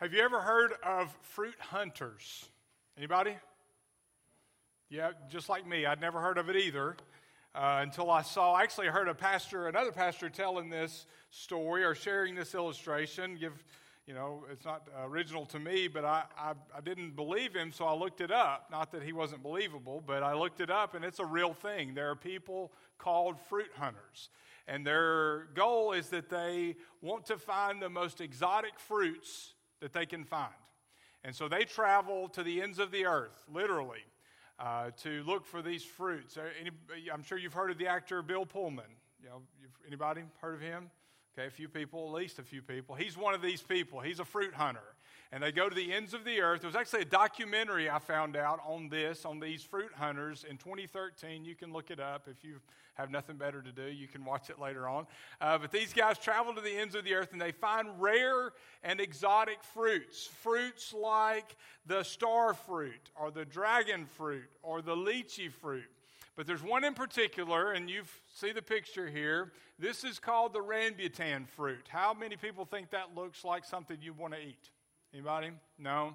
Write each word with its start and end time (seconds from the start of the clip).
Have 0.00 0.14
you 0.14 0.20
ever 0.20 0.40
heard 0.40 0.74
of 0.84 1.12
fruit 1.22 1.56
hunters? 1.58 2.48
Anybody? 2.96 3.36
Yeah, 4.90 5.10
just 5.28 5.48
like 5.48 5.66
me. 5.66 5.86
I'd 5.86 6.00
never 6.00 6.20
heard 6.20 6.38
of 6.38 6.48
it 6.48 6.54
either 6.54 6.94
uh, 7.52 7.80
until 7.82 8.08
I 8.08 8.22
saw, 8.22 8.52
I 8.52 8.62
actually, 8.62 8.86
heard 8.86 9.08
a 9.08 9.14
pastor, 9.14 9.66
another 9.66 9.90
pastor 9.90 10.30
telling 10.30 10.70
this 10.70 11.06
story 11.30 11.82
or 11.82 11.96
sharing 11.96 12.36
this 12.36 12.54
illustration. 12.54 13.36
Give, 13.40 13.52
you 14.06 14.14
know, 14.14 14.44
it's 14.52 14.64
not 14.64 14.86
original 15.02 15.44
to 15.46 15.58
me, 15.58 15.88
but 15.88 16.04
I, 16.04 16.22
I, 16.38 16.52
I 16.76 16.80
didn't 16.80 17.16
believe 17.16 17.52
him, 17.52 17.72
so 17.72 17.84
I 17.84 17.92
looked 17.92 18.20
it 18.20 18.30
up. 18.30 18.68
Not 18.70 18.92
that 18.92 19.02
he 19.02 19.12
wasn't 19.12 19.42
believable, 19.42 20.00
but 20.06 20.22
I 20.22 20.34
looked 20.34 20.60
it 20.60 20.70
up, 20.70 20.94
and 20.94 21.04
it's 21.04 21.18
a 21.18 21.26
real 21.26 21.54
thing. 21.54 21.94
There 21.94 22.08
are 22.08 22.14
people 22.14 22.70
called 22.98 23.34
fruit 23.48 23.72
hunters. 23.76 24.28
And 24.68 24.86
their 24.86 25.46
goal 25.56 25.90
is 25.90 26.10
that 26.10 26.28
they 26.28 26.76
want 27.02 27.26
to 27.26 27.36
find 27.36 27.82
the 27.82 27.90
most 27.90 28.20
exotic 28.20 28.78
fruits 28.78 29.54
that 29.80 29.92
they 29.92 30.06
can 30.06 30.24
find. 30.24 30.52
And 31.24 31.34
so 31.34 31.48
they 31.48 31.64
travel 31.64 32.28
to 32.30 32.42
the 32.42 32.62
ends 32.62 32.78
of 32.78 32.90
the 32.90 33.06
earth, 33.06 33.44
literally, 33.52 34.04
uh, 34.58 34.90
to 35.02 35.22
look 35.24 35.46
for 35.46 35.62
these 35.62 35.84
fruits. 35.84 36.36
Uh, 36.36 36.42
any, 36.60 36.70
I'm 37.12 37.22
sure 37.22 37.38
you've 37.38 37.54
heard 37.54 37.70
of 37.70 37.78
the 37.78 37.86
actor 37.86 38.22
Bill 38.22 38.46
Pullman. 38.46 38.84
You 39.22 39.28
know, 39.28 39.42
anybody 39.86 40.22
heard 40.40 40.54
of 40.54 40.60
him? 40.60 40.90
Okay, 41.36 41.46
a 41.46 41.50
few 41.50 41.68
people, 41.68 42.06
at 42.08 42.14
least 42.14 42.38
a 42.38 42.42
few 42.42 42.62
people. 42.62 42.94
He's 42.94 43.16
one 43.16 43.34
of 43.34 43.42
these 43.42 43.62
people. 43.62 44.00
He's 44.00 44.20
a 44.20 44.24
fruit 44.24 44.54
hunter 44.54 44.94
and 45.30 45.42
they 45.42 45.52
go 45.52 45.68
to 45.68 45.74
the 45.74 45.92
ends 45.92 46.14
of 46.14 46.24
the 46.24 46.40
earth. 46.40 46.62
There 46.62 46.68
was 46.68 46.76
actually 46.76 47.02
a 47.02 47.06
documentary 47.06 47.90
I 47.90 47.98
found 47.98 48.36
out 48.36 48.60
on 48.66 48.88
this, 48.88 49.24
on 49.24 49.40
these 49.40 49.62
fruit 49.62 49.90
hunters 49.94 50.44
in 50.48 50.56
2013. 50.56 51.44
You 51.44 51.54
can 51.54 51.72
look 51.72 51.90
it 51.90 52.00
up 52.00 52.28
if 52.28 52.42
you 52.42 52.60
have 52.94 53.10
nothing 53.10 53.36
better 53.36 53.62
to 53.62 53.70
do. 53.70 53.84
You 53.84 54.08
can 54.08 54.24
watch 54.24 54.50
it 54.50 54.58
later 54.58 54.88
on. 54.88 55.06
Uh, 55.40 55.58
but 55.58 55.70
these 55.70 55.92
guys 55.92 56.18
travel 56.18 56.54
to 56.54 56.60
the 56.60 56.76
ends 56.76 56.94
of 56.94 57.04
the 57.04 57.14
earth 57.14 57.32
and 57.32 57.40
they 57.40 57.52
find 57.52 57.88
rare 58.00 58.52
and 58.82 59.00
exotic 59.00 59.62
fruits. 59.62 60.26
Fruits 60.26 60.94
like 60.94 61.56
the 61.86 62.02
star 62.02 62.54
fruit 62.54 63.10
or 63.14 63.30
the 63.30 63.44
dragon 63.44 64.06
fruit 64.06 64.48
or 64.62 64.82
the 64.82 64.96
lychee 64.96 65.52
fruit. 65.52 65.84
But 66.36 66.46
there's 66.46 66.62
one 66.62 66.84
in 66.84 66.94
particular, 66.94 67.72
and 67.72 67.90
you 67.90 68.02
see 68.32 68.52
the 68.52 68.62
picture 68.62 69.08
here. 69.08 69.50
This 69.76 70.04
is 70.04 70.20
called 70.20 70.52
the 70.52 70.60
rambutan 70.60 71.48
fruit. 71.48 71.88
How 71.88 72.14
many 72.14 72.36
people 72.36 72.64
think 72.64 72.90
that 72.90 73.16
looks 73.16 73.44
like 73.44 73.64
something 73.64 73.96
you 74.00 74.12
want 74.12 74.34
to 74.34 74.40
eat? 74.40 74.70
Anybody? 75.12 75.50
No? 75.78 76.14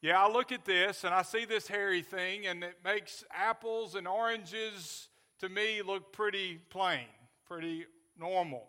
Yeah, 0.00 0.24
I 0.24 0.30
look 0.30 0.50
at 0.50 0.64
this 0.64 1.04
and 1.04 1.14
I 1.14 1.22
see 1.22 1.44
this 1.44 1.68
hairy 1.68 2.02
thing, 2.02 2.46
and 2.46 2.64
it 2.64 2.78
makes 2.84 3.24
apples 3.32 3.94
and 3.94 4.08
oranges 4.08 5.08
to 5.38 5.48
me 5.48 5.82
look 5.82 6.12
pretty 6.12 6.58
plain, 6.70 7.06
pretty 7.46 7.86
normal. 8.18 8.66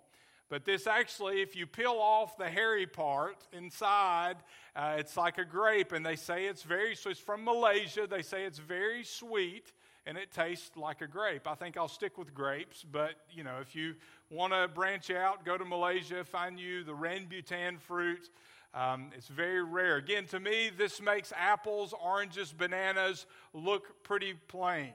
But 0.49 0.65
this 0.65 0.85
actually, 0.85 1.41
if 1.41 1.55
you 1.55 1.65
peel 1.65 1.97
off 1.99 2.37
the 2.37 2.47
hairy 2.47 2.85
part 2.85 3.47
inside, 3.51 4.35
uh, 4.75 4.97
it's 4.99 5.17
like 5.17 5.39
a 5.39 5.45
grape, 5.45 5.93
and 5.93 6.05
they 6.05 6.15
say 6.15 6.45
it's 6.45 6.61
very, 6.61 6.95
so 6.95 7.09
it's 7.09 7.19
from 7.19 7.43
Malaysia. 7.43 8.05
They 8.05 8.21
say 8.21 8.43
it's 8.43 8.59
very 8.59 9.03
sweet 9.03 9.71
and 10.05 10.17
it 10.17 10.31
tastes 10.31 10.75
like 10.75 11.01
a 11.01 11.07
grape. 11.07 11.47
I 11.47 11.55
think 11.55 11.77
I'll 11.77 11.87
stick 11.87 12.17
with 12.17 12.33
grapes, 12.33 12.83
but 12.83 13.11
you 13.31 13.43
know, 13.43 13.57
if 13.61 13.75
you 13.75 13.95
want 14.29 14.53
to 14.53 14.67
branch 14.67 15.09
out, 15.09 15.45
go 15.45 15.57
to 15.57 15.65
Malaysia, 15.65 16.23
find 16.23 16.59
you 16.59 16.83
the 16.83 16.91
rambutan 16.91 17.79
fruit. 17.79 18.29
Um, 18.73 19.11
it's 19.15 19.27
very 19.27 19.63
rare. 19.63 19.97
Again, 19.97 20.25
to 20.27 20.39
me, 20.39 20.71
this 20.75 20.99
makes 20.99 21.31
apples, 21.37 21.93
oranges, 22.03 22.51
bananas 22.51 23.27
look 23.53 24.03
pretty 24.03 24.33
plain. 24.47 24.93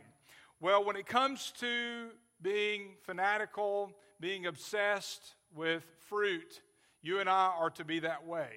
Well, 0.61 0.85
when 0.85 0.97
it 0.97 1.07
comes 1.07 1.53
to 1.61 2.09
being 2.43 2.95
fanatical, 3.03 3.93
being 4.21 4.47
obsessed 4.47 5.35
with 5.55 5.85
fruit, 6.09 6.61
you 7.03 7.21
and 7.21 7.29
I 7.29 7.53
are 7.57 7.71
to 7.71 7.85
be 7.85 8.01
that 8.01 8.27
way. 8.27 8.49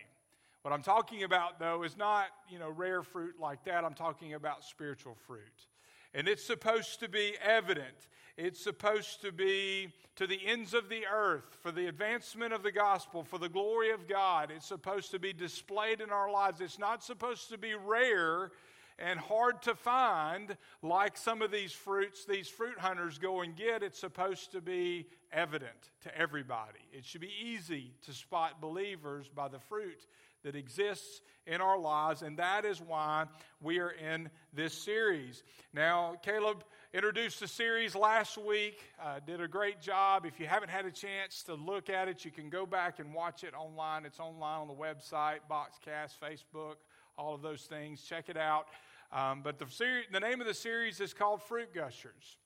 What 0.64 0.74
I'm 0.74 0.82
talking 0.82 1.24
about, 1.24 1.60
though, 1.60 1.84
is 1.84 1.96
not, 1.98 2.28
you 2.50 2.58
know, 2.60 2.70
rare 2.70 3.04
fruit 3.04 3.40
like 3.40 3.64
that. 3.66 3.84
I'm 3.84 3.94
talking 3.94 4.34
about 4.34 4.64
spiritual 4.64 5.16
fruit. 5.28 5.68
And 6.14 6.28
it's 6.28 6.46
supposed 6.46 7.00
to 7.00 7.10
be 7.10 7.36
evident. 7.42 8.08
It's 8.38 8.62
supposed 8.62 9.22
to 9.22 9.32
be 9.32 9.90
to 10.16 10.28
the 10.28 10.40
ends 10.46 10.74
of 10.74 10.90
the 10.90 11.06
earth 11.12 11.58
for 11.62 11.72
the 11.72 11.88
advancement 11.88 12.54
of 12.54 12.64
the 12.64 12.72
gospel, 12.72 13.24
for 13.24 13.38
the 13.38 13.50
glory 13.50 13.92
of 13.92 14.08
God. 14.08 14.52
It's 14.56 14.68
supposed 14.68 15.12
to 15.12 15.20
be 15.20 15.34
displayed 15.34 16.02
in 16.02 16.10
our 16.10 16.32
lives. 16.32 16.62
It's 16.62 16.80
not 16.80 17.04
supposed 17.04 17.50
to 17.50 17.58
be 17.58 17.76
rare 17.76 18.52
and 19.00 19.20
hard 19.20 19.62
to 19.64 19.76
find 19.76 20.56
like 20.82 21.18
some 21.18 21.42
of 21.42 21.52
these 21.52 21.72
fruits 21.72 22.26
these 22.26 22.48
fruit 22.48 22.78
hunters 22.78 23.18
go 23.18 23.42
and 23.42 23.56
get. 23.56 23.84
It's 23.84 24.00
supposed 24.00 24.52
to 24.52 24.62
be 24.62 25.08
evident 25.32 25.92
to 26.04 26.16
everybody. 26.18 26.80
It 26.92 27.06
should 27.06 27.22
be 27.22 27.34
easy 27.44 27.94
to 28.06 28.14
spot 28.14 28.62
believers 28.62 29.30
by 29.34 29.48
the 29.48 29.60
fruit 29.60 30.06
that 30.44 30.56
exists 30.56 31.22
in 31.48 31.62
our 31.62 31.78
lives, 31.80 32.22
and 32.22 32.38
that 32.38 32.66
is 32.66 32.82
why 32.82 33.26
we 33.62 33.80
are 33.80 33.92
in 33.92 34.30
this 34.54 34.74
series. 34.74 35.44
Now, 35.74 36.16
Caleb 36.24 36.64
introduced 36.94 37.40
the 37.40 37.48
series 37.48 37.96
last 37.96 38.38
week, 38.38 38.80
uh, 39.04 39.20
did 39.26 39.42
a 39.42 39.48
great 39.48 39.82
job. 39.82 40.26
If 40.26 40.40
you 40.40 40.46
haven't 40.46 40.70
had 40.70 40.86
a 40.86 40.92
chance 40.92 41.44
to 41.44 41.56
look 41.56 41.90
at 41.90 42.08
it, 42.08 42.26
you 42.26 42.32
can 42.32 42.50
go 42.50 42.66
back 42.66 43.00
and 43.00 43.14
watch 43.14 43.44
it 43.44 43.54
online. 43.54 44.06
It's 44.06 44.20
online 44.20 44.62
on 44.62 44.68
the 44.68 44.74
website, 44.74 45.40
Boxcast, 45.50 46.14
Facebook, 46.22 46.76
all 47.18 47.34
of 47.34 47.42
those 47.42 47.64
things. 47.64 48.02
Check 48.02 48.30
it 48.30 48.38
out. 48.38 48.68
Um, 49.12 49.42
but 49.44 49.60
the, 49.60 49.66
the 50.12 50.20
name 50.20 50.42
of 50.42 50.48
the 50.48 50.54
series 50.54 51.00
is 51.00 51.14
called 51.14 51.42
Fruit 51.44 51.74
Gushers. 51.74 52.38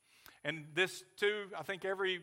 And 0.43 0.65
this, 0.73 1.03
too, 1.17 1.45
I 1.57 1.63
think 1.63 1.85
every 1.85 2.21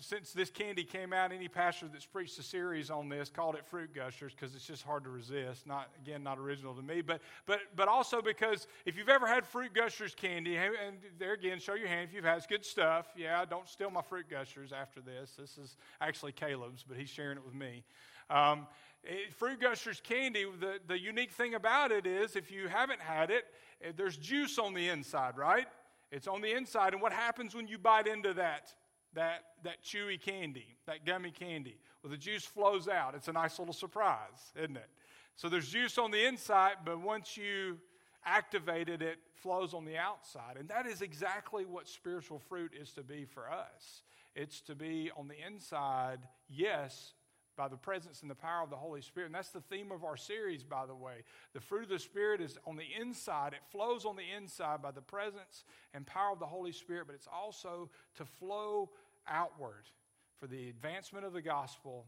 since 0.00 0.32
this 0.32 0.50
candy 0.50 0.84
came 0.84 1.12
out, 1.12 1.32
any 1.32 1.48
pastor 1.48 1.86
that's 1.92 2.06
preached 2.06 2.38
a 2.38 2.42
series 2.42 2.90
on 2.90 3.08
this 3.08 3.28
called 3.28 3.54
it 3.54 3.64
Fruit 3.66 3.94
Gushers 3.94 4.32
because 4.34 4.54
it's 4.54 4.66
just 4.66 4.82
hard 4.82 5.04
to 5.04 5.10
resist. 5.10 5.66
Not 5.66 5.88
again, 6.02 6.22
not 6.22 6.38
original 6.38 6.74
to 6.74 6.82
me, 6.82 7.00
but 7.00 7.20
but 7.46 7.60
but 7.76 7.88
also 7.88 8.20
because 8.20 8.66
if 8.86 8.96
you've 8.96 9.08
ever 9.08 9.26
had 9.26 9.44
Fruit 9.46 9.72
Gushers 9.74 10.14
candy, 10.14 10.56
and 10.56 10.96
there 11.18 11.32
again, 11.32 11.58
show 11.58 11.74
your 11.74 11.88
hand 11.88 12.08
if 12.08 12.14
you've 12.14 12.24
had. 12.24 12.38
It's 12.38 12.46
good 12.46 12.64
stuff. 12.64 13.06
Yeah, 13.16 13.44
don't 13.44 13.68
steal 13.68 13.90
my 13.90 14.02
Fruit 14.02 14.26
Gushers 14.28 14.72
after 14.72 15.00
this. 15.00 15.32
This 15.38 15.58
is 15.58 15.76
actually 16.00 16.32
Caleb's, 16.32 16.84
but 16.86 16.96
he's 16.96 17.10
sharing 17.10 17.36
it 17.36 17.44
with 17.44 17.54
me. 17.54 17.84
Um, 18.30 18.66
it, 19.04 19.32
Fruit 19.34 19.60
Gushers 19.60 20.00
candy. 20.00 20.46
The 20.60 20.80
the 20.86 20.98
unique 20.98 21.32
thing 21.32 21.54
about 21.54 21.92
it 21.92 22.06
is, 22.06 22.36
if 22.36 22.50
you 22.50 22.68
haven't 22.68 23.00
had 23.00 23.30
it, 23.30 23.44
eh, 23.82 23.92
there's 23.96 24.16
juice 24.16 24.58
on 24.58 24.74
the 24.74 24.88
inside, 24.88 25.36
right? 25.36 25.66
It's 26.10 26.26
on 26.26 26.40
the 26.40 26.52
inside, 26.56 26.94
and 26.94 27.02
what 27.02 27.12
happens 27.12 27.54
when 27.54 27.68
you 27.68 27.78
bite 27.78 28.06
into 28.06 28.32
that? 28.34 28.74
That, 29.14 29.44
that 29.64 29.82
chewy 29.82 30.20
candy, 30.20 30.76
that 30.86 31.04
gummy 31.04 31.30
candy. 31.30 31.78
Well, 32.02 32.10
the 32.10 32.16
juice 32.16 32.44
flows 32.44 32.88
out. 32.88 33.14
It's 33.14 33.28
a 33.28 33.32
nice 33.32 33.58
little 33.58 33.74
surprise, 33.74 34.52
isn't 34.56 34.76
it? 34.76 34.90
So 35.36 35.48
there's 35.48 35.68
juice 35.68 35.98
on 35.98 36.10
the 36.10 36.26
inside, 36.26 36.76
but 36.84 37.00
once 37.00 37.36
you 37.36 37.78
activate 38.24 38.88
it, 38.88 39.02
it 39.02 39.18
flows 39.34 39.72
on 39.72 39.84
the 39.84 39.96
outside. 39.96 40.56
And 40.58 40.68
that 40.68 40.86
is 40.86 41.00
exactly 41.00 41.64
what 41.64 41.88
spiritual 41.88 42.38
fruit 42.38 42.72
is 42.78 42.92
to 42.92 43.02
be 43.02 43.24
for 43.24 43.50
us. 43.50 44.02
It's 44.34 44.60
to 44.62 44.74
be 44.74 45.10
on 45.16 45.28
the 45.28 45.34
inside, 45.46 46.18
yes, 46.48 47.14
by 47.58 47.68
the 47.68 47.76
presence 47.76 48.22
and 48.22 48.30
the 48.30 48.34
power 48.34 48.62
of 48.62 48.70
the 48.70 48.76
Holy 48.76 49.02
Spirit. 49.02 49.26
And 49.26 49.34
that's 49.34 49.50
the 49.50 49.60
theme 49.60 49.92
of 49.92 50.04
our 50.04 50.16
series, 50.16 50.62
by 50.62 50.86
the 50.86 50.94
way. 50.94 51.24
The 51.52 51.60
fruit 51.60 51.82
of 51.82 51.88
the 51.90 51.98
Spirit 51.98 52.40
is 52.40 52.56
on 52.66 52.76
the 52.76 52.86
inside, 52.98 53.52
it 53.52 53.60
flows 53.70 54.06
on 54.06 54.16
the 54.16 54.22
inside 54.34 54.80
by 54.80 54.92
the 54.92 55.02
presence 55.02 55.64
and 55.92 56.06
power 56.06 56.32
of 56.32 56.38
the 56.38 56.46
Holy 56.46 56.72
Spirit, 56.72 57.08
but 57.08 57.16
it's 57.16 57.28
also 57.30 57.90
to 58.16 58.24
flow 58.24 58.88
outward 59.26 59.90
for 60.38 60.46
the 60.46 60.70
advancement 60.70 61.26
of 61.26 61.32
the 61.32 61.42
gospel 61.42 62.06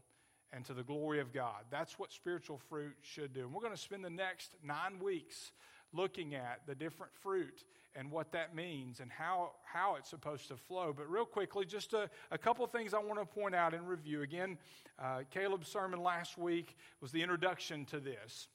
and 0.53 0.65
to 0.65 0.73
the 0.73 0.83
glory 0.83 1.19
of 1.19 1.33
God. 1.33 1.65
That's 1.69 1.99
what 1.99 2.11
spiritual 2.11 2.59
fruit 2.69 2.95
should 3.01 3.33
do. 3.33 3.41
And 3.41 3.53
we're 3.53 3.61
going 3.61 3.75
to 3.75 3.77
spend 3.77 4.03
the 4.03 4.09
next 4.09 4.55
nine 4.63 4.99
weeks 5.01 5.51
looking 5.93 6.35
at 6.35 6.61
the 6.67 6.75
different 6.75 7.13
fruit 7.21 7.63
and 7.95 8.09
what 8.09 8.31
that 8.31 8.55
means 8.55 8.99
and 8.99 9.11
how, 9.11 9.51
how 9.63 9.95
it's 9.95 10.09
supposed 10.09 10.47
to 10.47 10.55
flow. 10.55 10.93
But, 10.95 11.09
real 11.09 11.25
quickly, 11.25 11.65
just 11.65 11.93
a, 11.93 12.09
a 12.31 12.37
couple 12.37 12.65
things 12.67 12.93
I 12.93 12.99
want 12.99 13.19
to 13.19 13.25
point 13.25 13.55
out 13.55 13.73
in 13.73 13.85
review. 13.85 14.21
Again, 14.21 14.57
uh, 14.99 15.21
Caleb's 15.31 15.67
sermon 15.67 16.01
last 16.01 16.37
week 16.37 16.77
was 17.01 17.11
the 17.11 17.21
introduction 17.21 17.85
to 17.85 17.99
this. 17.99 18.47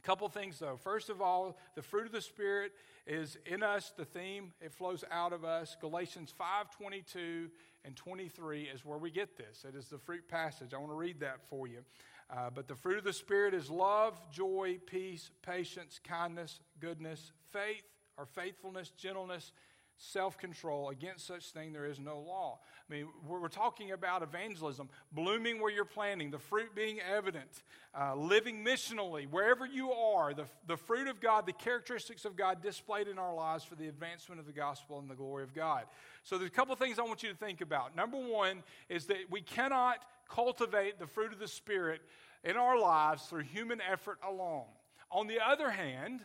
A 0.00 0.06
couple 0.06 0.28
things, 0.28 0.58
though. 0.58 0.76
First 0.76 1.10
of 1.10 1.20
all, 1.20 1.58
the 1.74 1.82
fruit 1.82 2.06
of 2.06 2.12
the 2.12 2.20
Spirit 2.20 2.72
is 3.06 3.38
in 3.46 3.62
us, 3.62 3.92
the 3.96 4.04
theme, 4.04 4.52
it 4.60 4.72
flows 4.72 5.04
out 5.10 5.32
of 5.32 5.44
us. 5.44 5.76
Galatians 5.80 6.34
5 6.36 6.70
22 6.76 7.48
and 7.84 7.94
23 7.94 8.62
is 8.62 8.84
where 8.84 8.98
we 8.98 9.10
get 9.10 9.36
this. 9.36 9.64
It 9.66 9.76
is 9.76 9.86
the 9.86 9.98
fruit 9.98 10.28
passage. 10.28 10.74
I 10.74 10.78
want 10.78 10.90
to 10.90 10.96
read 10.96 11.20
that 11.20 11.38
for 11.48 11.68
you. 11.68 11.78
Uh, 12.28 12.50
but 12.52 12.66
the 12.66 12.74
fruit 12.74 12.98
of 12.98 13.04
the 13.04 13.12
Spirit 13.12 13.54
is 13.54 13.70
love, 13.70 14.20
joy, 14.32 14.78
peace, 14.86 15.30
patience, 15.42 16.00
kindness, 16.02 16.60
goodness, 16.80 17.32
faith, 17.52 17.84
or 18.16 18.26
faithfulness, 18.26 18.90
gentleness, 18.96 19.52
self 19.96 20.36
control. 20.36 20.90
Against 20.90 21.26
such 21.26 21.50
thing 21.50 21.72
there 21.72 21.86
is 21.86 21.98
no 22.00 22.18
law. 22.18 22.58
I 22.88 22.92
mean, 22.92 23.08
we're 23.26 23.48
talking 23.48 23.92
about 23.92 24.22
evangelism, 24.22 24.88
blooming 25.12 25.60
where 25.60 25.72
you're 25.72 25.84
planting, 25.84 26.30
the 26.30 26.38
fruit 26.38 26.74
being 26.74 27.00
evident, 27.00 27.62
uh, 27.98 28.14
living 28.14 28.64
missionally, 28.64 29.28
wherever 29.28 29.66
you 29.66 29.92
are, 29.92 30.34
the, 30.34 30.44
the 30.66 30.76
fruit 30.76 31.08
of 31.08 31.20
God, 31.20 31.46
the 31.46 31.52
characteristics 31.52 32.24
of 32.24 32.36
God 32.36 32.62
displayed 32.62 33.08
in 33.08 33.18
our 33.18 33.34
lives 33.34 33.64
for 33.64 33.74
the 33.74 33.88
advancement 33.88 34.40
of 34.40 34.46
the 34.46 34.52
gospel 34.52 34.98
and 34.98 35.10
the 35.10 35.14
glory 35.14 35.42
of 35.42 35.54
God. 35.54 35.84
So, 36.22 36.38
there's 36.38 36.50
a 36.50 36.54
couple 36.54 36.74
things 36.76 36.98
I 36.98 37.02
want 37.02 37.22
you 37.22 37.30
to 37.30 37.36
think 37.36 37.60
about. 37.60 37.96
Number 37.96 38.18
one 38.18 38.62
is 38.88 39.06
that 39.06 39.30
we 39.30 39.40
cannot 39.40 40.04
cultivate 40.28 40.98
the 40.98 41.06
fruit 41.06 41.32
of 41.32 41.38
the 41.38 41.48
Spirit 41.48 42.00
in 42.44 42.56
our 42.56 42.78
lives 42.78 43.24
through 43.24 43.42
human 43.42 43.80
effort 43.80 44.18
alone. 44.26 44.66
On 45.10 45.26
the 45.26 45.38
other 45.44 45.70
hand, 45.70 46.20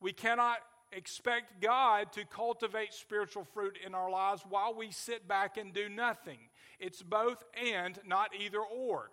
we 0.00 0.12
cannot 0.12 0.58
expect 0.92 1.60
God 1.60 2.12
to 2.12 2.24
cultivate 2.24 2.92
spiritual 2.92 3.44
fruit 3.44 3.78
in 3.84 3.94
our 3.94 4.10
lives 4.10 4.42
while 4.48 4.74
we 4.74 4.90
sit 4.90 5.28
back 5.28 5.56
and 5.56 5.72
do 5.72 5.88
nothing. 5.88 6.38
It's 6.78 7.02
both 7.02 7.44
and, 7.62 7.98
not 8.06 8.30
either 8.38 8.60
or. 8.60 9.10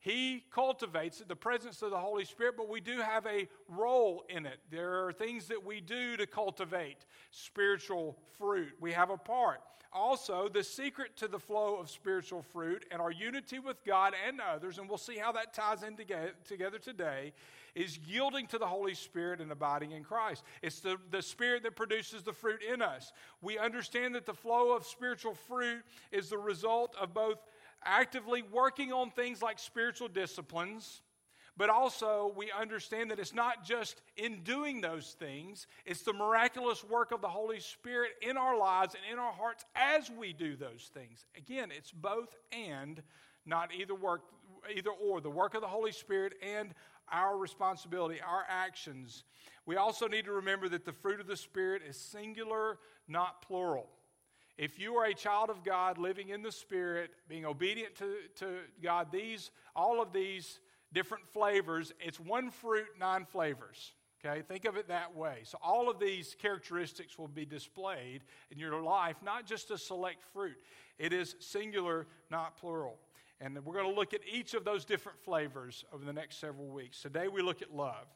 He 0.00 0.44
cultivates 0.52 1.22
the 1.26 1.34
presence 1.36 1.82
of 1.82 1.90
the 1.90 1.98
Holy 1.98 2.24
Spirit, 2.24 2.54
but 2.56 2.68
we 2.68 2.80
do 2.80 3.00
have 3.00 3.26
a 3.26 3.48
role 3.68 4.24
in 4.28 4.46
it. 4.46 4.58
There 4.70 5.06
are 5.06 5.12
things 5.12 5.48
that 5.48 5.64
we 5.64 5.80
do 5.80 6.16
to 6.16 6.26
cultivate 6.26 6.98
spiritual 7.30 8.16
fruit. 8.38 8.72
We 8.80 8.92
have 8.92 9.10
a 9.10 9.16
part. 9.16 9.60
Also, 9.92 10.48
the 10.48 10.62
secret 10.62 11.16
to 11.16 11.28
the 11.28 11.38
flow 11.38 11.76
of 11.76 11.88
spiritual 11.88 12.42
fruit 12.42 12.84
and 12.90 13.00
our 13.00 13.10
unity 13.10 13.58
with 13.58 13.82
God 13.84 14.12
and 14.26 14.38
others, 14.40 14.78
and 14.78 14.88
we'll 14.88 14.98
see 14.98 15.16
how 15.16 15.32
that 15.32 15.54
ties 15.54 15.82
in 15.82 15.96
together 15.96 16.78
today, 16.78 17.32
is 17.74 17.98
yielding 18.06 18.46
to 18.48 18.58
the 18.58 18.66
Holy 18.66 18.94
Spirit 18.94 19.40
and 19.40 19.50
abiding 19.50 19.92
in 19.92 20.04
Christ. 20.04 20.44
It's 20.62 20.80
the, 20.80 20.96
the 21.10 21.22
Spirit 21.22 21.62
that 21.62 21.74
produces 21.74 22.22
the 22.22 22.32
fruit 22.32 22.60
in 22.62 22.82
us. 22.82 23.12
We 23.40 23.58
understand 23.58 24.14
that 24.14 24.26
the 24.26 24.34
flow 24.34 24.76
of 24.76 24.84
spiritual 24.84 25.34
fruit 25.34 25.82
is 26.12 26.28
the 26.28 26.38
result 26.38 26.94
of 27.00 27.14
both 27.14 27.38
actively 27.84 28.42
working 28.42 28.92
on 28.92 29.10
things 29.10 29.42
like 29.42 29.58
spiritual 29.58 30.08
disciplines, 30.08 31.02
but 31.56 31.70
also 31.70 32.32
we 32.36 32.52
understand 32.52 33.10
that 33.10 33.18
it's 33.18 33.34
not 33.34 33.64
just 33.64 34.00
in 34.16 34.42
doing 34.44 34.80
those 34.80 35.16
things, 35.18 35.66
it's 35.84 36.02
the 36.02 36.12
miraculous 36.12 36.84
work 36.84 37.10
of 37.10 37.20
the 37.20 37.28
Holy 37.28 37.60
Spirit 37.60 38.12
in 38.22 38.36
our 38.36 38.56
lives 38.56 38.94
and 38.94 39.12
in 39.12 39.18
our 39.18 39.32
hearts 39.32 39.64
as 39.74 40.10
we 40.10 40.32
do 40.32 40.54
those 40.54 40.90
things. 40.94 41.26
Again, 41.36 41.70
it's 41.76 41.90
both 41.90 42.36
and, 42.52 43.02
not 43.44 43.74
either 43.74 43.94
work, 43.94 44.22
either 44.74 44.90
or. 44.90 45.20
The 45.20 45.30
work 45.30 45.54
of 45.54 45.60
the 45.60 45.68
Holy 45.68 45.92
Spirit 45.92 46.34
and 46.42 46.74
our 47.10 47.36
responsibility, 47.36 48.20
our 48.20 48.44
actions. 48.48 49.24
We 49.66 49.76
also 49.76 50.06
need 50.06 50.26
to 50.26 50.32
remember 50.32 50.68
that 50.68 50.84
the 50.84 50.92
fruit 50.92 51.20
of 51.20 51.26
the 51.26 51.36
Spirit 51.36 51.82
is 51.86 51.96
singular, 51.96 52.78
not 53.08 53.42
plural. 53.42 53.88
If 54.58 54.80
you 54.80 54.96
are 54.96 55.04
a 55.04 55.14
child 55.14 55.50
of 55.50 55.62
God 55.62 55.98
living 55.98 56.30
in 56.30 56.42
the 56.42 56.50
Spirit, 56.50 57.12
being 57.28 57.46
obedient 57.46 57.94
to, 57.96 58.16
to 58.40 58.56
God, 58.82 59.12
these, 59.12 59.52
all 59.76 60.02
of 60.02 60.12
these 60.12 60.58
different 60.92 61.28
flavors, 61.28 61.92
it's 62.00 62.18
one 62.18 62.50
fruit, 62.50 62.88
nine 62.98 63.24
flavors. 63.24 63.92
Okay, 64.24 64.42
think 64.42 64.64
of 64.64 64.76
it 64.76 64.88
that 64.88 65.14
way. 65.14 65.42
So, 65.44 65.58
all 65.62 65.88
of 65.88 66.00
these 66.00 66.34
characteristics 66.42 67.16
will 67.16 67.28
be 67.28 67.44
displayed 67.44 68.22
in 68.50 68.58
your 68.58 68.82
life, 68.82 69.14
not 69.24 69.46
just 69.46 69.70
a 69.70 69.78
select 69.78 70.24
fruit. 70.32 70.56
It 70.98 71.12
is 71.12 71.36
singular, 71.38 72.08
not 72.28 72.56
plural. 72.56 72.98
And 73.40 73.64
we're 73.64 73.74
going 73.74 73.88
to 73.88 73.94
look 73.94 74.12
at 74.12 74.22
each 74.28 74.54
of 74.54 74.64
those 74.64 74.84
different 74.84 75.20
flavors 75.20 75.84
over 75.92 76.04
the 76.04 76.12
next 76.12 76.40
several 76.40 76.66
weeks. 76.66 77.00
Today, 77.00 77.28
we 77.28 77.42
look 77.42 77.62
at 77.62 77.72
love. 77.72 78.08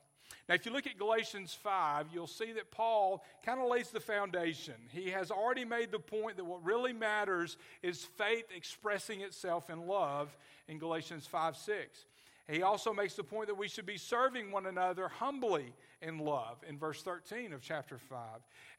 Now, 0.49 0.55
if 0.55 0.67
you 0.67 0.73
look 0.73 0.87
at 0.87 0.99
Galatians 0.99 1.55
5, 1.63 2.07
you'll 2.13 2.27
see 2.27 2.53
that 2.53 2.71
Paul 2.71 3.25
kind 3.45 3.61
of 3.61 3.69
lays 3.69 3.91
the 3.91 4.01
foundation. 4.01 4.75
He 4.91 5.11
has 5.11 5.31
already 5.31 5.65
made 5.65 5.93
the 5.93 5.99
point 5.99 6.37
that 6.37 6.45
what 6.45 6.65
really 6.65 6.93
matters 6.93 7.57
is 7.83 8.05
faith 8.05 8.47
expressing 8.55 9.21
itself 9.21 9.71
in 9.71 9.87
love 9.87 10.37
in 10.69 10.79
Galatians 10.79 11.27
5 11.27 11.57
6. 11.57 12.07
He 12.49 12.63
also 12.63 12.93
makes 12.93 13.15
the 13.15 13.23
point 13.23 13.47
that 13.47 13.57
we 13.57 13.69
should 13.69 13.87
be 13.87 13.97
serving 13.97 14.51
one 14.51 14.67
another 14.67 15.09
humbly 15.09 15.75
in 16.01 16.19
love 16.19 16.59
in 16.69 16.77
verse 16.77 17.03
13 17.03 17.53
of 17.53 17.63
chapter 17.63 17.99
5. 17.99 18.19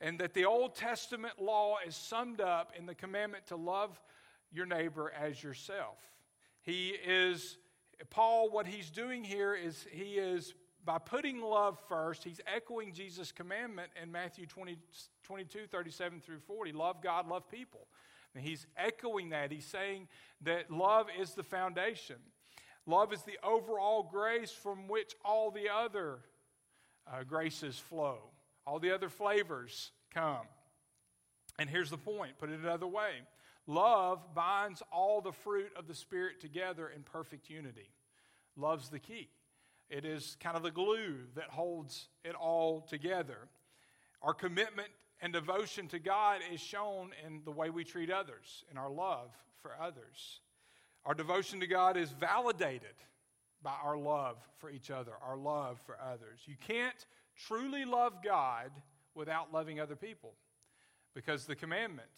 And 0.01 0.19
that 0.19 0.33
the 0.33 0.45
Old 0.45 0.75
Testament 0.75 1.41
law 1.41 1.77
is 1.85 1.95
summed 1.95 2.41
up 2.41 2.73
in 2.77 2.85
the 2.85 2.93
commandment 2.93 3.47
to 3.47 3.55
love 3.55 3.99
your 4.51 4.65
neighbor 4.65 5.11
as 5.19 5.41
yourself. 5.41 5.97
He 6.61 6.89
is, 6.89 7.57
Paul, 8.09 8.49
what 8.49 8.67
he's 8.67 8.89
doing 8.89 9.23
here 9.23 9.55
is 9.55 9.85
he 9.91 10.15
is 10.15 10.53
by 10.85 10.97
putting 10.97 11.41
love 11.41 11.79
first, 11.87 12.23
he's 12.23 12.41
echoing 12.53 12.93
Jesus' 12.93 13.31
commandment 13.31 13.89
in 14.01 14.11
Matthew 14.11 14.45
20, 14.45 14.77
22, 15.23 15.67
37 15.67 16.19
through 16.19 16.39
40 16.39 16.71
love 16.73 17.01
God, 17.01 17.27
love 17.27 17.49
people. 17.49 17.87
And 18.35 18.43
he's 18.43 18.65
echoing 18.75 19.29
that. 19.29 19.51
He's 19.51 19.65
saying 19.65 20.07
that 20.41 20.71
love 20.71 21.07
is 21.19 21.33
the 21.33 21.43
foundation. 21.43 22.15
Love 22.85 23.13
is 23.13 23.21
the 23.21 23.37
overall 23.43 24.03
grace 24.11 24.51
from 24.51 24.87
which 24.87 25.13
all 25.23 25.51
the 25.51 25.69
other 25.69 26.19
uh, 27.07 27.23
graces 27.23 27.77
flow, 27.77 28.17
all 28.65 28.79
the 28.79 28.93
other 28.93 29.09
flavors 29.09 29.91
come. 30.13 30.45
And 31.59 31.69
here's 31.69 31.89
the 31.89 31.97
point 31.97 32.37
put 32.39 32.49
it 32.49 32.59
another 32.59 32.87
way 32.87 33.11
love 33.67 34.19
binds 34.35 34.83
all 34.91 35.21
the 35.21 35.31
fruit 35.31 35.71
of 35.77 35.87
the 35.87 35.95
Spirit 35.95 36.41
together 36.41 36.89
in 36.93 37.03
perfect 37.03 37.49
unity. 37.49 37.89
Love's 38.57 38.89
the 38.89 38.99
key. 38.99 39.29
It 39.89 40.05
is 40.05 40.37
kind 40.39 40.55
of 40.57 40.63
the 40.63 40.71
glue 40.71 41.15
that 41.35 41.49
holds 41.49 42.07
it 42.23 42.35
all 42.35 42.81
together. 42.81 43.37
Our 44.21 44.33
commitment 44.33 44.89
and 45.21 45.31
devotion 45.31 45.87
to 45.89 45.99
God 45.99 46.41
is 46.51 46.59
shown 46.59 47.11
in 47.25 47.41
the 47.45 47.51
way 47.51 47.69
we 47.69 47.83
treat 47.83 48.09
others, 48.09 48.63
in 48.71 48.77
our 48.77 48.89
love 48.89 49.31
for 49.61 49.71
others. 49.79 50.41
Our 51.05 51.13
devotion 51.13 51.59
to 51.59 51.67
God 51.67 51.97
is 51.97 52.11
validated 52.11 52.95
by 53.61 53.75
our 53.83 53.97
love 53.97 54.37
for 54.57 54.69
each 54.69 54.91
other, 54.91 55.13
our 55.25 55.37
love 55.37 55.79
for 55.85 55.97
others. 56.01 56.41
You 56.45 56.55
can't 56.67 57.05
truly 57.47 57.85
love 57.85 58.23
God 58.23 58.71
without 59.15 59.53
loving 59.53 59.79
other 59.79 59.95
people 59.95 60.33
because 61.13 61.45
the 61.45 61.55
commandment 61.55 62.09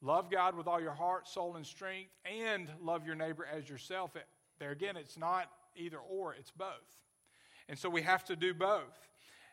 love 0.00 0.30
God 0.30 0.56
with 0.56 0.66
all 0.66 0.80
your 0.80 0.92
heart, 0.92 1.28
soul, 1.28 1.56
and 1.56 1.66
strength, 1.66 2.10
and 2.24 2.68
love 2.80 3.06
your 3.06 3.14
neighbor 3.14 3.46
as 3.46 3.68
yourself. 3.68 4.16
It, 4.16 4.26
there 4.58 4.70
again, 4.70 4.96
it's 4.96 5.18
not 5.18 5.50
either 5.76 5.98
or, 5.98 6.34
it's 6.34 6.50
both. 6.50 6.98
And 7.68 7.78
so 7.78 7.90
we 7.90 8.02
have 8.02 8.24
to 8.24 8.36
do 8.36 8.54
both. 8.54 9.08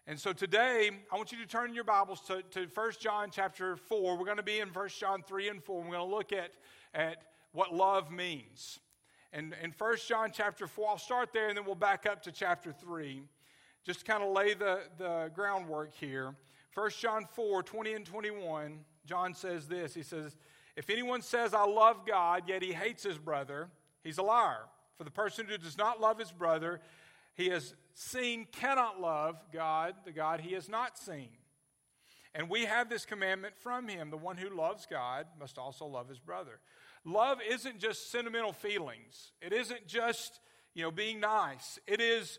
And 0.08 0.20
so 0.20 0.32
today, 0.32 0.92
I 1.12 1.16
want 1.18 1.32
you 1.32 1.38
to 1.40 1.48
turn 1.48 1.74
your 1.74 1.84
Bibles 1.84 2.22
to, 2.28 2.44
to 2.52 2.68
1 2.74 2.92
John 3.00 3.30
chapter 3.32 3.76
4. 3.76 4.18
We're 4.18 4.24
going 4.24 4.38
to 4.38 4.44
be 4.44 4.60
in 4.60 4.70
1 4.70 4.90
John 4.90 5.24
3 5.24 5.50
and 5.50 5.64
4. 5.64 5.82
We're 5.82 5.92
going 5.92 6.10
to 6.10 6.16
look 6.16 6.32
at, 6.32 6.52
at 6.94 7.18
what 7.52 7.74
love 7.74 8.12
means. 8.12 8.80
And 9.34 9.54
in 9.62 9.74
1 9.78 9.98
John 10.08 10.30
chapter 10.32 10.68
4, 10.68 10.90
I'll 10.92 10.98
start 10.98 11.34
there 11.34 11.50
and 11.50 11.58
then 11.58 11.66
we'll 11.66 11.76
back 11.76 12.06
up 12.06 12.22
to 12.24 12.32
chapter 12.32 12.72
3. 12.72 13.24
Just 13.84 14.00
to 14.00 14.06
kind 14.06 14.24
of 14.24 14.32
lay 14.32 14.54
the, 14.54 14.82
the 14.98 15.32
groundwork 15.34 15.94
here. 15.94 16.36
1 16.76 16.92
John 17.00 17.26
4, 17.34 17.64
20 17.64 17.94
and 17.94 18.06
21, 18.06 18.80
John 19.06 19.34
says 19.34 19.68
this. 19.68 19.94
He 19.94 20.04
says, 20.04 20.36
If 20.76 20.90
anyone 20.90 21.22
says, 21.22 21.54
I 21.54 21.66
love 21.66 22.06
God, 22.06 22.44
yet 22.48 22.62
he 22.62 22.74
hates 22.74 23.04
his 23.04 23.18
brother, 23.18 23.70
he's 24.04 24.18
a 24.18 24.24
liar. 24.24 24.66
For 24.98 25.04
the 25.04 25.12
person 25.12 25.48
who 25.48 25.58
does 25.58 25.78
not 25.78 26.00
love 26.00 26.20
his 26.20 26.32
brother, 26.32 26.80
he 27.34 27.50
has 27.50 27.76
seen 27.96 28.46
cannot 28.52 29.02
love 29.02 29.38
God, 29.52 29.96
the 30.06 30.12
God 30.12 30.42
he 30.42 30.54
has 30.54 30.70
not 30.70 31.00
seen. 31.00 31.30
And 32.36 32.50
we 32.50 32.66
have 32.66 32.90
this 32.90 33.06
commandment 33.06 33.56
from 33.58 33.88
him 33.88 34.10
the 34.10 34.18
one 34.18 34.38
who 34.38 34.56
loves 34.56 34.86
God 34.86 35.26
must 35.40 35.58
also 35.58 35.86
love 35.86 36.10
his 36.10 36.20
brother. 36.20 36.60
Love 37.06 37.40
isn't 37.50 37.80
just 37.80 38.12
sentimental 38.12 38.54
feelings, 38.54 39.32
it 39.42 39.54
isn't 39.54 39.88
just 39.88 40.40
you 40.76 40.84
know, 40.84 40.92
being 40.92 41.20
nice, 41.20 41.80
it 41.88 42.02
is 42.02 42.38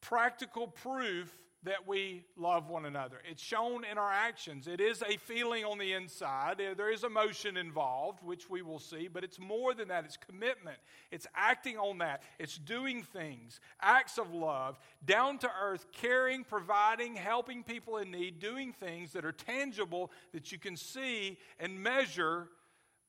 practical 0.00 0.66
proof 0.66 1.30
that 1.66 1.86
we 1.86 2.22
love 2.36 2.68
one 2.68 2.86
another. 2.86 3.16
It's 3.28 3.42
shown 3.42 3.84
in 3.84 3.98
our 3.98 4.10
actions. 4.10 4.68
It 4.68 4.80
is 4.80 5.02
a 5.02 5.16
feeling 5.16 5.64
on 5.64 5.78
the 5.78 5.92
inside. 5.92 6.60
Eh, 6.60 6.74
there 6.74 6.92
is 6.92 7.02
emotion 7.02 7.56
involved, 7.56 8.20
which 8.22 8.48
we 8.48 8.62
will 8.62 8.78
see, 8.78 9.08
but 9.08 9.24
it's 9.24 9.40
more 9.40 9.74
than 9.74 9.88
that. 9.88 10.04
It's 10.04 10.16
commitment. 10.16 10.78
It's 11.10 11.26
acting 11.34 11.76
on 11.76 11.98
that. 11.98 12.22
It's 12.38 12.56
doing 12.56 13.02
things, 13.02 13.60
acts 13.82 14.16
of 14.16 14.32
love, 14.32 14.78
down 15.04 15.38
to 15.38 15.50
earth, 15.60 15.86
caring, 15.90 16.44
providing, 16.44 17.16
helping 17.16 17.64
people 17.64 17.98
in 17.98 18.12
need, 18.12 18.38
doing 18.38 18.72
things 18.72 19.12
that 19.12 19.24
are 19.24 19.32
tangible 19.32 20.12
that 20.32 20.52
you 20.52 20.58
can 20.58 20.76
see 20.76 21.36
and 21.58 21.82
measure 21.82 22.46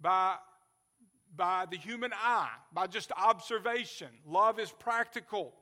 by 0.02 0.36
by 1.36 1.68
the 1.70 1.78
human 1.78 2.12
eye, 2.14 2.50
by 2.74 2.88
just 2.88 3.12
observation. 3.12 4.08
Love 4.26 4.60
is 4.60 4.72
practical. 4.72 5.54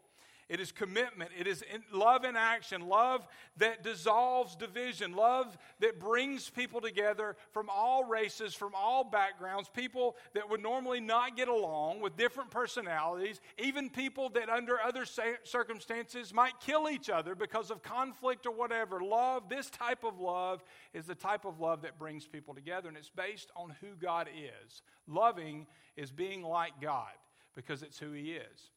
It 0.47 0.59
is 0.59 0.71
commitment. 0.71 1.31
It 1.37 1.47
is 1.47 1.63
love 1.91 2.23
in 2.23 2.35
action, 2.35 2.87
love 2.87 3.25
that 3.57 3.81
dissolves 3.81 4.55
division, 4.55 5.15
love 5.15 5.57
that 5.79 5.99
brings 5.99 6.51
people 6.51 6.81
together 6.81 7.35
from 7.51 7.67
all 7.67 8.03
races, 8.03 8.53
from 8.53 8.73
all 8.75 9.03
backgrounds, 9.03 9.69
people 9.69 10.15
that 10.35 10.47
would 10.47 10.61
normally 10.61 10.99
not 10.99 11.35
get 11.35 11.47
along 11.47 11.99
with 11.99 12.15
different 12.15 12.51
personalities, 12.51 13.41
even 13.57 13.89
people 13.89 14.29
that 14.29 14.47
under 14.47 14.79
other 14.79 15.03
circumstances 15.43 16.31
might 16.31 16.59
kill 16.59 16.89
each 16.89 17.09
other 17.09 17.33
because 17.33 17.71
of 17.71 17.81
conflict 17.81 18.45
or 18.45 18.51
whatever. 18.51 19.01
Love, 19.01 19.49
this 19.49 19.71
type 19.71 20.03
of 20.03 20.19
love, 20.19 20.63
is 20.93 21.05
the 21.05 21.15
type 21.15 21.45
of 21.45 21.59
love 21.59 21.81
that 21.81 21.97
brings 21.97 22.27
people 22.27 22.53
together, 22.53 22.87
and 22.87 22.97
it's 22.97 23.09
based 23.09 23.49
on 23.55 23.73
who 23.81 23.95
God 23.99 24.29
is. 24.35 24.83
Loving 25.07 25.65
is 25.97 26.11
being 26.11 26.43
like 26.43 26.79
God 26.79 27.13
because 27.55 27.81
it's 27.81 27.97
who 27.97 28.11
He 28.11 28.33
is. 28.33 28.69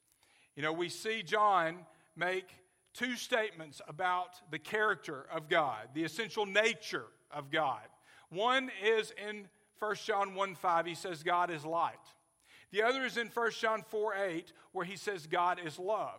You 0.58 0.64
know, 0.64 0.72
we 0.72 0.88
see 0.88 1.22
John 1.22 1.86
make 2.16 2.48
two 2.92 3.14
statements 3.14 3.80
about 3.86 4.40
the 4.50 4.58
character 4.58 5.24
of 5.32 5.48
God, 5.48 5.90
the 5.94 6.02
essential 6.02 6.46
nature 6.46 7.04
of 7.30 7.52
God. 7.52 7.84
One 8.30 8.68
is 8.84 9.12
in 9.28 9.46
1 9.78 9.94
John 10.04 10.34
1 10.34 10.56
5, 10.56 10.86
he 10.86 10.96
says, 10.96 11.22
God 11.22 11.52
is 11.52 11.64
light. 11.64 11.94
The 12.72 12.82
other 12.82 13.04
is 13.04 13.16
in 13.16 13.28
1 13.28 13.50
John 13.52 13.84
4 13.88 14.14
8, 14.16 14.52
where 14.72 14.84
he 14.84 14.96
says 14.96 15.28
God 15.28 15.60
is 15.64 15.78
love. 15.78 16.18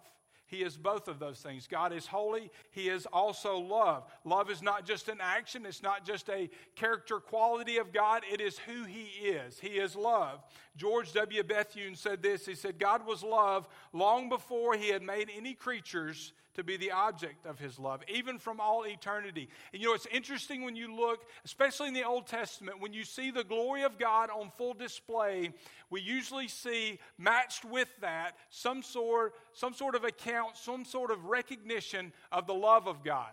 He 0.50 0.64
is 0.64 0.76
both 0.78 1.08
of 1.08 1.20
those 1.20 1.40
things. 1.40 1.68
God 1.68 1.94
is 1.94 2.08
holy. 2.08 2.52
He 2.72 2.90
is 2.90 3.06
also 3.06 3.60
love. 3.60 4.04
Love 4.26 4.50
is 4.50 4.64
not 4.64 4.84
just 4.84 5.08
an 5.08 5.20
action, 5.22 5.66
it's 5.66 5.84
not 5.84 6.06
just 6.06 6.28
a 6.30 6.50
character 6.76 7.20
quality 7.20 7.78
of 7.78 7.94
God, 7.94 8.24
it 8.32 8.42
is 8.42 8.58
who 8.58 8.84
He 8.84 9.04
is. 9.28 9.60
He 9.60 9.78
is 9.78 9.96
love. 9.96 10.44
George 10.76 11.14
W. 11.14 11.44
Bethune 11.44 11.96
said 11.96 12.24
this 12.24 12.48
He 12.48 12.56
said, 12.56 12.80
God 12.80 13.06
was 13.06 13.22
love 13.22 13.68
long 13.94 14.28
before 14.28 14.76
He 14.76 14.90
had 14.90 15.04
made 15.04 15.30
any 15.36 15.54
creatures 15.54 16.34
to 16.60 16.64
be 16.64 16.78
the 16.78 16.92
object 16.92 17.46
of 17.46 17.58
his 17.58 17.80
love, 17.80 18.02
even 18.08 18.38
from 18.38 18.60
all 18.60 18.86
eternity. 18.86 19.48
And 19.72 19.82
you 19.82 19.88
know, 19.88 19.94
it's 19.94 20.08
interesting 20.08 20.64
when 20.64 20.76
you 20.76 20.94
look, 20.94 21.26
especially 21.46 21.88
in 21.88 21.94
the 21.94 22.04
Old 22.04 22.28
Testament, 22.28 22.82
when 22.82 22.92
you 22.92 23.06
see 23.06 23.32
the 23.32 23.44
glory 23.46 23.84
of 23.84 23.98
God 23.98 24.30
on 24.30 24.52
full 24.58 24.74
display, 24.74 25.54
we 25.90 26.02
usually 26.02 26.48
see 26.48 27.00
matched 27.18 27.66
with 27.66 27.88
that 28.02 28.36
some 28.50 28.84
sort, 28.84 29.36
some 29.54 29.74
sort 29.74 29.96
of 29.96 30.04
account, 30.04 30.39
some 30.54 30.86
sort 30.86 31.12
of 31.12 31.26
recognition 31.26 32.14
of 32.32 32.48
the 32.48 32.54
love 32.54 32.88
of 32.88 33.04
God 33.04 33.32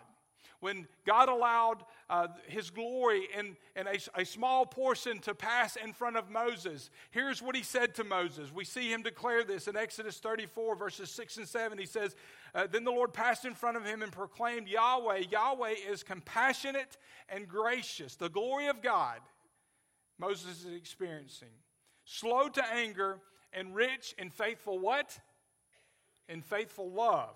when 0.59 0.87
God 1.05 1.29
allowed 1.29 1.83
uh, 2.09 2.27
his 2.47 2.69
glory 2.69 3.27
in, 3.37 3.55
in 3.75 3.87
a, 3.87 4.21
a 4.21 4.25
small 4.25 4.65
portion 4.65 5.19
to 5.19 5.35
pass 5.35 5.75
in 5.75 5.93
front 5.93 6.17
of 6.17 6.29
Moses, 6.29 6.89
here's 7.11 7.41
what 7.41 7.55
he 7.55 7.61
said 7.61 7.93
to 7.95 8.03
Moses. 8.03 8.51
We 8.51 8.65
see 8.65 8.91
him 8.91 9.03
declare 9.03 9.43
this 9.43 9.67
in 9.67 9.75
Exodus 9.75 10.17
34, 10.17 10.75
verses 10.75 11.11
6 11.11 11.37
and 11.37 11.47
7. 11.47 11.77
He 11.77 11.85
says, 11.85 12.15
uh, 12.55 12.65
Then 12.71 12.83
the 12.83 12.91
Lord 12.91 13.13
passed 13.13 13.45
in 13.45 13.53
front 13.53 13.77
of 13.77 13.85
him 13.85 14.01
and 14.01 14.11
proclaimed, 14.11 14.67
Yahweh, 14.67 15.25
Yahweh 15.29 15.75
is 15.89 16.01
compassionate 16.01 16.97
and 17.29 17.47
gracious. 17.47 18.15
The 18.15 18.29
glory 18.29 18.67
of 18.67 18.81
God, 18.81 19.19
Moses 20.17 20.65
is 20.65 20.73
experiencing. 20.73 21.49
Slow 22.05 22.49
to 22.49 22.65
anger 22.73 23.19
and 23.53 23.75
rich 23.75 24.15
in 24.17 24.31
faithful 24.31 24.79
what? 24.79 25.19
In 26.29 26.41
faithful 26.41 26.91
love 26.91 27.35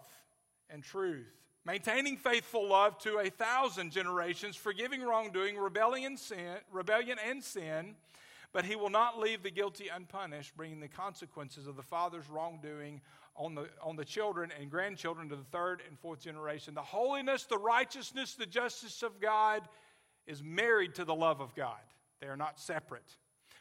and 0.70 0.84
truth 0.84 1.42
maintaining 1.66 2.18
faithful 2.18 2.68
love 2.68 2.98
to 3.00 3.20
a 3.20 3.30
thousand 3.30 3.92
generations, 3.92 4.56
forgiving 4.56 5.02
wrongdoing, 5.02 5.58
rebellion, 5.58 6.18
sin, 6.18 6.58
rebellion 6.72 7.18
and 7.28 7.44
sin, 7.44 7.96
but 8.54 8.66
he 8.66 8.76
will 8.76 8.90
not 8.90 9.20
leave 9.20 9.44
the 9.44 9.52
guilty 9.52 9.88
unpunished, 9.88 10.56
bringing 10.58 10.80
the 10.80 10.88
consequences 10.88 11.68
of 11.68 11.76
the 11.76 11.84
father's 11.84 12.30
wrongdoing 12.30 13.02
on 13.36 13.56
the, 13.56 13.70
on 13.82 13.96
the 13.96 14.04
children 14.04 14.52
and 14.60 14.70
grandchildren 14.70 15.30
to 15.30 15.36
the 15.36 15.44
third 15.44 15.82
and 15.88 15.98
fourth 15.98 16.20
generation. 16.20 16.74
The 16.74 16.82
holiness, 16.82 17.44
the 17.44 17.58
righteousness, 17.58 18.34
the 18.34 18.46
justice 18.46 19.04
of 19.04 19.22
God 19.22 19.62
is 20.28 20.44
married 20.44 20.96
to 20.96 21.06
the 21.06 21.16
love 21.16 21.40
of 21.40 21.56
God. 21.56 21.80
They 22.20 22.28
are 22.28 22.38
not 22.38 22.60
separate. 22.60 23.18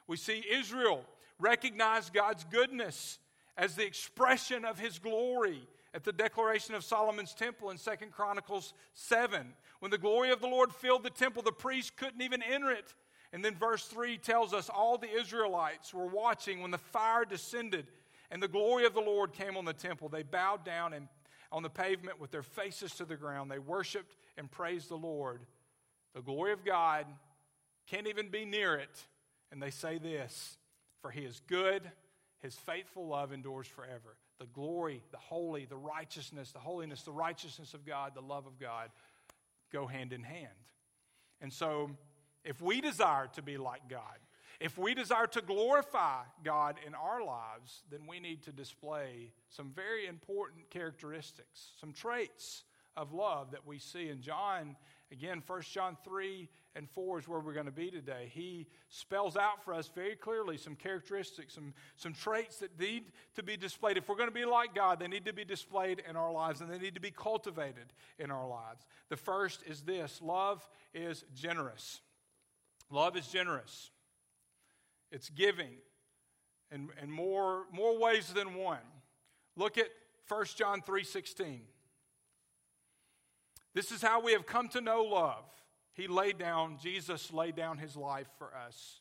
We 0.09 0.17
see 0.17 0.45
Israel 0.51 1.05
recognize 1.39 2.11
God's 2.11 2.45
goodness 2.45 3.20
as 3.57 3.75
the 3.75 3.87
expression 3.87 4.65
of 4.65 4.79
his 4.79 4.99
glory 4.99 5.67
at 5.93 6.05
the 6.05 6.13
declaration 6.13 6.75
of 6.75 6.85
Solomon's 6.85 7.35
temple 7.35 7.71
in 7.71 7.79
Second 7.79 8.13
Chronicles 8.13 8.75
7. 8.95 9.47
When 9.81 9.91
the 9.91 9.99
glory 9.99 10.31
of 10.31 10.41
the 10.41 10.47
Lord 10.47 10.73
filled 10.73 11.03
the 11.03 11.11
temple, 11.11 11.43
the 11.43 11.53
priests 11.53 11.91
couldn't 11.95 12.23
even 12.23 12.43
enter 12.43 12.71
it. 12.71 12.95
And 13.33 13.45
then 13.45 13.55
verse 13.55 13.85
3 13.87 14.19
tells 14.19 14.53
us 14.53 14.69
all 14.69 14.99
the 14.99 15.11
Israelites 15.11 15.95
were 15.95 16.07
watching 16.07 16.61
when 16.61 16.71
the 16.71 16.79
fire 16.79 17.25
descended 17.25 17.87
and 18.31 18.43
the 18.43 18.49
glory 18.49 18.87
of 18.87 18.95
the 18.95 19.01
Lord 19.01 19.33
came 19.33 19.57
on 19.57 19.65
the 19.65 19.73
temple. 19.73 20.09
They 20.09 20.23
bowed 20.23 20.65
down 20.65 20.93
and 20.93 21.09
on 21.53 21.63
the 21.63 21.71
pavement 21.71 22.21
with 22.21 22.31
their 22.31 22.43
faces 22.43 22.95
to 22.95 23.05
the 23.05 23.17
ground. 23.17 23.51
They 23.51 23.59
worshiped 23.59 24.17
and 24.37 24.51
praised 24.51 24.89
the 24.89 24.97
Lord. 24.97 25.41
The 26.15 26.23
glory 26.23 26.53
of 26.53 26.65
God 26.65 27.07
can't 27.89 28.07
even 28.07 28.29
be 28.29 28.45
near 28.45 28.77
it. 28.77 29.07
And 29.51 29.61
they 29.61 29.71
say 29.71 29.99
this 29.99 30.59
For 31.03 31.11
he 31.11 31.23
is 31.23 31.41
good, 31.49 31.91
his 32.43 32.55
faithful 32.55 33.07
love 33.07 33.33
endures 33.33 33.67
forever 33.67 34.17
the 34.39 34.47
glory, 34.47 35.03
the 35.11 35.19
holy, 35.19 35.67
the 35.67 35.77
righteousness, 35.77 36.51
the 36.53 36.59
holiness, 36.59 37.03
the 37.03 37.13
righteousness 37.13 37.75
of 37.75 37.85
God, 37.85 38.13
the 38.15 38.23
love 38.23 38.47
of 38.47 38.59
God 38.59 38.89
go 39.71 39.87
hand 39.87 40.15
in 40.15 40.23
hand. 40.23 40.49
And 41.43 41.53
so, 41.53 41.91
if 42.43 42.63
we 42.63 42.81
desire 42.81 43.29
to 43.35 43.43
be 43.43 43.59
like 43.59 43.83
God, 43.91 44.19
if 44.61 44.79
we 44.79 44.95
desire 44.95 45.27
to 45.29 45.43
glorify 45.43 46.23
God 46.43 46.77
in 46.87 46.95
our 46.95 47.25
lives, 47.25 47.83
then 47.91 48.07
we 48.07 48.21
need 48.21 48.43
to 48.45 48.53
display 48.53 49.33
some 49.49 49.73
very 49.75 50.07
important 50.07 50.71
characteristics, 50.71 51.73
some 51.81 51.93
traits 51.93 52.65
of 52.97 53.13
love 53.13 53.53
that 53.53 53.67
we 53.67 53.79
see. 53.79 54.09
in 54.09 54.21
John 54.21 54.77
Again, 55.13 55.43
1 55.45 55.63
John 55.63 55.97
3 56.05 56.49
and 56.77 56.89
4 56.89 57.19
is 57.19 57.29
where 57.29 57.41
we're 57.41 57.53
going 57.53 57.67
to 57.67 57.73
be 57.73 57.91
today. 57.91 58.31
He 58.33 58.69
spells 58.89 59.37
out 59.37 59.65
for 59.65 59.75
us 59.75 59.91
very 59.93 60.15
clearly 60.15 60.57
some 60.57 60.77
characteristics, 60.77 61.55
some, 61.55 61.75
some 61.97 62.13
traits 62.13 62.59
that 62.59 62.79
need 62.79 63.05
to 63.35 63.43
be 63.43 63.57
displayed. 63.57 63.97
If 63.97 64.09
we're 64.09 64.17
going 64.17 64.29
to 64.29 64.35
be 64.35 64.45
like 64.45 64.73
God, 64.73 65.01
they 65.01 65.09
need 65.09 65.25
to 65.25 65.33
be 65.33 65.45
displayed 65.45 66.03
in 66.09 66.15
our 66.15 66.31
lives 66.31 66.61
and 66.61 66.71
they 66.71 66.79
need 66.79 66.95
to 66.95 67.01
be 67.01 67.11
cultivated 67.11 67.93
in 68.21 68.31
our 68.31 68.47
lives. 68.47 68.87
The 69.09 69.17
first 69.17 69.65
is 69.67 69.81
this 69.83 70.21
love 70.23 70.69
is 70.95 71.25
generous. 71.35 72.01
Love 72.91 73.17
is 73.17 73.29
generous, 73.29 73.91
it's 75.13 75.29
giving 75.31 75.77
in, 76.73 76.89
in 77.01 77.11
more, 77.11 77.65
more 77.73 77.99
ways 77.99 78.33
than 78.33 78.55
one. 78.55 78.79
Look 79.57 79.79
at 79.79 79.87
1 80.29 80.45
John 80.57 80.83
3 80.83 81.05
16. 81.05 81.63
This 83.75 83.93
is 83.93 84.03
how 84.03 84.21
we 84.21 84.33
have 84.33 84.47
come 84.47 84.69
to 84.69 84.81
know 84.81 85.03
love. 85.03 85.45
He 85.93 86.07
laid 86.07 86.39
down, 86.39 86.79
Jesus 86.83 87.33
laid 87.33 87.57
down 87.57 87.79
his 87.79 87.97
life 87.97 88.29
for 88.39 88.55
us. 88.55 89.01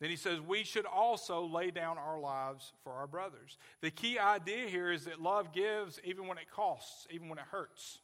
Then 0.00 0.10
he 0.10 0.16
says, 0.16 0.40
we 0.40 0.62
should 0.62 0.84
also 0.84 1.46
lay 1.46 1.70
down 1.70 1.96
our 1.96 2.20
lives 2.20 2.72
for 2.84 2.92
our 2.92 3.06
brothers. 3.06 3.56
The 3.80 3.90
key 3.90 4.18
idea 4.18 4.68
here 4.68 4.92
is 4.92 5.04
that 5.04 5.20
love 5.20 5.52
gives 5.52 5.98
even 6.04 6.26
when 6.26 6.38
it 6.38 6.50
costs, 6.50 7.06
even 7.10 7.28
when 7.28 7.38
it 7.38 7.46
hurts. 7.50 8.00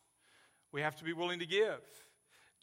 We 0.73 0.81
have 0.81 0.97
to 0.97 1.05
be 1.05 1.13
willing 1.13 1.41
to 1.41 1.47
give. 1.47 1.81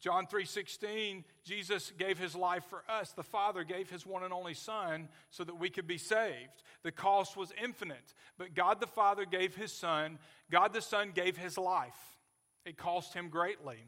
John 0.00 0.26
3:16 0.26 1.24
Jesus 1.44 1.92
gave 1.98 2.18
his 2.18 2.34
life 2.34 2.64
for 2.64 2.82
us. 2.88 3.12
The 3.12 3.22
Father 3.22 3.64
gave 3.64 3.90
his 3.90 4.06
one 4.06 4.24
and 4.24 4.32
only 4.32 4.54
son 4.54 5.08
so 5.30 5.44
that 5.44 5.58
we 5.58 5.68
could 5.68 5.86
be 5.86 5.98
saved. 5.98 6.62
The 6.82 6.92
cost 6.92 7.36
was 7.36 7.52
infinite, 7.62 8.14
but 8.38 8.54
God 8.54 8.80
the 8.80 8.86
Father 8.86 9.26
gave 9.26 9.54
his 9.54 9.72
son, 9.72 10.18
God 10.50 10.72
the 10.72 10.80
Son 10.80 11.12
gave 11.14 11.36
his 11.36 11.58
life. 11.58 12.18
It 12.64 12.76
cost 12.76 13.14
him 13.14 13.28
greatly. 13.28 13.78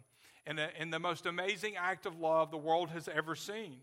And 0.47 0.59
uh, 0.59 0.69
in 0.79 0.91
the 0.91 0.99
most 0.99 1.27
amazing 1.27 1.77
act 1.77 2.07
of 2.07 2.19
love 2.19 2.51
the 2.51 2.57
world 2.57 2.91
has 2.91 3.09
ever 3.09 3.35
seen. 3.35 3.79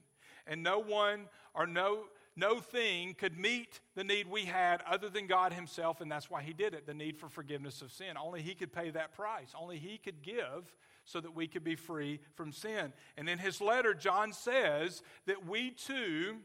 And 0.48 0.63
no 0.63 0.79
one 0.79 1.27
or 1.53 1.67
no, 1.67 2.05
no 2.36 2.60
thing 2.60 3.13
could 3.13 3.38
meet 3.38 3.79
the 3.96 4.03
need 4.03 4.27
we 4.27 4.46
had 4.46 4.81
other 4.89 5.10
than 5.10 5.27
God 5.27 5.53
Himself, 5.53 6.01
and 6.01 6.12
that's 6.12 6.29
why 6.29 6.41
He 6.41 6.53
did 6.53 6.74
it 6.74 6.88
the 6.88 6.93
need 6.93 7.17
for 7.17 7.29
forgiveness 7.29 7.81
of 7.81 7.91
sin. 7.91 8.17
Only 8.22 8.41
He 8.41 8.55
could 8.55 8.74
pay 8.74 8.89
that 8.89 9.15
price. 9.15 9.53
Only 9.60 9.77
He 9.77 9.98
could 9.98 10.22
give 10.22 10.74
so 11.10 11.19
that 11.19 11.36
we 11.36 11.48
could 11.48 11.63
be 11.63 11.75
free 11.75 12.19
from 12.36 12.51
sin. 12.51 12.93
And 13.17 13.27
in 13.27 13.39
his 13.39 13.62
letter, 13.62 13.96
John 13.96 14.31
says 14.31 15.01
that 15.25 15.48
we 15.48 15.72
too 15.72 16.38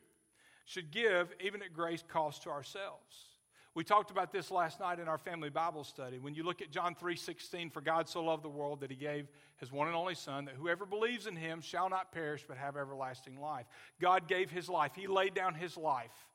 should 0.65 0.91
give 0.91 1.35
even 1.39 1.63
at 1.63 1.75
great 1.75 2.09
cost 2.09 2.45
to 2.45 2.51
ourselves. 2.51 3.34
We 3.75 3.83
talked 3.83 4.13
about 4.13 4.31
this 4.31 4.53
last 4.53 4.79
night 4.79 5.01
in 5.01 5.09
our 5.09 5.19
family 5.19 5.51
Bible 5.51 5.83
study. 5.83 6.21
When 6.21 6.35
you 6.35 6.45
look 6.45 6.63
at 6.63 6.71
John 6.71 6.95
3:16, 6.95 7.71
for 7.71 7.81
God 7.81 8.09
so 8.09 8.23
loved 8.23 8.45
the 8.45 8.49
world 8.49 8.81
that 8.81 8.91
he 8.91 8.97
gave 8.97 9.27
his 9.57 9.73
one 9.73 9.89
and 9.89 9.97
only 9.97 10.15
son 10.15 10.45
that 10.45 10.55
whoever 10.55 10.87
believes 10.87 11.27
in 11.27 11.35
him 11.35 11.61
shall 11.61 11.89
not 11.89 12.13
perish 12.13 12.45
but 12.47 12.57
have 12.57 12.77
everlasting 12.77 13.41
life. 13.41 13.67
God 14.01 14.29
gave 14.29 14.49
his 14.49 14.69
life. 14.69 14.95
He 14.95 15.09
laid 15.09 15.35
down 15.35 15.55
his 15.55 15.77
life 15.77 16.29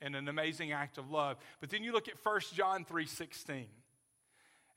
in 0.00 0.14
an 0.14 0.28
amazing 0.28 0.72
act 0.72 0.96
of 0.96 1.10
love. 1.10 1.36
But 1.60 1.68
then 1.68 1.84
you 1.84 1.92
look 1.92 2.08
at 2.08 2.18
1 2.18 2.54
John 2.54 2.86
3:16. 2.86 3.68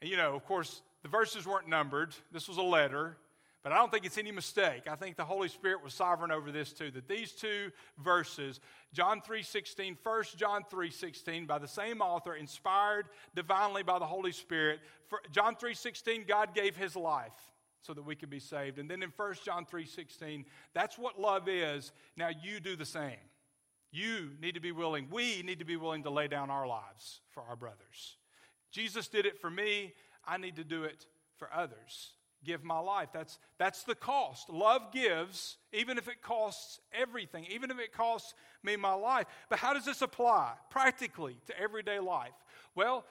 And 0.01 0.09
you 0.09 0.17
know, 0.17 0.35
of 0.35 0.43
course, 0.45 0.81
the 1.03 1.07
verses 1.07 1.47
weren't 1.47 1.69
numbered. 1.69 2.13
This 2.29 2.49
was 2.49 2.57
a 2.57 2.61
letter. 2.61 3.17
But 3.63 3.73
I 3.73 3.77
don't 3.77 3.91
think 3.91 4.05
it's 4.05 4.17
any 4.17 4.31
mistake. 4.31 4.87
I 4.89 4.95
think 4.95 5.17
the 5.17 5.25
Holy 5.25 5.47
Spirit 5.47 5.83
was 5.83 5.93
sovereign 5.93 6.31
over 6.31 6.51
this 6.51 6.73
too. 6.73 6.89
That 6.91 7.07
these 7.07 7.31
two 7.31 7.71
verses, 7.99 8.59
John 8.91 9.21
3:16, 9.21 9.97
1 10.01 10.23
John 10.35 10.63
3:16, 10.63 11.45
by 11.45 11.59
the 11.59 11.67
same 11.67 12.01
author, 12.01 12.35
inspired 12.35 13.09
divinely 13.35 13.83
by 13.83 13.99
the 13.99 14.05
Holy 14.05 14.31
Spirit. 14.31 14.81
For 15.07 15.21
John 15.31 15.55
3:16, 15.55 16.25
God 16.25 16.55
gave 16.55 16.75
his 16.75 16.95
life 16.95 17.35
so 17.81 17.93
that 17.93 18.01
we 18.01 18.15
could 18.15 18.31
be 18.31 18.39
saved. 18.39 18.79
And 18.79 18.89
then 18.89 19.03
in 19.03 19.11
1 19.11 19.43
John 19.43 19.65
3:16, 19.65 20.45
that's 20.73 20.97
what 20.97 21.19
love 21.19 21.47
is. 21.47 21.91
Now 22.15 22.29
you 22.29 22.59
do 22.59 22.75
the 22.75 22.85
same. 22.85 23.19
You 23.91 24.35
need 24.39 24.55
to 24.55 24.61
be 24.61 24.71
willing, 24.71 25.09
we 25.09 25.43
need 25.43 25.59
to 25.59 25.65
be 25.65 25.75
willing 25.75 26.03
to 26.03 26.09
lay 26.09 26.27
down 26.27 26.49
our 26.49 26.65
lives 26.65 27.21
for 27.29 27.43
our 27.43 27.57
brothers. 27.57 28.17
Jesus 28.71 29.07
did 29.07 29.25
it 29.25 29.37
for 29.37 29.51
me, 29.51 29.93
I 30.25 30.37
need 30.37 30.55
to 30.55 30.63
do 30.63 30.85
it 30.85 31.05
for 31.35 31.53
others 31.53 32.13
give 32.43 32.63
my 32.63 32.79
life. 32.79 33.09
That's, 33.13 33.39
that's 33.57 33.83
the 33.83 33.95
cost. 33.95 34.49
Love 34.49 34.91
gives, 34.91 35.57
even 35.73 35.97
if 35.97 36.07
it 36.07 36.21
costs 36.21 36.79
everything, 36.93 37.45
even 37.49 37.71
if 37.71 37.79
it 37.79 37.93
costs 37.93 38.33
me 38.63 38.75
my 38.75 38.93
life. 38.93 39.27
But 39.49 39.59
how 39.59 39.73
does 39.73 39.85
this 39.85 40.01
apply 40.01 40.53
practically 40.69 41.37
to 41.47 41.59
everyday 41.59 41.99
life? 41.99 42.33
Well, 42.75 43.05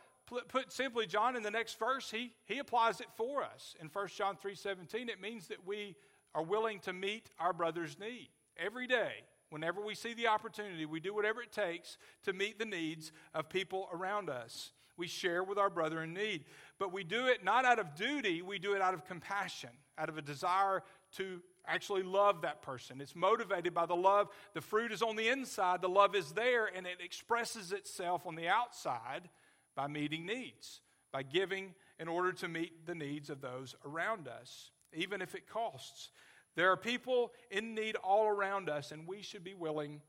put 0.48 0.72
simply, 0.72 1.06
John 1.06 1.36
in 1.36 1.42
the 1.42 1.50
next 1.50 1.78
verse, 1.78 2.10
he, 2.10 2.32
he 2.44 2.58
applies 2.58 3.00
it 3.00 3.08
for 3.16 3.42
us. 3.42 3.74
In 3.80 3.88
1 3.88 4.08
John 4.16 4.36
3 4.36 4.54
17, 4.54 5.08
it 5.08 5.20
means 5.20 5.48
that 5.48 5.66
we 5.66 5.96
are 6.34 6.42
willing 6.42 6.78
to 6.80 6.92
meet 6.92 7.30
our 7.38 7.52
brother's 7.52 7.98
need 7.98 8.28
every 8.56 8.86
day, 8.86 9.24
Whenever 9.50 9.80
we 9.80 9.96
see 9.96 10.14
the 10.14 10.28
opportunity, 10.28 10.86
we 10.86 11.00
do 11.00 11.12
whatever 11.12 11.42
it 11.42 11.50
takes 11.50 11.98
to 12.22 12.32
meet 12.32 12.58
the 12.58 12.64
needs 12.64 13.10
of 13.34 13.48
people 13.48 13.88
around 13.92 14.30
us. 14.30 14.70
We 14.96 15.08
share 15.08 15.42
with 15.42 15.58
our 15.58 15.70
brother 15.70 16.02
in 16.02 16.14
need. 16.14 16.44
But 16.80 16.94
we 16.94 17.04
do 17.04 17.26
it 17.26 17.44
not 17.44 17.66
out 17.66 17.78
of 17.78 17.94
duty, 17.94 18.40
we 18.40 18.58
do 18.58 18.72
it 18.72 18.80
out 18.80 18.94
of 18.94 19.04
compassion, 19.04 19.68
out 19.98 20.08
of 20.08 20.16
a 20.16 20.22
desire 20.22 20.82
to 21.16 21.42
actually 21.66 22.02
love 22.02 22.40
that 22.40 22.62
person. 22.62 23.02
It's 23.02 23.14
motivated 23.14 23.74
by 23.74 23.84
the 23.84 23.94
love. 23.94 24.28
The 24.54 24.62
fruit 24.62 24.90
is 24.90 25.02
on 25.02 25.14
the 25.14 25.28
inside, 25.28 25.82
the 25.82 25.90
love 25.90 26.16
is 26.16 26.32
there, 26.32 26.66
and 26.74 26.86
it 26.86 26.96
expresses 27.04 27.72
itself 27.72 28.26
on 28.26 28.34
the 28.34 28.48
outside 28.48 29.28
by 29.76 29.88
meeting 29.88 30.24
needs, 30.24 30.80
by 31.12 31.22
giving 31.22 31.74
in 31.98 32.08
order 32.08 32.32
to 32.32 32.48
meet 32.48 32.86
the 32.86 32.94
needs 32.94 33.28
of 33.28 33.42
those 33.42 33.76
around 33.84 34.26
us, 34.26 34.70
even 34.94 35.20
if 35.20 35.34
it 35.34 35.46
costs. 35.46 36.08
There 36.56 36.72
are 36.72 36.78
people 36.78 37.32
in 37.50 37.74
need 37.74 37.96
all 37.96 38.26
around 38.26 38.70
us, 38.70 38.90
and 38.90 39.06
we 39.06 39.20
should 39.20 39.44
be 39.44 39.54
willing 39.54 40.00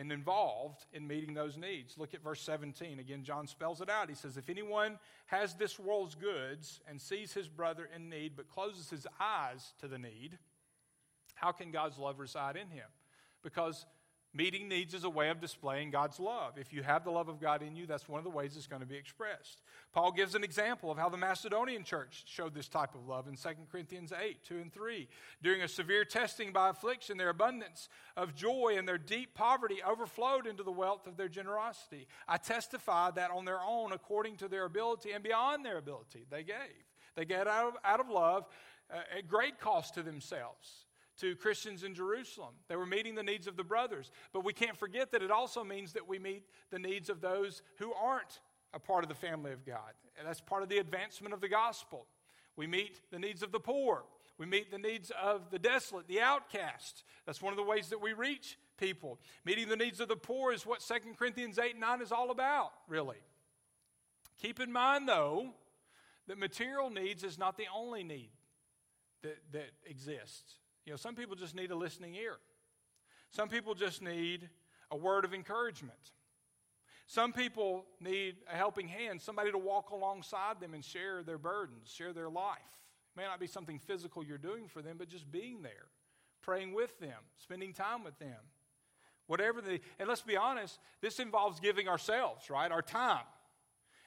and 0.00 0.10
involved 0.10 0.86
in 0.94 1.06
meeting 1.06 1.34
those 1.34 1.58
needs. 1.58 1.98
Look 1.98 2.14
at 2.14 2.24
verse 2.24 2.40
17. 2.40 2.98
Again, 2.98 3.22
John 3.22 3.46
spells 3.46 3.82
it 3.82 3.90
out. 3.90 4.08
He 4.08 4.14
says, 4.14 4.38
If 4.38 4.48
anyone 4.48 4.98
has 5.26 5.54
this 5.54 5.78
world's 5.78 6.14
goods 6.14 6.80
and 6.88 6.98
sees 6.98 7.34
his 7.34 7.48
brother 7.48 7.86
in 7.94 8.08
need, 8.08 8.32
but 8.34 8.48
closes 8.48 8.88
his 8.88 9.06
eyes 9.20 9.74
to 9.80 9.88
the 9.88 9.98
need, 9.98 10.38
how 11.34 11.52
can 11.52 11.70
God's 11.70 11.98
love 11.98 12.18
reside 12.18 12.56
in 12.56 12.70
him? 12.70 12.86
Because 13.42 13.84
Meeting 14.32 14.68
needs 14.68 14.94
is 14.94 15.02
a 15.02 15.10
way 15.10 15.28
of 15.30 15.40
displaying 15.40 15.90
God's 15.90 16.20
love. 16.20 16.56
If 16.56 16.72
you 16.72 16.84
have 16.84 17.02
the 17.02 17.10
love 17.10 17.28
of 17.28 17.40
God 17.40 17.62
in 17.62 17.74
you, 17.74 17.84
that's 17.84 18.08
one 18.08 18.18
of 18.18 18.24
the 18.24 18.30
ways 18.30 18.56
it's 18.56 18.68
going 18.68 18.80
to 18.80 18.86
be 18.86 18.94
expressed. 18.94 19.60
Paul 19.92 20.12
gives 20.12 20.36
an 20.36 20.44
example 20.44 20.88
of 20.88 20.98
how 20.98 21.08
the 21.08 21.16
Macedonian 21.16 21.82
church 21.82 22.22
showed 22.26 22.54
this 22.54 22.68
type 22.68 22.94
of 22.94 23.08
love 23.08 23.26
in 23.26 23.34
2 23.34 23.48
Corinthians 23.72 24.12
8 24.12 24.44
2 24.44 24.58
and 24.58 24.72
3. 24.72 25.08
During 25.42 25.62
a 25.62 25.68
severe 25.68 26.04
testing 26.04 26.52
by 26.52 26.68
affliction, 26.68 27.16
their 27.16 27.30
abundance 27.30 27.88
of 28.16 28.36
joy 28.36 28.76
and 28.78 28.86
their 28.86 28.98
deep 28.98 29.34
poverty 29.34 29.78
overflowed 29.84 30.46
into 30.46 30.62
the 30.62 30.70
wealth 30.70 31.08
of 31.08 31.16
their 31.16 31.28
generosity. 31.28 32.06
I 32.28 32.36
testify 32.36 33.10
that 33.10 33.32
on 33.32 33.44
their 33.44 33.60
own, 33.60 33.90
according 33.92 34.36
to 34.36 34.48
their 34.48 34.64
ability 34.64 35.10
and 35.10 35.24
beyond 35.24 35.64
their 35.64 35.78
ability, 35.78 36.26
they 36.30 36.44
gave. 36.44 36.84
They 37.16 37.24
gave 37.24 37.48
out 37.48 37.66
of, 37.66 37.74
out 37.84 37.98
of 37.98 38.08
love 38.08 38.46
uh, 38.92 39.18
at 39.18 39.26
great 39.26 39.58
cost 39.58 39.94
to 39.94 40.04
themselves 40.04 40.86
to 41.20 41.36
Christians 41.36 41.84
in 41.84 41.94
Jerusalem. 41.94 42.54
They 42.68 42.76
were 42.76 42.86
meeting 42.86 43.14
the 43.14 43.22
needs 43.22 43.46
of 43.46 43.56
the 43.56 43.64
brothers. 43.64 44.10
But 44.32 44.44
we 44.44 44.52
can't 44.52 44.76
forget 44.76 45.12
that 45.12 45.22
it 45.22 45.30
also 45.30 45.64
means 45.64 45.92
that 45.92 46.08
we 46.08 46.18
meet 46.18 46.44
the 46.70 46.78
needs 46.78 47.10
of 47.10 47.20
those 47.20 47.62
who 47.78 47.92
aren't 47.92 48.40
a 48.72 48.78
part 48.78 49.04
of 49.04 49.08
the 49.08 49.14
family 49.14 49.52
of 49.52 49.64
God. 49.64 49.92
And 50.18 50.26
that's 50.26 50.40
part 50.40 50.62
of 50.62 50.68
the 50.68 50.78
advancement 50.78 51.34
of 51.34 51.40
the 51.40 51.48
gospel. 51.48 52.06
We 52.56 52.66
meet 52.66 53.00
the 53.10 53.18
needs 53.18 53.42
of 53.42 53.52
the 53.52 53.60
poor. 53.60 54.04
We 54.38 54.46
meet 54.46 54.70
the 54.70 54.78
needs 54.78 55.12
of 55.22 55.50
the 55.50 55.58
desolate, 55.58 56.08
the 56.08 56.20
outcast. 56.20 57.04
That's 57.26 57.42
one 57.42 57.52
of 57.52 57.58
the 57.58 57.62
ways 57.62 57.88
that 57.88 58.00
we 58.00 58.12
reach 58.12 58.58
people. 58.78 59.18
Meeting 59.44 59.68
the 59.68 59.76
needs 59.76 60.00
of 60.00 60.08
the 60.08 60.16
poor 60.16 60.52
is 60.52 60.64
what 60.64 60.80
2 60.80 60.94
Corinthians 61.18 61.58
8 61.58 61.72
and 61.72 61.80
9 61.80 62.00
is 62.00 62.12
all 62.12 62.30
about, 62.30 62.72
really. 62.88 63.18
Keep 64.40 64.60
in 64.60 64.72
mind, 64.72 65.06
though, 65.06 65.50
that 66.26 66.38
material 66.38 66.88
needs 66.88 67.24
is 67.24 67.38
not 67.38 67.58
the 67.58 67.66
only 67.74 68.02
need 68.02 68.30
that, 69.22 69.38
that 69.52 69.70
exists. 69.84 70.59
You 70.84 70.92
know, 70.92 70.96
some 70.96 71.14
people 71.14 71.36
just 71.36 71.54
need 71.54 71.70
a 71.70 71.76
listening 71.76 72.14
ear. 72.14 72.36
Some 73.30 73.48
people 73.48 73.74
just 73.74 74.02
need 74.02 74.48
a 74.90 74.96
word 74.96 75.24
of 75.24 75.34
encouragement. 75.34 76.12
Some 77.06 77.32
people 77.32 77.86
need 78.00 78.36
a 78.52 78.56
helping 78.56 78.88
hand, 78.88 79.20
somebody 79.20 79.50
to 79.50 79.58
walk 79.58 79.90
alongside 79.90 80.60
them 80.60 80.74
and 80.74 80.84
share 80.84 81.22
their 81.22 81.38
burdens, 81.38 81.90
share 81.92 82.12
their 82.12 82.28
life. 82.28 82.58
It 82.58 83.20
may 83.20 83.24
not 83.24 83.40
be 83.40 83.48
something 83.48 83.78
physical 83.80 84.24
you're 84.24 84.38
doing 84.38 84.68
for 84.68 84.80
them, 84.80 84.96
but 84.96 85.08
just 85.08 85.30
being 85.30 85.62
there, 85.62 85.88
praying 86.40 86.72
with 86.72 86.98
them, 87.00 87.18
spending 87.36 87.72
time 87.72 88.04
with 88.04 88.18
them. 88.20 88.36
Whatever 89.26 89.60
the, 89.60 89.80
and 89.98 90.08
let's 90.08 90.22
be 90.22 90.36
honest, 90.36 90.78
this 91.00 91.18
involves 91.18 91.60
giving 91.60 91.88
ourselves, 91.88 92.48
right? 92.50 92.70
Our 92.70 92.82
time. 92.82 93.24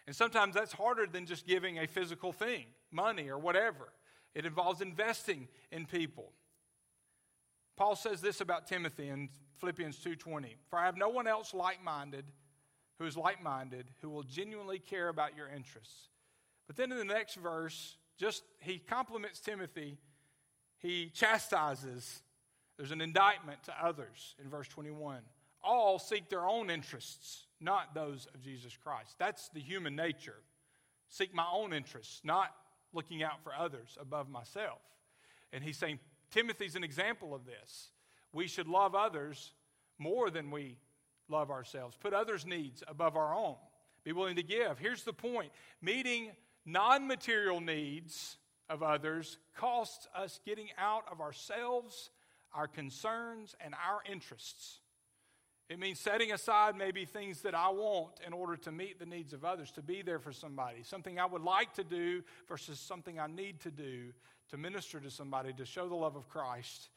And 0.06 0.16
sometimes 0.16 0.56
that's 0.56 0.74
harder 0.74 1.06
than 1.06 1.26
just 1.26 1.48
giving 1.48 1.80
a 1.80 1.88
physical 1.88 2.34
thing, 2.34 2.66
money 2.92 3.30
or 3.30 3.38
whatever. 3.38 3.94
It 4.36 4.46
involves 4.46 4.82
investing 4.82 5.48
in 5.72 5.86
people. 5.86 6.32
Paul 7.76 7.96
says 7.96 8.22
this 8.22 8.42
about 8.42 8.68
Timothy 8.68 9.10
in 9.10 9.30
Philippians 9.58 10.00
2:20, 10.00 10.58
"For 10.70 10.78
I 10.78 10.86
have 10.86 10.98
no 10.98 11.10
one 11.10 11.28
else 11.28 11.54
like-minded 11.54 12.32
who 12.98 13.06
is 13.06 13.18
like-minded 13.18 13.94
who 14.02 14.10
will 14.10 14.24
genuinely 14.24 14.80
care 14.80 15.10
about 15.10 15.36
your 15.36 15.48
interests." 15.48 16.10
But 16.68 16.76
then 16.76 16.92
in 16.92 16.98
the 16.98 17.06
next 17.06 17.36
verse, 17.36 17.98
just 18.18 18.44
he 18.60 18.80
compliments 18.80 19.40
Timothy, 19.40 19.98
he 20.78 21.10
chastises. 21.10 22.24
There's 22.78 22.92
an 22.92 23.02
indictment 23.02 23.64
to 23.64 23.84
others 23.84 24.36
in 24.38 24.50
verse 24.50 24.68
21. 24.68 25.28
All 25.62 25.98
seek 25.98 26.30
their 26.30 26.46
own 26.46 26.70
interests, 26.70 27.48
not 27.60 27.94
those 27.94 28.26
of 28.28 28.42
Jesus 28.42 28.76
Christ. 28.76 29.18
That's 29.18 29.50
the 29.50 29.62
human 29.62 29.96
nature. 29.96 30.44
Seek 31.08 31.34
my 31.34 31.48
own 31.48 31.74
interests, 31.74 32.24
not 32.24 32.56
looking 32.92 33.24
out 33.24 33.42
for 33.44 33.54
others 33.54 33.98
above 34.00 34.30
myself. 34.30 34.82
And 35.52 35.64
he's 35.64 35.78
saying, 35.78 36.00
Timothy's 36.34 36.76
an 36.76 36.84
example 36.84 37.36
of 37.36 37.46
this. 37.46 37.90
We 38.34 38.48
should 38.48 38.68
love 38.68 38.96
others 38.96 39.54
more 40.00 40.32
than 40.32 40.50
we 40.50 40.80
love 41.30 41.52
ourselves, 41.52 41.96
put 41.96 42.14
others' 42.14 42.46
needs 42.46 42.84
above 42.88 43.16
our 43.16 43.36
own, 43.36 43.56
be 44.04 44.12
willing 44.12 44.36
to 44.38 44.44
give. 44.44 44.80
Here's 44.80 45.04
the 45.04 45.14
point 45.14 45.52
meeting 45.82 46.32
non 46.66 47.08
material 47.08 47.62
needs 47.62 48.38
of 48.68 48.82
others 48.82 49.38
costs 49.56 50.08
us 50.16 50.40
getting 50.44 50.70
out 50.78 51.04
of 51.12 51.22
ourselves, 51.22 52.10
our 52.54 52.68
concerns, 52.68 53.56
and 53.64 53.76
our 53.76 54.00
interests. 54.12 54.80
It 55.70 55.80
means 55.80 56.00
setting 56.00 56.32
aside 56.32 56.76
maybe 56.76 57.06
things 57.06 57.42
that 57.42 57.56
I 57.56 57.70
want 57.70 58.20
in 58.26 58.34
order 58.34 58.58
to 58.58 58.72
meet 58.72 59.00
the 59.00 59.06
needs 59.06 59.34
of 59.34 59.46
others, 59.46 59.72
to 59.72 59.82
be 59.82 60.02
there 60.02 60.20
for 60.20 60.34
somebody, 60.34 60.84
something 60.84 61.20
I 61.20 61.26
would 61.26 61.42
like 61.42 61.74
to 61.76 61.84
do 61.84 62.22
versus 62.48 62.80
something 62.80 63.20
I 63.20 63.28
need 63.28 63.62
to 63.62 63.72
do 63.72 64.14
to 64.50 64.58
minister 64.58 65.00
to 65.00 65.10
somebody, 65.10 65.54
to 65.54 65.66
show 65.66 65.88
the 65.88 65.96
love 65.96 66.16
of 66.16 66.28
Christ 66.28 66.90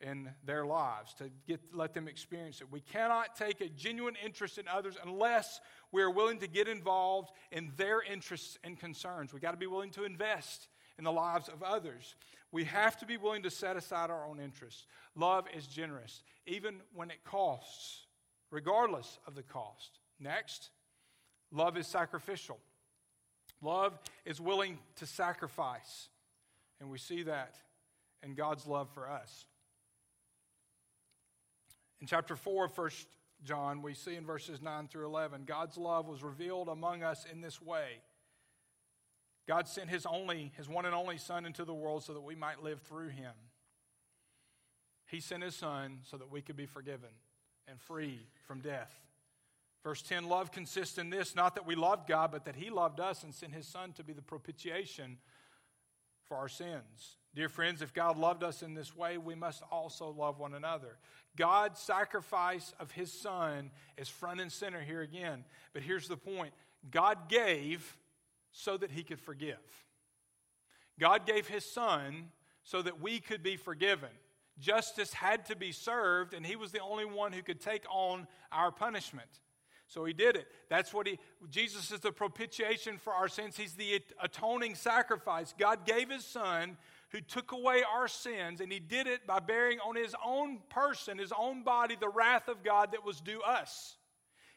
in 0.00 0.28
their 0.44 0.66
lives, 0.66 1.14
to 1.14 1.30
get, 1.46 1.60
let 1.72 1.94
them 1.94 2.08
experience 2.08 2.60
it. 2.60 2.70
We 2.70 2.80
cannot 2.80 3.36
take 3.36 3.60
a 3.60 3.68
genuine 3.68 4.16
interest 4.22 4.58
in 4.58 4.66
others 4.68 4.96
unless 5.02 5.60
we 5.90 6.02
are 6.02 6.10
willing 6.10 6.38
to 6.40 6.48
get 6.48 6.68
involved 6.68 7.30
in 7.50 7.72
their 7.76 8.02
interests 8.02 8.58
and 8.64 8.78
concerns. 8.78 9.32
We've 9.32 9.42
got 9.42 9.52
to 9.52 9.56
be 9.56 9.66
willing 9.66 9.90
to 9.92 10.04
invest 10.04 10.68
in 10.98 11.04
the 11.04 11.12
lives 11.12 11.48
of 11.48 11.62
others. 11.62 12.14
We 12.52 12.64
have 12.64 12.98
to 12.98 13.06
be 13.06 13.16
willing 13.16 13.42
to 13.44 13.50
set 13.50 13.76
aside 13.76 14.10
our 14.10 14.26
own 14.26 14.38
interests. 14.38 14.86
Love 15.16 15.46
is 15.56 15.66
generous, 15.66 16.22
even 16.46 16.76
when 16.94 17.10
it 17.10 17.24
costs, 17.24 18.06
regardless 18.50 19.18
of 19.26 19.34
the 19.34 19.42
cost. 19.42 19.98
Next, 20.20 20.70
love 21.50 21.78
is 21.78 21.86
sacrificial. 21.86 22.58
Love 23.62 23.98
is 24.26 24.40
willing 24.40 24.78
to 24.96 25.06
sacrifice. 25.06 26.08
And 26.78 26.90
we 26.90 26.98
see 26.98 27.22
that 27.22 27.54
in 28.22 28.34
God's 28.34 28.66
love 28.66 28.90
for 28.92 29.08
us. 29.08 29.46
In 32.00 32.06
chapter 32.06 32.36
4 32.36 32.66
of 32.66 32.76
1 32.76 32.90
John, 33.44 33.80
we 33.80 33.94
see 33.94 34.16
in 34.16 34.26
verses 34.26 34.60
9 34.60 34.88
through 34.88 35.06
11, 35.06 35.44
God's 35.46 35.78
love 35.78 36.06
was 36.06 36.22
revealed 36.22 36.68
among 36.68 37.02
us 37.02 37.24
in 37.30 37.40
this 37.40 37.62
way. 37.62 38.02
God 39.46 39.68
sent 39.68 39.90
his 39.90 40.06
only, 40.06 40.52
his 40.56 40.68
one 40.68 40.86
and 40.86 40.94
only 40.94 41.18
Son 41.18 41.44
into 41.44 41.64
the 41.64 41.74
world 41.74 42.04
so 42.04 42.12
that 42.12 42.20
we 42.20 42.34
might 42.34 42.62
live 42.62 42.80
through 42.82 43.08
him. 43.08 43.32
He 45.06 45.20
sent 45.20 45.42
his 45.42 45.54
Son 45.54 45.98
so 46.02 46.16
that 46.16 46.30
we 46.30 46.40
could 46.40 46.56
be 46.56 46.66
forgiven 46.66 47.10
and 47.68 47.80
free 47.80 48.26
from 48.46 48.60
death. 48.60 48.94
Verse 49.82 50.02
10 50.02 50.28
Love 50.28 50.52
consists 50.52 50.96
in 50.98 51.10
this, 51.10 51.34
not 51.34 51.54
that 51.56 51.66
we 51.66 51.74
loved 51.74 52.08
God, 52.08 52.30
but 52.30 52.44
that 52.44 52.56
he 52.56 52.70
loved 52.70 53.00
us 53.00 53.24
and 53.24 53.34
sent 53.34 53.52
his 53.52 53.66
Son 53.66 53.92
to 53.94 54.04
be 54.04 54.12
the 54.12 54.22
propitiation 54.22 55.18
for 56.24 56.36
our 56.36 56.48
sins. 56.48 57.16
Dear 57.34 57.48
friends, 57.48 57.82
if 57.82 57.92
God 57.94 58.16
loved 58.18 58.42
us 58.42 58.62
in 58.62 58.74
this 58.74 58.94
way, 58.94 59.18
we 59.18 59.34
must 59.34 59.62
also 59.70 60.10
love 60.10 60.38
one 60.38 60.54
another. 60.54 60.98
God's 61.36 61.80
sacrifice 61.80 62.74
of 62.78 62.90
his 62.90 63.10
son 63.10 63.70
is 63.96 64.08
front 64.08 64.40
and 64.40 64.52
center 64.52 64.82
here 64.82 65.00
again. 65.00 65.44
But 65.72 65.82
here's 65.82 66.08
the 66.08 66.16
point 66.16 66.52
God 66.90 67.28
gave 67.28 67.96
so 68.52 68.76
that 68.76 68.90
he 68.90 69.02
could 69.02 69.20
forgive. 69.20 69.58
God 71.00 71.26
gave 71.26 71.48
his 71.48 71.64
son 71.64 72.28
so 72.62 72.82
that 72.82 73.00
we 73.00 73.18
could 73.18 73.42
be 73.42 73.56
forgiven. 73.56 74.10
Justice 74.58 75.12
had 75.12 75.46
to 75.46 75.56
be 75.56 75.72
served, 75.72 76.34
and 76.34 76.44
he 76.44 76.56
was 76.56 76.70
the 76.70 76.80
only 76.80 77.06
one 77.06 77.32
who 77.32 77.42
could 77.42 77.60
take 77.60 77.84
on 77.90 78.28
our 78.52 78.70
punishment. 78.70 79.28
So 79.86 80.04
he 80.04 80.12
did 80.12 80.36
it. 80.36 80.46
That's 80.68 80.94
what 80.94 81.06
he, 81.06 81.18
Jesus 81.50 81.90
is 81.90 82.00
the 82.00 82.12
propitiation 82.12 82.98
for 82.98 83.12
our 83.12 83.28
sins. 83.28 83.56
He's 83.56 83.74
the 83.74 84.00
atoning 84.22 84.74
sacrifice. 84.74 85.54
God 85.58 85.84
gave 85.86 86.10
his 86.10 86.24
son 86.24 86.76
who 87.10 87.20
took 87.20 87.52
away 87.52 87.82
our 87.82 88.08
sins, 88.08 88.60
and 88.60 88.72
he 88.72 88.78
did 88.78 89.06
it 89.06 89.26
by 89.26 89.38
bearing 89.38 89.78
on 89.80 89.96
his 89.96 90.14
own 90.24 90.60
person, 90.70 91.18
his 91.18 91.32
own 91.38 91.62
body, 91.62 91.96
the 91.98 92.08
wrath 92.08 92.48
of 92.48 92.62
God 92.62 92.92
that 92.92 93.04
was 93.04 93.20
due 93.20 93.42
us. 93.42 93.96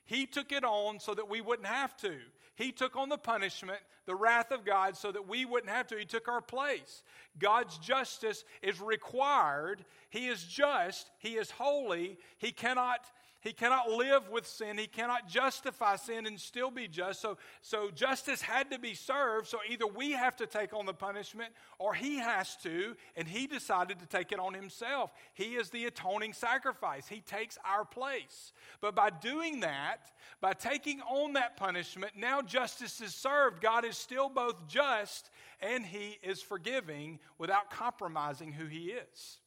He 0.05 0.25
took 0.25 0.51
it 0.51 0.63
on 0.63 0.99
so 0.99 1.13
that 1.13 1.29
we 1.29 1.41
wouldn't 1.41 1.67
have 1.67 1.97
to. 1.97 2.15
He 2.55 2.71
took 2.71 2.95
on 2.95 3.09
the 3.09 3.17
punishment, 3.17 3.79
the 4.05 4.15
wrath 4.15 4.51
of 4.51 4.65
God, 4.65 4.95
so 4.95 5.11
that 5.11 5.27
we 5.27 5.45
wouldn't 5.45 5.71
have 5.71 5.87
to. 5.87 5.97
He 5.97 6.05
took 6.05 6.27
our 6.27 6.41
place. 6.41 7.03
God's 7.37 7.77
justice 7.77 8.45
is 8.61 8.79
required. 8.79 9.85
He 10.09 10.27
is 10.27 10.43
just, 10.43 11.09
He 11.19 11.35
is 11.35 11.51
holy. 11.51 12.17
He 12.37 12.51
cannot 12.51 13.05
he 13.45 13.53
cannot 13.53 13.91
live 13.91 14.27
with 14.31 14.47
sin. 14.47 14.75
He 14.79 14.87
cannot 14.87 15.29
justify 15.29 15.97
sin 15.97 16.25
and 16.25 16.39
still 16.39 16.71
be 16.71 16.87
just. 16.87 17.21
So, 17.21 17.37
so 17.61 17.91
justice 17.91 18.41
had 18.41 18.71
to 18.71 18.79
be 18.79 18.95
served. 18.95 19.47
So 19.47 19.59
either 19.69 19.85
we 19.85 20.13
have 20.13 20.35
to 20.37 20.47
take 20.47 20.73
on 20.73 20.87
the 20.87 20.95
punishment 20.95 21.53
or 21.77 21.93
he 21.93 22.17
has 22.17 22.55
to, 22.63 22.95
and 23.15 23.27
he 23.27 23.45
decided 23.45 23.99
to 23.99 24.07
take 24.07 24.31
it 24.31 24.39
on 24.39 24.55
himself. 24.55 25.11
He 25.35 25.57
is 25.57 25.69
the 25.69 25.85
atoning 25.85 26.33
sacrifice. 26.33 27.07
He 27.07 27.21
takes 27.21 27.59
our 27.63 27.85
place. 27.85 28.51
But 28.81 28.95
by 28.95 29.11
doing 29.11 29.59
that, 29.59 30.11
by 30.41 30.53
taking 30.53 31.01
on 31.01 31.33
that 31.33 31.55
punishment, 31.55 32.13
now 32.17 32.41
justice 32.41 32.99
is 32.99 33.13
served. 33.13 33.61
God 33.61 33.85
is 33.85 33.95
still 33.95 34.27
both 34.27 34.67
just 34.67 35.29
and 35.61 35.85
he 35.85 36.17
is 36.23 36.41
forgiving 36.41 37.19
without 37.37 37.69
compromising 37.69 38.51
who 38.51 38.65
he 38.65 38.85
is. 38.85 39.37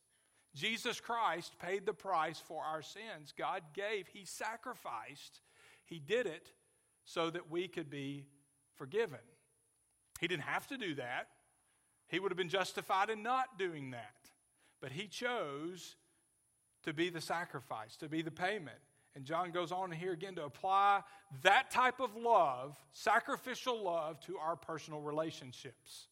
Jesus 0.54 1.00
Christ 1.00 1.58
paid 1.58 1.86
the 1.86 1.94
price 1.94 2.42
for 2.46 2.62
our 2.62 2.82
sins. 2.82 3.32
God 3.36 3.62
gave, 3.74 4.08
He 4.08 4.24
sacrificed, 4.24 5.40
He 5.86 5.98
did 5.98 6.26
it 6.26 6.52
so 7.04 7.30
that 7.30 7.50
we 7.50 7.68
could 7.68 7.90
be 7.90 8.26
forgiven. 8.76 9.18
He 10.20 10.28
didn't 10.28 10.42
have 10.42 10.66
to 10.68 10.78
do 10.78 10.94
that, 10.96 11.28
He 12.08 12.18
would 12.18 12.30
have 12.30 12.38
been 12.38 12.48
justified 12.48 13.10
in 13.10 13.22
not 13.22 13.58
doing 13.58 13.90
that. 13.92 14.14
But 14.80 14.92
He 14.92 15.06
chose 15.06 15.96
to 16.84 16.92
be 16.92 17.10
the 17.10 17.20
sacrifice, 17.20 17.96
to 17.96 18.08
be 18.08 18.22
the 18.22 18.30
payment. 18.30 18.78
And 19.14 19.24
John 19.24 19.50
goes 19.50 19.72
on 19.72 19.90
here 19.90 20.12
again 20.12 20.36
to 20.36 20.44
apply 20.44 21.02
that 21.42 21.70
type 21.72 21.98
of 21.98 22.14
love, 22.14 22.76
sacrificial 22.92 23.82
love, 23.82 24.20
to 24.20 24.38
our 24.38 24.54
personal 24.54 25.00
relationships, 25.00 26.06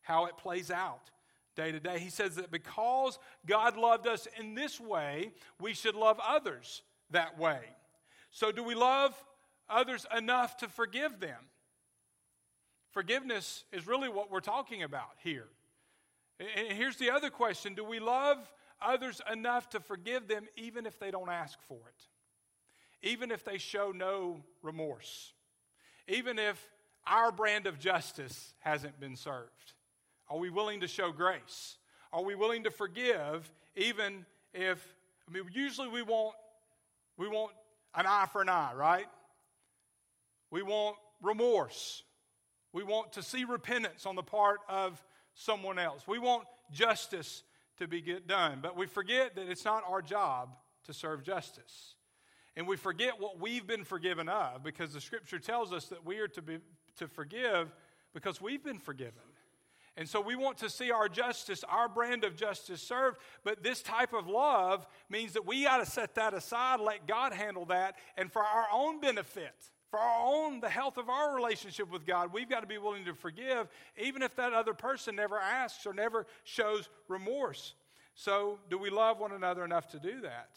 how 0.00 0.26
it 0.26 0.36
plays 0.36 0.70
out 0.70 1.10
day 1.54 1.72
to 1.72 1.80
day. 1.80 1.98
He 1.98 2.10
says 2.10 2.36
that 2.36 2.50
because 2.50 3.18
God 3.46 3.76
loved 3.76 4.06
us 4.06 4.26
in 4.38 4.54
this 4.54 4.80
way, 4.80 5.32
we 5.60 5.74
should 5.74 5.94
love 5.94 6.20
others 6.26 6.82
that 7.10 7.38
way. 7.38 7.60
So, 8.30 8.50
do 8.52 8.62
we 8.62 8.74
love 8.74 9.14
others 9.68 10.06
enough 10.16 10.56
to 10.58 10.68
forgive 10.68 11.20
them? 11.20 11.38
Forgiveness 12.90 13.64
is 13.72 13.86
really 13.86 14.08
what 14.08 14.30
we're 14.30 14.40
talking 14.40 14.82
about 14.82 15.10
here. 15.22 15.48
And 16.38 16.76
here's 16.76 16.96
the 16.96 17.10
other 17.10 17.30
question 17.30 17.74
Do 17.74 17.84
we 17.84 18.00
love 18.00 18.38
others 18.80 19.20
enough 19.30 19.70
to 19.70 19.80
forgive 19.80 20.28
them 20.28 20.46
even 20.56 20.86
if 20.86 20.98
they 20.98 21.10
don't 21.10 21.30
ask 21.30 21.58
for 21.68 21.76
it? 21.88 23.08
Even 23.08 23.30
if 23.30 23.44
they 23.44 23.58
show 23.58 23.92
no 23.94 24.42
remorse? 24.62 25.32
Even 26.08 26.38
if 26.38 26.70
our 27.06 27.32
brand 27.32 27.66
of 27.66 27.78
justice 27.78 28.54
hasn't 28.60 28.98
been 29.00 29.16
served? 29.16 29.74
Are 30.32 30.38
we 30.38 30.48
willing 30.48 30.80
to 30.80 30.88
show 30.88 31.12
grace? 31.12 31.76
Are 32.10 32.22
we 32.22 32.34
willing 32.34 32.64
to 32.64 32.70
forgive 32.70 33.52
even 33.76 34.24
if 34.54 34.82
I 35.28 35.32
mean 35.32 35.44
usually 35.52 35.88
we 35.88 36.00
want 36.00 36.34
we 37.18 37.28
want 37.28 37.52
an 37.94 38.06
eye 38.08 38.26
for 38.32 38.40
an 38.40 38.48
eye, 38.48 38.72
right? 38.74 39.04
We 40.50 40.62
want 40.62 40.96
remorse. 41.20 42.02
We 42.72 42.82
want 42.82 43.12
to 43.12 43.22
see 43.22 43.44
repentance 43.44 44.06
on 44.06 44.16
the 44.16 44.22
part 44.22 44.60
of 44.70 45.04
someone 45.34 45.78
else. 45.78 46.08
We 46.08 46.18
want 46.18 46.44
justice 46.70 47.42
to 47.76 47.86
be 47.86 48.00
get 48.00 48.26
done, 48.26 48.60
but 48.62 48.74
we 48.74 48.86
forget 48.86 49.36
that 49.36 49.50
it's 49.50 49.66
not 49.66 49.84
our 49.86 50.00
job 50.00 50.56
to 50.84 50.94
serve 50.94 51.22
justice. 51.22 51.94
And 52.56 52.66
we 52.66 52.78
forget 52.78 53.20
what 53.20 53.38
we've 53.38 53.66
been 53.66 53.84
forgiven 53.84 54.30
of 54.30 54.62
because 54.62 54.94
the 54.94 55.00
scripture 55.02 55.38
tells 55.38 55.74
us 55.74 55.86
that 55.88 56.06
we 56.06 56.20
are 56.20 56.28
to 56.28 56.40
be 56.40 56.58
to 56.96 57.06
forgive 57.06 57.70
because 58.14 58.40
we've 58.40 58.64
been 58.64 58.78
forgiven. 58.78 59.20
And 59.96 60.08
so 60.08 60.20
we 60.20 60.36
want 60.36 60.58
to 60.58 60.70
see 60.70 60.90
our 60.90 61.08
justice, 61.08 61.64
our 61.68 61.88
brand 61.88 62.24
of 62.24 62.34
justice 62.34 62.80
served. 62.80 63.18
But 63.44 63.62
this 63.62 63.82
type 63.82 64.14
of 64.14 64.26
love 64.26 64.86
means 65.10 65.34
that 65.34 65.46
we 65.46 65.64
got 65.64 65.78
to 65.78 65.86
set 65.86 66.14
that 66.14 66.32
aside, 66.32 66.80
let 66.80 67.06
God 67.06 67.32
handle 67.32 67.66
that. 67.66 67.96
And 68.16 68.32
for 68.32 68.42
our 68.42 68.66
own 68.72 69.00
benefit, 69.00 69.54
for 69.90 70.00
our 70.00 70.26
own, 70.26 70.60
the 70.60 70.70
health 70.70 70.96
of 70.96 71.10
our 71.10 71.34
relationship 71.34 71.90
with 71.90 72.06
God, 72.06 72.32
we've 72.32 72.48
got 72.48 72.60
to 72.60 72.66
be 72.66 72.78
willing 72.78 73.04
to 73.04 73.14
forgive, 73.14 73.68
even 73.98 74.22
if 74.22 74.34
that 74.36 74.54
other 74.54 74.72
person 74.72 75.16
never 75.16 75.38
asks 75.38 75.84
or 75.86 75.92
never 75.92 76.26
shows 76.44 76.88
remorse. 77.08 77.74
So, 78.14 78.58
do 78.70 78.78
we 78.78 78.88
love 78.88 79.20
one 79.20 79.32
another 79.32 79.64
enough 79.64 79.88
to 79.88 79.98
do 79.98 80.22
that? 80.22 80.48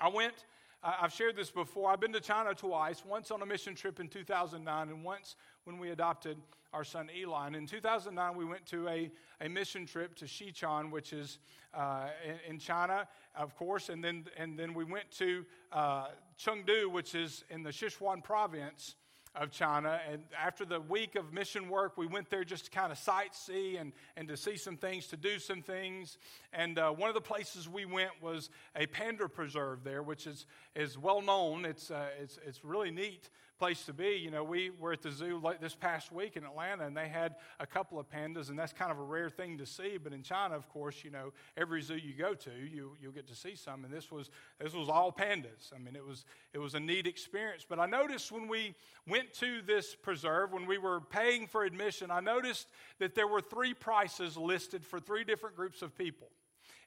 I 0.00 0.08
went 0.08 0.34
I've 0.82 1.12
shared 1.12 1.36
this 1.36 1.50
before. 1.50 1.90
I've 1.90 2.00
been 2.00 2.12
to 2.12 2.20
China 2.20 2.54
twice, 2.54 3.04
once 3.04 3.30
on 3.30 3.42
a 3.42 3.46
mission 3.46 3.74
trip 3.74 3.98
in 3.98 4.08
2009, 4.08 4.88
and 4.88 5.04
once 5.04 5.34
when 5.64 5.78
we 5.78 5.90
adopted 5.90 6.38
our 6.72 6.84
son 6.84 7.08
Eli. 7.16 7.46
And 7.46 7.56
in 7.56 7.66
2009, 7.66 8.36
we 8.36 8.44
went 8.44 8.66
to 8.66 8.88
a, 8.88 9.10
a 9.40 9.48
mission 9.48 9.86
trip 9.86 10.14
to 10.16 10.26
Xichang, 10.26 10.90
which 10.90 11.12
is 11.12 11.38
uh, 11.74 12.08
in, 12.24 12.54
in, 12.54 12.58
China, 12.58 13.06
of 13.36 13.54
course, 13.56 13.88
and 13.88 14.02
then, 14.02 14.24
and 14.36 14.58
then 14.58 14.74
we 14.74 14.84
went 14.84 15.10
to 15.12 15.44
uh, 15.72 16.08
Chengdu, 16.38 16.90
which 16.90 17.14
is 17.14 17.44
in 17.50 17.62
the 17.62 17.70
Sichuan 17.70 18.22
province 18.22 18.94
of 19.34 19.50
China. 19.50 20.00
And 20.10 20.22
after 20.36 20.64
the 20.64 20.80
week 20.80 21.14
of 21.14 21.32
mission 21.32 21.68
work, 21.68 21.96
we 21.96 22.06
went 22.06 22.30
there 22.30 22.44
just 22.44 22.66
to 22.66 22.70
kind 22.70 22.90
of 22.90 22.98
sightsee 22.98 23.80
and, 23.80 23.92
and 24.16 24.28
to 24.28 24.36
see 24.36 24.56
some 24.56 24.76
things, 24.76 25.06
to 25.08 25.16
do 25.16 25.38
some 25.38 25.62
things. 25.62 26.18
And 26.52 26.78
uh, 26.78 26.90
one 26.90 27.08
of 27.08 27.14
the 27.14 27.20
places 27.20 27.68
we 27.68 27.84
went 27.84 28.10
was 28.20 28.50
a 28.74 28.86
panda 28.86 29.28
preserve 29.28 29.84
there, 29.84 30.02
which 30.02 30.26
is, 30.26 30.46
is 30.74 30.98
well 30.98 31.22
known. 31.22 31.64
It's, 31.64 31.90
uh, 31.90 32.06
it's, 32.20 32.38
it's 32.46 32.64
really 32.64 32.90
neat 32.90 33.30
place 33.58 33.84
to 33.86 33.92
be. 33.92 34.20
You 34.22 34.30
know, 34.30 34.44
we 34.44 34.70
were 34.70 34.92
at 34.92 35.02
the 35.02 35.10
zoo 35.10 35.42
this 35.60 35.74
past 35.74 36.12
week 36.12 36.36
in 36.36 36.44
Atlanta, 36.44 36.86
and 36.86 36.96
they 36.96 37.08
had 37.08 37.36
a 37.58 37.66
couple 37.66 37.98
of 37.98 38.08
pandas, 38.08 38.48
and 38.48 38.58
that's 38.58 38.72
kind 38.72 38.90
of 38.90 38.98
a 38.98 39.02
rare 39.02 39.28
thing 39.28 39.58
to 39.58 39.66
see. 39.66 39.98
But 40.02 40.12
in 40.12 40.22
China, 40.22 40.54
of 40.54 40.68
course, 40.68 41.02
you 41.04 41.10
know, 41.10 41.32
every 41.56 41.82
zoo 41.82 41.96
you 41.96 42.14
go 42.14 42.34
to, 42.34 42.50
you 42.50 42.92
you'll 43.00 43.12
get 43.12 43.26
to 43.28 43.34
see 43.34 43.56
some, 43.56 43.84
and 43.84 43.92
this 43.92 44.10
was 44.10 44.30
this 44.60 44.74
was 44.74 44.88
all 44.88 45.12
pandas. 45.12 45.72
I 45.74 45.78
mean, 45.78 45.96
it 45.96 46.06
was 46.06 46.24
it 46.52 46.58
was 46.58 46.74
a 46.74 46.80
neat 46.80 47.06
experience. 47.06 47.66
But 47.68 47.78
I 47.78 47.86
noticed 47.86 48.30
when 48.30 48.48
we 48.48 48.74
went 49.06 49.32
to 49.34 49.62
this 49.62 49.94
preserve, 49.94 50.52
when 50.52 50.66
we 50.66 50.78
were 50.78 51.00
paying 51.00 51.46
for 51.46 51.64
admission, 51.64 52.10
I 52.10 52.20
noticed 52.20 52.68
that 52.98 53.14
there 53.14 53.26
were 53.26 53.40
three 53.40 53.74
prices 53.74 54.36
listed 54.36 54.84
for 54.84 55.00
three 55.00 55.24
different 55.24 55.56
groups 55.56 55.82
of 55.82 55.96
people. 55.96 56.28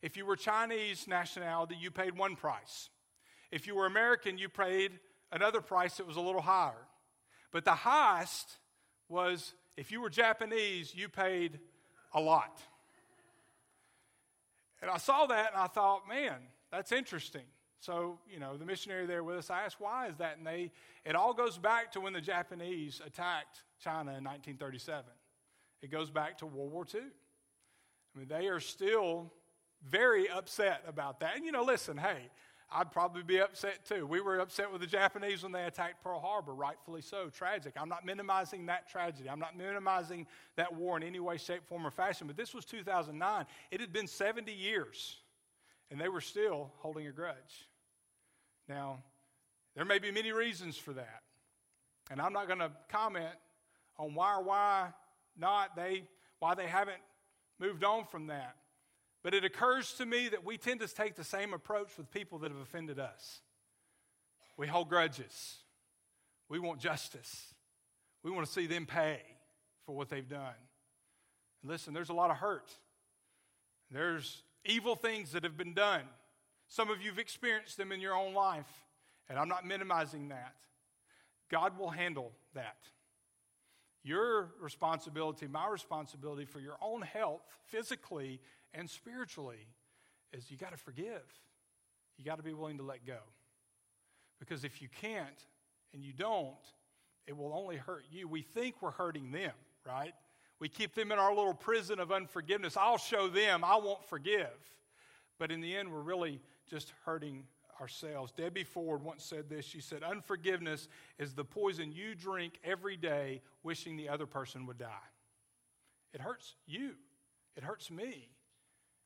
If 0.02 0.18
you 0.18 0.26
were 0.26 0.36
Chinese 0.36 1.08
nationality, 1.08 1.76
you 1.80 1.92
paid 1.92 2.18
one 2.18 2.36
price. 2.36 2.90
If 3.52 3.68
you 3.68 3.76
were 3.76 3.86
American, 3.86 4.38
you 4.38 4.50
paid 4.50 4.94
another 5.32 5.62
price 5.62 5.98
that 5.98 6.08
was 6.08 6.18
a 6.18 6.22
little 6.22 6.42
higher. 6.42 6.88
But 7.52 7.66
the 7.66 7.76
highest 7.76 8.58
was 9.10 9.54
if 9.78 9.92
you 9.92 10.02
were 10.02 10.10
Japanese, 10.10 10.94
you 10.96 11.10
paid 11.10 11.60
a 12.14 12.20
lot. 12.22 12.62
And 14.82 14.90
I 14.90 14.98
saw 14.98 15.28
that 15.28 15.52
and 15.54 15.62
I 15.62 15.68
thought, 15.68 16.08
man, 16.08 16.36
that's 16.72 16.92
interesting. 16.92 17.46
So, 17.80 18.20
you 18.32 18.40
know, 18.40 18.58
the 18.58 18.66
missionary 18.66 19.06
there 19.06 19.24
with 19.24 19.38
us, 19.38 19.50
I 19.50 19.64
asked, 19.64 19.78
why 19.80 20.08
is 20.08 20.16
that? 20.18 20.38
And 20.38 20.46
they, 20.46 20.72
it 21.04 21.16
all 21.16 21.34
goes 21.34 21.58
back 21.58 21.92
to 21.94 22.00
when 22.00 22.14
the 22.14 22.22
Japanese 22.22 23.02
attacked 23.06 23.64
China 23.80 24.12
in 24.12 24.24
1937. 24.24 25.04
It 25.82 25.92
goes 25.92 26.12
back 26.12 26.38
to 26.40 26.46
World 26.46 26.72
War 26.72 26.86
II. 26.94 27.02
I 27.02 28.20
mean, 28.20 28.28
they 28.28 28.48
are 28.48 28.60
still 28.60 29.32
very 29.90 30.30
upset 30.30 30.84
about 30.88 31.20
that. 31.22 31.36
And, 31.36 31.46
you 31.46 31.52
know, 31.52 31.64
listen, 31.64 31.98
hey, 31.98 32.30
I'd 32.74 32.92
probably 32.92 33.24
be 33.24 33.42
upset 33.42 33.86
too. 33.86 34.06
We 34.06 34.22
were 34.22 34.40
upset 34.40 34.72
with 34.72 34.80
the 34.80 34.88
Japanese 34.88 35.44
when 35.44 35.52
they 35.52 35.66
attacked 35.66 36.02
Pearl 36.04 36.20
Harbor, 36.20 36.54
rightfully 36.54 37.02
so. 37.02 37.30
Tragic. 37.30 37.74
I'm 37.76 37.90
not 37.90 38.06
minimizing 38.06 38.68
that 38.68 38.90
tragedy. 38.90 39.30
I'm 39.30 39.40
not 39.40 39.58
minimizing 39.58 40.26
that 40.56 40.74
war 40.74 40.96
in 40.96 41.04
any 41.04 41.20
way, 41.20 41.38
shape, 41.38 41.68
form, 41.68 41.86
or 41.86 41.92
fashion. 41.92 42.28
But 42.28 42.38
this 42.38 42.54
was 42.54 42.64
2009. 42.64 43.46
It 43.72 43.82
had 43.82 43.92
been 43.92 44.08
70 44.08 44.54
years, 44.54 45.18
and 45.90 46.00
they 46.00 46.08
were 46.08 46.22
still 46.22 46.72
holding 46.78 47.08
a 47.08 47.12
grudge. 47.12 47.68
Now, 48.70 49.04
there 49.76 49.86
may 49.86 50.00
be 50.00 50.12
many 50.12 50.32
reasons 50.32 50.78
for 50.78 50.94
that. 50.94 51.24
And 52.10 52.22
I'm 52.22 52.34
not 52.34 52.48
going 52.48 52.60
to 52.60 52.72
comment 52.90 53.36
on 53.98 54.16
why 54.16 54.36
or 54.36 54.44
why 54.44 54.90
not 55.38 55.76
they, 55.76 56.04
why 56.40 56.56
they 56.56 56.68
haven't 56.68 57.02
moved 57.60 57.84
on 57.84 58.06
from 58.06 58.28
that. 58.28 58.56
But 59.24 59.34
it 59.34 59.46
occurs 59.46 59.94
to 59.94 60.06
me 60.06 60.30
that 60.30 60.44
we 60.44 60.58
tend 60.58 60.80
to 60.80 60.88
take 60.88 61.16
the 61.16 61.24
same 61.24 61.54
approach 61.54 61.90
with 61.98 62.12
people 62.12 62.40
that 62.40 62.52
have 62.52 62.60
offended 62.60 63.00
us. 63.00 63.42
We 64.58 64.68
hold 64.68 64.90
grudges. 64.90 65.58
We 66.50 66.60
want 66.60 66.80
justice. 66.80 67.54
We 68.24 68.32
want 68.32 68.46
to 68.46 68.52
see 68.52 68.68
them 68.68 68.86
pay 68.86 69.20
for 69.86 69.96
what 69.96 70.10
they've 70.10 70.28
done. 70.28 70.56
And 71.62 71.72
listen, 71.72 71.94
there's 71.94 72.10
a 72.10 72.14
lot 72.14 72.32
of 72.32 72.38
hurt. 72.38 72.72
There's 73.92 74.44
evil 74.66 74.96
things 74.96 75.32
that 75.34 75.44
have 75.44 75.58
been 75.58 75.74
done. 75.74 76.04
Some 76.68 76.90
of 76.90 77.02
you've 77.02 77.20
experienced 77.20 77.78
them 77.78 77.92
in 77.92 78.00
your 78.00 78.16
own 78.16 78.34
life, 78.34 78.70
and 79.30 79.38
I'm 79.38 79.50
not 79.50 79.66
minimizing 79.66 80.30
that. 80.30 80.56
God 81.50 81.78
will 81.78 81.90
handle 81.90 82.32
that. 82.54 82.78
Your 84.04 84.50
responsibility, 84.60 85.48
my 85.48 85.68
responsibility 85.68 86.46
for 86.46 86.60
your 86.60 86.78
own 86.82 87.02
health 87.02 87.42
physically 87.68 88.40
and 88.74 88.90
spiritually 88.90 89.68
is 90.34 90.50
you 90.50 90.58
got 90.58 90.72
to 90.72 90.78
forgive. 90.78 91.24
You 92.18 92.26
got 92.26 92.38
to 92.38 92.44
be 92.44 92.54
willing 92.54 92.78
to 92.78 92.84
let 92.84 93.06
go. 93.06 93.20
Because 94.40 94.64
if 94.64 94.82
you 94.82 94.88
can't 95.02 95.46
and 95.94 96.04
you 96.04 96.14
don't, 96.14 96.56
it 97.28 97.38
will 97.38 97.54
only 97.54 97.78
hurt 97.78 98.06
you. 98.12 98.28
We 98.28 98.42
think 98.42 98.76
we're 98.82 98.92
hurting 98.92 99.32
them, 99.32 99.54
right? 99.86 100.14
We 100.60 100.70
keep 100.70 100.96
them 100.96 101.12
in 101.12 101.20
our 101.20 101.34
little 101.34 101.54
prison 101.54 102.00
of 102.00 102.12
unforgiveness. 102.12 102.78
I'll 102.78 102.98
show 102.98 103.28
them, 103.28 103.64
I 103.64 103.76
won't 103.76 104.04
forgive. 104.06 104.50
But 105.40 105.52
in 105.52 105.62
the 105.62 105.76
end, 105.76 105.92
we're 105.92 106.02
really 106.02 106.40
just 106.70 106.94
hurting 107.06 107.44
ourselves. 107.80 108.32
Debbie 108.32 108.64
Ford 108.64 109.04
once 109.04 109.24
said 109.24 109.50
this. 109.50 109.66
She 109.66 109.82
said, 109.82 110.04
Unforgiveness 110.04 110.88
is 111.18 111.34
the 111.34 111.44
poison 111.44 111.92
you 111.92 112.14
drink 112.14 112.60
every 112.64 112.96
day 112.96 113.42
wishing 113.64 113.98
the 113.98 114.10
other 114.10 114.28
person 114.28 114.68
would 114.68 114.78
die. 114.78 115.10
It 116.14 116.22
hurts 116.22 116.56
you, 116.68 116.92
it 117.56 117.64
hurts 117.64 117.90
me. 117.90 118.30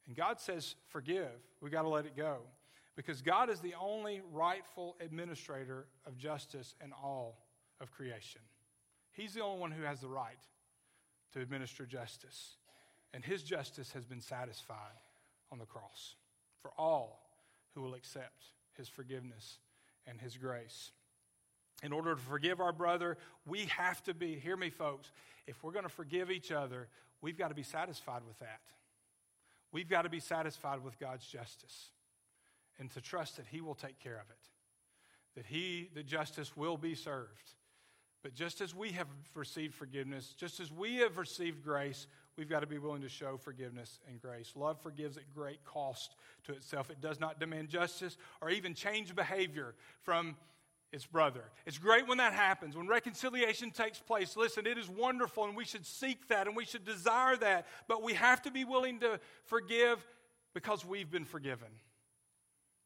And 0.08 0.16
God 0.16 0.40
says, 0.40 0.76
Forgive. 0.90 1.32
We 1.62 1.70
got 1.70 1.84
to 1.84 1.90
let 1.90 2.06
it 2.06 2.16
go. 2.16 2.40
Because 2.96 3.22
God 3.22 3.50
is 3.50 3.60
the 3.60 3.74
only 3.80 4.22
rightful 4.32 4.96
administrator 5.02 5.86
of 6.06 6.18
justice 6.18 6.76
in 6.84 6.94
all 6.94 7.40
of 7.82 7.92
creation. 7.92 8.42
He's 9.12 9.34
the 9.34 9.42
only 9.42 9.60
one 9.60 9.72
who 9.72 9.84
has 9.84 10.00
the 10.00 10.08
right 10.08 10.40
to 11.34 11.42
administer 11.42 11.86
justice. 11.86 12.56
And 13.14 13.24
his 13.24 13.44
justice 13.44 13.92
has 13.94 14.06
been 14.06 14.22
satisfied 14.22 15.00
on 15.52 15.60
the 15.60 15.66
cross 15.66 16.16
for 16.62 16.72
all 16.78 17.30
who 17.74 17.82
will 17.82 17.94
accept 17.94 18.46
his 18.78 18.88
forgiveness 18.88 19.60
and 20.08 20.20
his 20.20 20.38
grace. 20.38 20.92
In 21.84 21.92
order 21.92 22.16
to 22.16 22.22
forgive 22.22 22.62
our 22.62 22.72
brother, 22.72 23.18
we 23.46 23.66
have 23.66 24.02
to 24.04 24.14
be, 24.14 24.36
hear 24.36 24.56
me, 24.56 24.70
folks, 24.70 25.12
if 25.48 25.64
we're 25.64 25.72
going 25.72 25.84
to 25.84 25.90
forgive 25.90 26.32
each 26.32 26.52
other, 26.52 26.88
we've 27.22 27.38
got 27.38 27.50
to 27.50 27.56
be 27.56 27.64
satisfied 27.64 28.22
with 28.26 28.40
that. 28.40 28.62
We've 29.76 29.90
got 29.90 30.04
to 30.04 30.10
be 30.10 30.22
satisfied 30.22 30.82
with 30.86 30.98
God's 31.00 31.28
justice 31.28 31.90
and 32.80 32.90
to 32.92 33.02
trust 33.02 33.36
that 33.36 33.46
He 33.52 33.60
will 33.60 33.76
take 33.76 34.00
care 34.00 34.16
of 34.16 34.30
it, 34.30 34.40
that 35.36 35.46
He, 35.46 35.90
the 35.94 36.02
justice, 36.02 36.56
will 36.56 36.78
be 36.78 36.96
served. 36.96 37.52
But 38.24 38.34
just 38.34 38.62
as 38.62 38.74
we 38.74 38.94
have 38.94 39.10
received 39.34 39.76
forgiveness, 39.76 40.34
just 40.38 40.62
as 40.62 40.72
we 40.72 40.96
have 41.00 41.18
received 41.18 41.62
grace, 41.62 42.08
we've 42.38 42.50
got 42.50 42.62
to 42.62 42.68
be 42.68 42.78
willing 42.78 43.02
to 43.02 43.10
show 43.10 43.36
forgiveness 43.36 44.00
and 44.08 44.22
grace. 44.22 44.54
Love 44.56 44.80
forgives 44.80 45.18
at 45.18 45.24
great 45.36 45.62
cost 45.66 46.16
to 46.46 46.54
itself. 46.54 46.90
It 46.90 47.02
does 47.02 47.20
not 47.20 47.42
demand 47.42 47.68
justice 47.68 48.16
or 48.40 48.50
even 48.52 48.76
change 48.76 49.14
behavior 49.14 49.76
from 50.04 50.38
its 50.96 51.06
brother. 51.06 51.44
It's 51.66 51.78
great 51.78 52.08
when 52.08 52.18
that 52.20 52.34
happens, 52.34 52.76
when 52.76 52.88
reconciliation 52.88 53.70
takes 53.70 54.00
place. 54.00 54.36
Listen, 54.38 54.66
it 54.66 54.78
is 54.78 54.90
wonderful 54.90 55.44
and 55.44 55.56
we 55.56 55.66
should 55.66 55.86
seek 55.86 56.30
that 56.30 56.48
and 56.48 56.56
we 56.56 56.66
should 56.66 56.86
desire 56.86 57.36
that. 57.36 57.68
But 57.88 58.02
we 58.02 58.14
have 58.14 58.42
to 58.44 58.52
be 58.52 58.64
willing 58.64 59.02
to 59.02 59.20
forgive 59.44 60.04
because 60.54 60.86
we've 60.86 61.12
been 61.12 61.26
forgiven. 61.26 61.68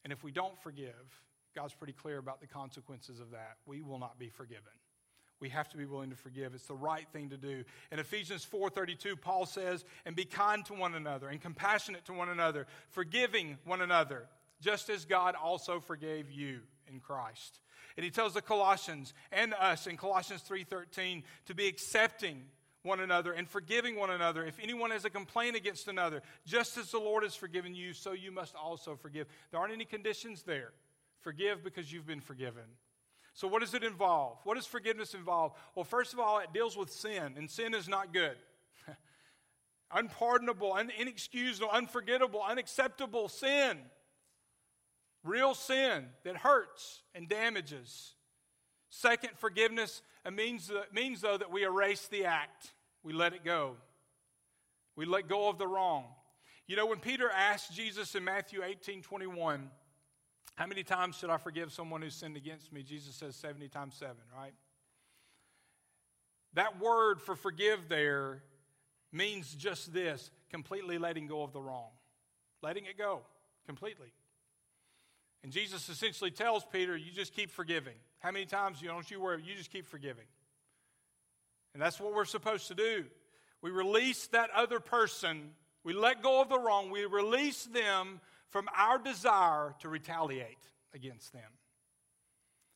And 0.04 0.12
if 0.12 0.24
we 0.24 0.32
don't 0.32 0.58
forgive, 0.58 1.22
God's 1.56 1.74
pretty 1.74 1.94
clear 1.94 2.18
about 2.18 2.42
the 2.42 2.48
consequences 2.48 3.20
of 3.20 3.32
that. 3.32 3.58
We 3.66 3.82
will 3.82 4.00
not 4.00 4.18
be 4.18 4.30
forgiven. 4.30 4.64
We 5.40 5.50
have 5.50 5.70
to 5.70 5.78
be 5.78 5.86
willing 5.86 6.10
to 6.10 6.16
forgive. 6.16 6.54
It's 6.54 6.66
the 6.66 6.74
right 6.74 7.08
thing 7.14 7.30
to 7.30 7.38
do. 7.38 7.64
In 7.92 8.00
Ephesians 8.00 8.44
4:32, 8.44 9.16
Paul 9.16 9.46
says, 9.46 9.86
"And 10.04 10.16
be 10.16 10.26
kind 10.26 10.66
to 10.66 10.74
one 10.74 10.96
another 10.96 11.30
and 11.30 11.42
compassionate 11.42 12.06
to 12.06 12.14
one 12.14 12.30
another, 12.30 12.68
forgiving 12.90 13.58
one 13.64 13.82
another, 13.82 14.28
just 14.60 14.90
as 14.90 15.06
God 15.06 15.36
also 15.36 15.80
forgave 15.80 16.30
you 16.32 16.68
in 16.88 17.00
Christ." 17.00 17.62
And 18.00 18.06
he 18.06 18.12
tells 18.12 18.34
the 18.34 18.42
Colossians 18.42 19.14
and 19.30 19.54
us 19.54 19.86
in 19.86 19.98
Colossians 19.98 20.42
3:13 20.44 21.22
to 21.48 21.54
be 21.54 21.68
accepting 21.68 22.50
one 22.82 23.02
another 23.02 23.34
and 23.34 23.46
forgiving 23.46 23.98
one 23.98 24.10
another. 24.10 24.46
If 24.46 24.58
anyone 24.58 24.92
has 24.92 25.04
a 25.04 25.10
complaint 25.10 25.58
against 25.58 25.90
another, 25.90 26.22
just 26.46 26.78
as 26.78 26.92
the 26.92 26.98
Lord 26.98 27.24
has 27.24 27.36
forgiven 27.36 27.76
you, 27.76 27.92
so 27.94 28.14
you 28.14 28.32
must 28.32 28.56
also 28.56 28.96
forgive. 28.96 29.28
There 29.52 29.60
aren't 29.60 29.74
any 29.74 29.84
conditions 29.84 30.44
there. 30.44 30.72
Forgive 31.20 31.62
because 31.62 31.92
you've 31.92 32.08
been 32.08 32.22
forgiven. 32.22 32.64
So, 33.34 33.50
what 33.50 33.60
does 33.60 33.74
it 33.74 33.84
involve? 33.84 34.38
What 34.46 34.56
does 34.56 34.66
forgiveness 34.66 35.14
involve? 35.14 35.52
Well, 35.76 35.84
first 35.84 36.14
of 36.14 36.22
all, 36.22 36.40
it 36.40 36.54
deals 36.54 36.78
with 36.78 36.94
sin, 36.94 37.34
and 37.36 37.52
sin 37.52 37.74
is 37.74 37.90
not 37.90 38.14
good. 38.14 38.38
Unpardonable, 39.92 40.72
un- 40.72 40.94
inexcusable, 40.98 41.70
unforgettable, 41.70 42.42
unacceptable 42.42 43.28
sin. 43.28 43.78
Real 45.24 45.54
sin 45.54 46.06
that 46.24 46.38
hurts 46.38 47.02
and 47.14 47.28
damages. 47.28 48.14
Second, 48.90 49.32
forgiveness 49.38 50.02
means, 50.32 50.72
means, 50.94 51.22
though, 51.22 51.38
that 51.38 51.52
we 51.52 51.64
erase 51.64 52.08
the 52.08 52.26
act, 52.26 52.74
we 53.04 53.14
let 53.14 53.34
it 53.34 53.44
go. 53.44 53.76
We 54.96 55.06
let 55.06 55.28
go 55.28 55.50
of 55.50 55.58
the 55.58 55.68
wrong. 55.68 56.06
You 56.68 56.76
know, 56.76 56.86
when 56.86 57.00
Peter 57.00 57.30
asked 57.30 57.74
Jesus 57.74 58.16
in 58.16 58.24
Matthew 58.24 58.64
18 58.64 59.02
21, 59.02 59.70
how 60.56 60.68
many 60.68 60.84
times 60.84 61.16
should 61.16 61.30
I 61.30 61.38
forgive 61.38 61.72
someone 61.72 62.02
who 62.02 62.10
sinned 62.10 62.36
against 62.36 62.74
me? 62.74 62.84
Jesus 62.84 63.16
says 63.16 63.36
70 63.36 63.70
times 63.70 63.96
7, 63.96 64.14
right? 64.36 64.54
That 66.54 66.80
word 66.80 67.22
for 67.22 67.36
forgive 67.36 67.88
there 67.88 68.44
means 69.12 69.54
just 69.56 69.94
this 69.94 70.32
completely 70.50 70.98
letting 70.98 71.28
go 71.28 71.44
of 71.44 71.54
the 71.54 71.62
wrong, 71.62 71.90
letting 72.62 72.86
it 72.86 72.98
go 72.98 73.22
completely. 73.66 74.12
And 75.44 75.52
Jesus 75.52 75.88
essentially 75.90 76.32
tells 76.32 76.66
Peter, 76.66 76.96
You 76.98 77.12
just 77.12 77.34
keep 77.34 77.52
forgiving. 77.52 77.96
How 78.20 78.32
many 78.32 78.46
times 78.46 78.82
you 78.82 78.90
don't 78.90 79.10
you 79.10 79.22
worry, 79.22 79.42
you 79.46 79.56
just 79.56 79.72
keep 79.72 79.88
forgiving. 79.88 80.26
And 81.74 81.82
that's 81.82 82.00
what 82.00 82.14
we're 82.14 82.26
supposed 82.26 82.68
to 82.68 82.76
do. 82.76 83.06
We 83.62 83.72
release 83.72 84.28
that 84.28 84.50
other 84.56 84.80
person, 84.80 85.52
we 85.84 85.94
let 85.94 86.24
go 86.24 86.42
of 86.42 86.50
the 86.50 86.60
wrong, 86.60 86.92
we 86.92 87.06
release 87.06 87.66
them 87.66 88.22
from 88.50 88.68
our 88.76 88.98
desire 88.98 89.76
to 89.80 89.90
retaliate 89.90 90.58
against 90.94 91.34
them. 91.34 91.52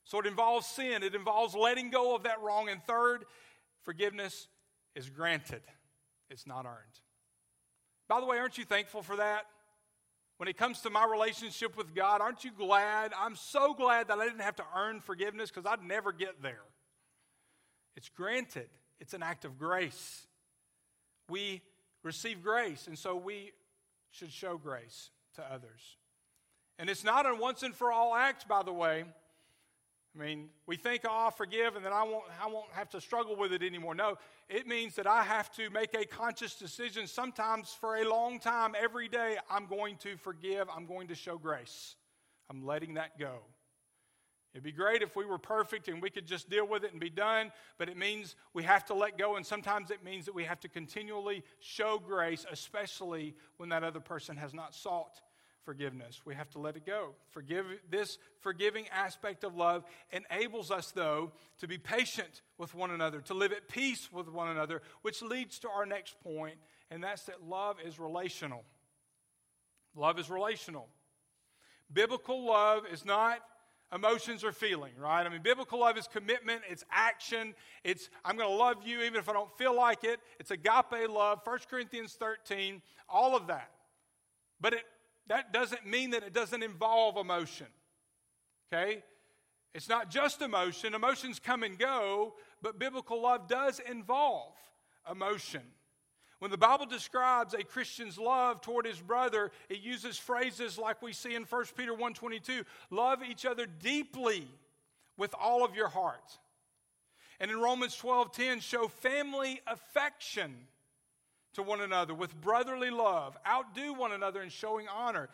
So 0.06 0.20
it 0.20 0.26
involves 0.26 0.68
sin, 0.68 1.04
it 1.04 1.16
involves 1.16 1.56
letting 1.56 1.90
go 1.90 2.16
of 2.16 2.24
that 2.24 2.42
wrong. 2.42 2.70
And 2.70 2.84
third, 2.84 3.26
forgiveness 3.84 4.48
is 4.96 5.10
granted, 5.10 5.62
it's 6.30 6.46
not 6.46 6.66
earned. 6.66 7.00
By 8.08 8.20
the 8.20 8.26
way, 8.26 8.38
aren't 8.38 8.58
you 8.58 8.66
thankful 8.66 9.02
for 9.02 9.16
that? 9.16 9.46
When 10.38 10.50
it 10.50 10.58
comes 10.58 10.82
to 10.82 10.90
my 10.90 11.06
relationship 11.06 11.78
with 11.78 11.94
God, 11.94 12.22
aren't 12.22 12.44
you 12.44 12.52
glad? 12.52 13.14
I'm 13.18 13.36
so 13.36 13.74
glad 13.74 14.08
that 14.08 14.18
I 14.18 14.26
didn't 14.26 14.42
have 14.42 14.56
to 14.58 14.66
earn 14.76 15.00
forgiveness 15.00 15.50
because 15.50 15.70
I'd 15.70 15.84
never 15.84 16.12
get 16.12 16.42
there. 16.42 16.64
It's 17.96 18.10
granted, 18.10 18.70
it's 19.00 19.14
an 19.14 19.24
act 19.24 19.46
of 19.46 19.58
grace. 19.58 20.26
We 21.30 21.62
receive 22.04 22.44
grace, 22.44 22.88
and 22.88 22.98
so 22.98 23.16
we 23.16 23.52
should 24.12 24.32
show 24.32 24.58
grace 24.58 25.12
to 25.36 25.44
others. 25.44 25.98
And 26.80 26.90
it's 26.90 27.04
not 27.04 27.26
a 27.26 27.36
once 27.36 27.64
and 27.64 27.76
for 27.76 27.92
all 27.92 28.16
act, 28.16 28.48
by 28.48 28.64
the 28.64 28.74
way. 28.74 29.06
I 30.16 30.24
mean, 30.24 30.50
we 30.68 30.76
think, 30.76 31.02
oh, 31.06 31.12
I'll 31.12 31.32
forgive 31.32 31.76
and 31.76 31.84
then 31.84 31.94
I 31.94 32.04
won't, 32.04 32.26
I 32.42 32.48
won't 32.48 32.72
have 32.74 32.90
to 32.90 33.02
struggle 33.02 33.36
with 33.36 33.52
it 33.52 33.64
anymore. 33.64 33.96
No, 33.96 34.18
it 34.48 34.68
means 34.68 34.96
that 34.96 35.08
I 35.08 35.24
have 35.24 35.52
to 35.54 35.70
make 35.72 35.96
a 35.96 36.06
conscious 36.06 36.54
decision, 36.54 37.08
sometimes 37.08 37.70
for 37.70 37.96
a 37.96 38.08
long 38.08 38.40
time, 38.40 38.76
every 38.80 39.08
day, 39.08 39.38
I'm 39.50 39.66
going 39.66 39.98
to 39.98 40.16
forgive, 40.18 40.68
I'm 40.76 40.86
going 40.86 41.08
to 41.08 41.16
show 41.16 41.38
grace. 41.38 41.96
I'm 42.50 42.64
letting 42.64 42.94
that 42.96 43.18
go. 43.18 43.40
It'd 44.54 44.64
be 44.64 44.72
great 44.72 45.02
if 45.02 45.16
we 45.16 45.26
were 45.26 45.40
perfect 45.40 45.88
and 45.88 46.00
we 46.00 46.12
could 46.12 46.28
just 46.28 46.48
deal 46.48 46.68
with 46.68 46.84
it 46.84 46.92
and 46.92 47.02
be 47.02 47.10
done, 47.10 47.52
but 47.80 47.90
it 47.90 47.98
means 47.98 48.36
we 48.54 48.62
have 48.64 48.86
to 48.86 48.94
let 48.94 49.18
go, 49.18 49.36
and 49.36 49.44
sometimes 49.44 49.90
it 49.90 50.04
means 50.04 50.26
that 50.26 50.36
we 50.36 50.44
have 50.44 50.60
to 50.60 50.68
continually 50.68 51.44
show 51.60 51.98
grace, 51.98 52.46
especially 52.52 53.34
when 53.58 53.70
that 53.70 53.84
other 53.84 54.00
person 54.00 54.38
has 54.38 54.54
not 54.54 54.76
sought 54.76 55.22
forgiveness. 55.64 56.22
We 56.26 56.36
have 56.36 56.50
to 56.52 56.60
let 56.60 56.76
it 56.76 56.86
go. 56.86 57.16
Forgive 57.32 57.66
this 57.90 58.18
forgiving 58.42 58.86
aspect 58.90 59.44
of 59.44 59.56
love 59.56 59.84
enables 60.12 60.72
us 60.72 60.92
though 60.92 61.32
to 61.60 61.68
be 61.68 61.78
patient 61.78 62.42
with 62.58 62.76
one 62.76 62.92
another, 62.92 63.22
to 63.22 63.34
live 63.34 63.52
at 63.52 63.68
peace 63.68 64.10
with 64.12 64.28
one 64.28 64.50
another, 64.50 64.82
which 65.02 65.22
leads 65.22 65.60
to 65.60 65.70
our 65.70 65.86
next 65.86 66.16
point, 66.24 66.56
and 66.92 67.04
that's 67.04 67.24
that 67.24 67.44
love 67.48 67.78
is 67.86 68.00
relational. 68.00 68.64
Love 69.96 70.20
is 70.20 70.30
relational. 70.30 70.88
Biblical 71.92 72.46
love 72.46 72.84
is 72.92 73.06
not 73.06 73.40
emotions 73.94 74.44
or 74.44 74.52
feeling, 74.52 74.94
right? 74.98 75.26
I 75.26 75.30
mean, 75.30 75.42
biblical 75.44 75.80
love 75.80 75.98
is 75.98 76.08
commitment, 76.08 76.62
it's 76.70 76.84
action, 76.92 77.54
it's 77.84 78.10
I'm 78.26 78.36
going 78.38 78.50
to 78.50 78.56
love 78.56 78.78
you 78.84 79.02
even 79.02 79.16
if 79.16 79.30
I 79.30 79.34
don't 79.34 79.56
feel 79.58 79.76
like 79.76 80.04
it. 80.04 80.20
It's 80.40 80.52
agape 80.52 81.10
love, 81.10 81.42
1 81.44 81.60
Corinthians 81.70 82.14
13, 82.14 82.82
all 83.08 83.36
of 83.36 83.48
that. 83.48 83.70
But 84.60 84.74
it 84.74 84.84
that 85.28 85.54
doesn't 85.54 85.86
mean 85.86 86.12
that 86.12 86.24
it 86.24 86.34
doesn't 86.34 86.64
involve 86.64 87.18
emotion. 87.18 87.68
Okay? 88.72 89.04
It's 89.74 89.90
not 89.90 90.10
just 90.10 90.42
emotion. 90.42 90.94
Emotions 90.94 91.40
come 91.40 91.64
and 91.64 91.78
go, 91.78 92.36
but 92.62 92.80
biblical 92.80 93.22
love 93.22 93.48
does 93.48 93.80
involve 93.80 94.54
emotion. 95.10 95.62
When 96.40 96.52
the 96.52 96.58
Bible 96.58 96.86
describes 96.86 97.54
a 97.54 97.64
Christian's 97.64 98.18
love 98.18 98.62
toward 98.62 98.86
his 98.86 99.00
brother, 99.00 99.52
it 99.70 99.80
uses 99.80 100.18
phrases 100.18 100.78
like 100.78 101.02
we 101.02 101.14
see 101.14 101.36
in 101.36 101.46
1 101.46 101.66
Peter 101.78 101.94
1:22, 101.94 102.66
love 102.90 103.24
each 103.24 103.46
other 103.46 103.66
deeply 103.66 104.48
with 105.16 105.34
all 105.40 105.64
of 105.64 105.74
your 105.74 105.88
heart. 105.88 106.40
And 107.40 107.50
in 107.50 107.60
Romans 107.60 107.96
12:10 107.96 108.60
show 108.60 108.90
family 108.90 109.62
affection 109.66 110.68
to 111.54 111.64
one 111.64 111.82
another 111.82 112.14
with 112.14 112.40
brotherly 112.42 112.90
love, 112.90 113.38
outdo 113.48 113.94
one 113.94 114.12
another 114.12 114.42
in 114.42 114.50
showing 114.50 114.88
honor. 114.88 115.30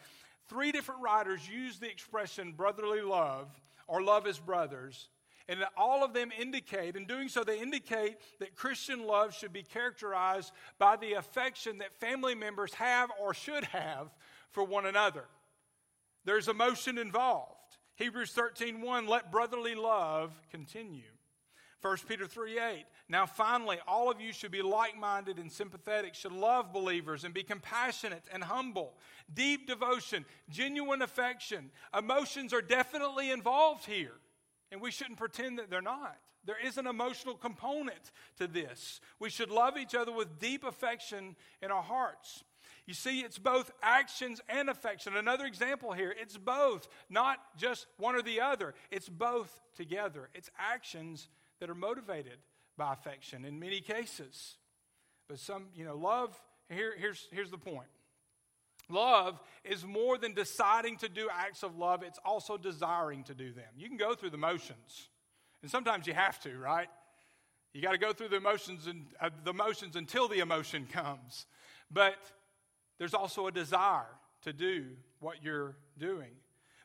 Three 0.48 0.72
different 0.72 1.02
writers 1.02 1.48
use 1.48 1.80
the 1.80 1.90
expression 1.90 2.54
brotherly 2.54 3.02
love 3.02 3.48
or 3.88 4.02
love 4.02 4.28
as 4.28 4.40
brothers, 4.40 5.10
And 5.50 5.66
all 5.76 6.04
of 6.04 6.14
them 6.14 6.32
indicate, 6.40 6.96
in 6.96 7.06
doing 7.06 7.28
so, 7.28 7.44
they 7.44 7.60
indicate 7.60 8.18
that 8.38 8.56
Christian 8.56 9.08
love 9.08 9.34
should 9.34 9.52
be 9.52 9.64
characterized 9.64 10.54
by 10.78 10.96
the 10.96 11.14
affection 11.14 11.80
that 11.80 12.00
family 12.00 12.36
members 12.36 12.72
have 12.76 13.10
or 13.20 13.34
should 13.34 13.64
have 13.66 14.14
for 14.52 14.64
one 14.64 14.86
another. 14.86 15.26
There's 16.24 16.48
emotion 16.48 17.00
involved. 17.00 17.56
Hebrews 17.96 18.32
13:1 18.32 19.08
let 19.08 19.32
brotherly 19.32 19.74
love 19.74 20.40
continue. 20.52 21.10
1 21.82 21.98
Peter 22.08 22.28
3 22.28 22.60
8. 22.60 22.86
Now, 23.08 23.26
finally, 23.26 23.78
all 23.88 24.12
of 24.12 24.20
you 24.20 24.34
should 24.34 24.52
be 24.52 24.62
like 24.62 24.98
minded 25.00 25.38
and 25.38 25.52
sympathetic, 25.52 26.14
should 26.14 26.34
love 26.34 26.74
believers 26.74 27.24
and 27.24 27.34
be 27.34 27.44
compassionate 27.44 28.24
and 28.34 28.44
humble. 28.44 28.96
Deep 29.34 29.68
devotion, 29.68 30.26
genuine 30.50 31.02
affection. 31.02 31.72
Emotions 31.98 32.54
are 32.54 32.62
definitely 32.62 33.32
involved 33.32 33.86
here, 33.86 34.16
and 34.72 34.82
we 34.82 34.92
shouldn't 34.92 35.18
pretend 35.18 35.60
that 35.60 35.70
they're 35.70 35.82
not. 35.82 36.18
There 36.46 36.58
is 36.64 36.78
an 36.78 36.88
emotional 36.88 37.36
component 37.36 38.12
to 38.38 38.48
this. 38.48 39.00
We 39.20 39.30
should 39.30 39.52
love 39.52 39.78
each 39.78 39.96
other 39.96 40.12
with 40.12 40.40
deep 40.40 40.64
affection 40.64 41.36
in 41.62 41.72
our 41.72 41.84
hearts. 41.84 42.44
You 42.86 42.94
see, 42.94 43.20
it's 43.20 43.38
both 43.38 43.72
actions 43.84 44.42
and 44.50 44.68
affection. 44.68 45.16
Another 45.16 45.46
example 45.46 45.94
here 45.94 46.14
it's 46.20 46.38
both, 46.38 46.88
not 47.10 47.38
just 47.56 47.86
one 47.98 48.16
or 48.16 48.22
the 48.22 48.42
other, 48.42 48.74
it's 48.90 49.08
both 49.08 49.62
together. 49.76 50.30
It's 50.34 50.50
actions 50.58 51.28
that 51.60 51.70
are 51.70 51.76
motivated 51.76 52.38
by 52.78 52.94
affection 52.94 53.46
in 53.46 53.60
many 53.60 53.82
cases. 53.82 54.56
But 55.28 55.40
some, 55.40 55.68
you 55.76 55.86
know, 55.86 55.96
love, 55.96 56.36
here, 56.70 56.94
here's, 56.98 57.28
here's 57.32 57.52
the 57.52 57.58
point. 57.58 57.90
Love 58.90 59.40
is 59.64 59.86
more 59.86 60.18
than 60.18 60.34
deciding 60.34 60.98
to 60.98 61.10
do 61.10 61.30
acts 61.32 61.62
of 61.62 61.78
love, 61.78 62.02
it's 62.02 62.20
also 62.26 62.58
desiring 62.58 63.24
to 63.26 63.36
do 63.36 63.52
them. 63.52 63.68
You 63.78 63.88
can 63.88 63.98
go 63.98 64.16
through 64.16 64.32
the 64.32 64.38
motions, 64.38 65.10
and 65.62 65.70
sometimes 65.70 66.08
you 66.08 66.14
have 66.14 66.40
to, 66.42 66.58
right? 66.58 66.88
You 67.74 67.82
got 67.82 67.92
to 67.92 68.00
go 68.00 68.14
through 68.14 68.30
the 68.30 68.38
emotions 68.38 68.88
and 68.88 69.06
uh, 69.22 69.30
the 69.44 69.54
motions 69.54 69.96
until 69.96 70.28
the 70.28 70.40
emotion 70.40 70.88
comes. 70.92 71.46
But 71.92 72.16
there's 72.98 73.14
also 73.14 73.46
a 73.46 73.52
desire 73.52 74.10
to 74.42 74.54
do 74.54 74.86
what 75.20 75.44
you're 75.44 75.76
doing. 75.98 76.32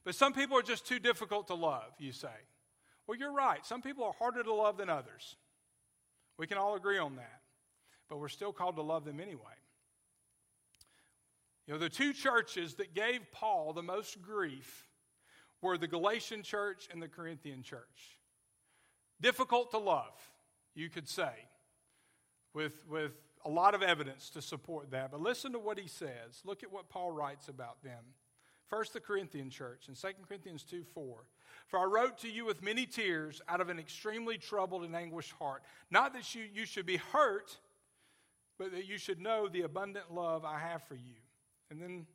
But 0.04 0.14
some 0.14 0.34
people 0.34 0.58
are 0.58 0.62
just 0.62 0.86
too 0.86 0.98
difficult 0.98 1.46
to 1.46 1.54
love, 1.54 1.92
you 1.98 2.12
say. 2.12 2.28
Well, 3.06 3.18
you're 3.18 3.32
right. 3.32 3.64
Some 3.64 3.82
people 3.82 4.04
are 4.04 4.14
harder 4.18 4.42
to 4.42 4.54
love 4.54 4.76
than 4.76 4.88
others. 4.88 5.36
We 6.38 6.46
can 6.46 6.58
all 6.58 6.74
agree 6.74 6.98
on 6.98 7.16
that. 7.16 7.40
But 8.08 8.18
we're 8.18 8.28
still 8.28 8.52
called 8.52 8.76
to 8.76 8.82
love 8.82 9.04
them 9.04 9.20
anyway. 9.20 9.40
You 11.66 11.74
know, 11.74 11.80
the 11.80 11.88
two 11.88 12.12
churches 12.12 12.74
that 12.74 12.94
gave 12.94 13.20
Paul 13.32 13.72
the 13.72 13.82
most 13.82 14.20
grief 14.20 14.86
were 15.62 15.78
the 15.78 15.88
Galatian 15.88 16.42
church 16.42 16.88
and 16.92 17.02
the 17.02 17.08
Corinthian 17.08 17.62
church. 17.62 18.18
Difficult 19.20 19.70
to 19.70 19.78
love, 19.78 20.12
you 20.74 20.90
could 20.90 21.08
say, 21.08 21.32
with, 22.52 22.84
with 22.88 23.12
a 23.46 23.48
lot 23.48 23.74
of 23.74 23.82
evidence 23.82 24.28
to 24.30 24.42
support 24.42 24.90
that. 24.90 25.10
But 25.10 25.20
listen 25.20 25.52
to 25.52 25.58
what 25.58 25.78
he 25.78 25.88
says. 25.88 26.42
Look 26.44 26.62
at 26.62 26.72
what 26.72 26.90
Paul 26.90 27.12
writes 27.12 27.48
about 27.48 27.82
them. 27.82 28.02
First, 28.68 28.92
the 28.92 29.00
Corinthian 29.00 29.48
church 29.50 29.88
in 29.88 29.94
2 29.94 30.08
Corinthians 30.26 30.64
2 30.64 30.84
4. 30.94 31.24
For 31.66 31.78
I 31.78 31.84
wrote 31.84 32.18
to 32.18 32.28
you 32.28 32.44
with 32.44 32.62
many 32.62 32.86
tears 32.86 33.40
out 33.48 33.60
of 33.60 33.68
an 33.68 33.78
extremely 33.78 34.38
troubled 34.38 34.84
and 34.84 34.94
anguished 34.94 35.32
heart. 35.32 35.62
Not 35.90 36.12
that 36.14 36.34
you, 36.34 36.44
you 36.52 36.66
should 36.66 36.86
be 36.86 36.98
hurt, 36.98 37.56
but 38.58 38.72
that 38.72 38.86
you 38.86 38.98
should 38.98 39.20
know 39.20 39.48
the 39.48 39.62
abundant 39.62 40.12
love 40.12 40.44
I 40.44 40.58
have 40.58 40.82
for 40.82 40.94
you. 40.94 41.16
And 41.70 41.80
then 41.80 42.06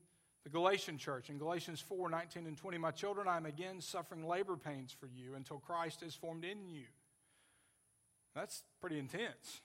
the 0.44 0.50
Galatian 0.50 0.98
church 0.98 1.30
in 1.30 1.38
Galatians 1.38 1.80
4 1.82 2.10
19 2.10 2.46
and 2.46 2.58
20. 2.58 2.78
My 2.78 2.92
children, 2.92 3.28
I 3.28 3.38
am 3.38 3.46
again 3.46 3.82
suffering 3.82 4.26
labor 4.26 4.56
pains 4.56 4.92
for 4.92 5.08
you 5.08 5.36
until 5.36 5.58
Christ 5.58 6.04
is 6.04 6.16
formed 6.16 6.46
in 6.46 6.70
you. 6.70 6.86
That's 8.36 8.64
pretty 8.80 9.00
intense. 9.00 9.62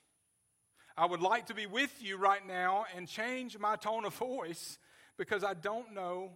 I 0.97 1.05
would 1.05 1.21
like 1.21 1.47
to 1.47 1.53
be 1.53 1.65
with 1.65 1.93
you 2.01 2.17
right 2.17 2.45
now 2.45 2.85
and 2.95 3.07
change 3.07 3.57
my 3.57 3.75
tone 3.75 4.05
of 4.05 4.13
voice 4.15 4.77
because 5.17 5.43
I 5.43 5.53
don't 5.53 5.93
know 5.93 6.31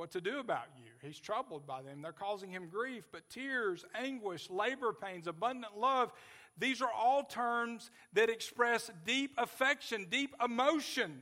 what 0.00 0.10
to 0.12 0.20
do 0.22 0.38
about 0.38 0.64
you. 0.78 0.90
He's 1.02 1.20
troubled 1.20 1.66
by 1.66 1.82
them. 1.82 2.00
They're 2.00 2.12
causing 2.12 2.50
him 2.50 2.68
grief, 2.70 3.04
but 3.12 3.28
tears, 3.28 3.84
anguish, 3.94 4.48
labor 4.48 4.94
pains, 4.94 5.26
abundant 5.26 5.76
love, 5.76 6.10
these 6.56 6.80
are 6.80 6.90
all 6.90 7.22
terms 7.22 7.90
that 8.14 8.30
express 8.30 8.90
deep 9.04 9.32
affection, 9.36 10.06
deep 10.10 10.34
emotion 10.42 11.20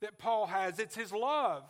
that 0.00 0.18
Paul 0.18 0.46
has. 0.46 0.78
It's 0.78 0.96
his 0.96 1.12
love. 1.12 1.64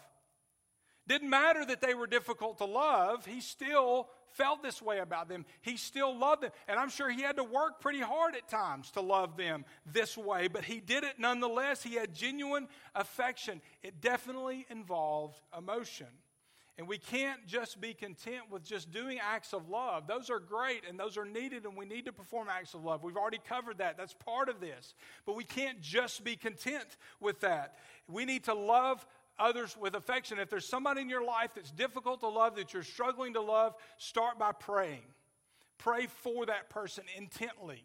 Didn't 1.09 1.31
matter 1.31 1.65
that 1.65 1.81
they 1.81 1.95
were 1.95 2.07
difficult 2.07 2.59
to 2.59 2.65
love, 2.65 3.27
he 3.27 3.41
still 3.41 4.09
felt 4.33 4.62
this 4.62 4.81
way 4.81 4.99
about 4.99 5.29
them. 5.29 5.45
He 5.61 5.77
still 5.77 6.17
loved 6.17 6.43
them. 6.43 6.53
And 6.69 6.79
I'm 6.79 6.88
sure 6.88 7.11
he 7.11 7.23
had 7.23 7.37
to 7.37 7.45
work 7.45 7.81
pretty 7.81 8.01
hard 8.01 8.35
at 8.35 8.49
times 8.49 8.91
to 8.93 9.01
love 9.01 9.37
them 9.37 9.65
this 9.93 10.17
way, 10.17 10.49
but 10.49 10.65
he 10.65 10.81
did 10.81 11.05
it 11.05 11.19
nonetheless. 11.19 11.83
He 11.83 11.95
had 11.95 12.15
genuine 12.15 12.69
affection. 12.95 13.61
It 13.83 14.01
definitely 14.01 14.67
involved 14.71 15.41
emotion. 15.57 16.07
And 16.79 16.88
we 16.88 16.97
can't 16.97 17.47
just 17.47 17.83
be 17.83 17.93
content 17.93 18.51
with 18.51 18.65
just 18.65 18.91
doing 18.91 19.19
acts 19.23 19.53
of 19.53 19.69
love. 19.69 20.07
Those 20.07 20.31
are 20.31 20.38
great 20.38 20.85
and 20.88 20.99
those 20.99 21.19
are 21.19 21.25
needed, 21.27 21.67
and 21.67 21.77
we 21.77 21.85
need 21.85 22.07
to 22.07 22.12
perform 22.12 22.49
acts 22.51 22.73
of 22.73 22.83
love. 22.83 23.05
We've 23.05 23.19
already 23.19 23.41
covered 23.47 23.79
that. 23.79 23.99
That's 23.99 24.15
part 24.15 24.49
of 24.49 24.59
this. 24.59 24.95
But 25.27 25.37
we 25.37 25.45
can't 25.45 25.83
just 25.83 26.25
be 26.25 26.35
content 26.35 26.97
with 27.21 27.41
that. 27.41 27.75
We 28.09 28.25
need 28.25 28.45
to 28.45 28.55
love 28.55 29.07
others 29.43 29.77
with 29.77 29.95
affection. 29.95 30.39
If 30.39 30.51
there's 30.51 30.69
somebody 30.69 31.01
in 31.01 31.09
your 31.09 31.25
life 31.25 31.51
that's 31.55 31.71
difficult 31.71 32.21
to 32.21 32.29
love, 32.29 32.57
that 32.57 32.73
you're 32.73 32.83
struggling 32.83 33.35
to 33.35 33.41
love, 33.41 33.75
start 33.99 34.39
by 34.39 34.53
praying. 34.53 35.03
Pray 35.79 36.07
for 36.07 36.47
that 36.47 36.71
person 36.71 37.05
intently, 37.17 37.83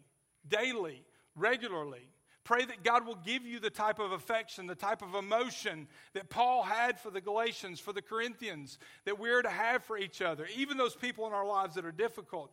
daily, 0.48 1.04
regularly. 1.34 2.08
Pray 2.44 2.64
that 2.64 2.82
God 2.82 3.04
will 3.04 3.18
give 3.26 3.44
you 3.44 3.60
the 3.60 3.68
type 3.68 3.98
of 3.98 4.12
affection, 4.12 4.66
the 4.66 4.74
type 4.74 5.02
of 5.02 5.14
emotion 5.14 5.86
that 6.14 6.30
Paul 6.30 6.62
had 6.62 6.98
for 6.98 7.10
the 7.10 7.20
Galatians, 7.20 7.78
for 7.78 7.92
the 7.92 8.00
Corinthians, 8.00 8.78
that 9.04 9.18
we're 9.18 9.42
to 9.42 9.50
have 9.50 9.84
for 9.84 9.98
each 9.98 10.22
other, 10.22 10.48
even 10.56 10.78
those 10.78 10.94
people 10.94 11.26
in 11.26 11.34
our 11.34 11.44
lives 11.44 11.74
that 11.74 11.84
are 11.84 11.92
difficult. 11.92 12.50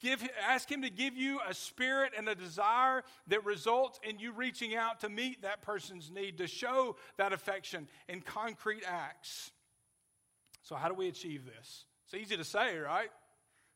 Give, 0.00 0.22
ask 0.46 0.70
Him 0.70 0.82
to 0.82 0.90
give 0.90 1.16
you 1.16 1.40
a 1.48 1.52
spirit 1.52 2.12
and 2.16 2.28
a 2.28 2.34
desire 2.34 3.02
that 3.26 3.44
results 3.44 3.98
in 4.02 4.18
you 4.18 4.32
reaching 4.32 4.76
out 4.76 5.00
to 5.00 5.08
meet 5.08 5.42
that 5.42 5.62
person's 5.62 6.10
need, 6.10 6.38
to 6.38 6.46
show 6.46 6.96
that 7.16 7.32
affection 7.32 7.88
in 8.08 8.20
concrete 8.20 8.84
acts. 8.86 9.50
So, 10.62 10.76
how 10.76 10.88
do 10.88 10.94
we 10.94 11.08
achieve 11.08 11.44
this? 11.44 11.84
It's 12.04 12.14
easy 12.14 12.36
to 12.36 12.44
say, 12.44 12.78
right? 12.78 13.10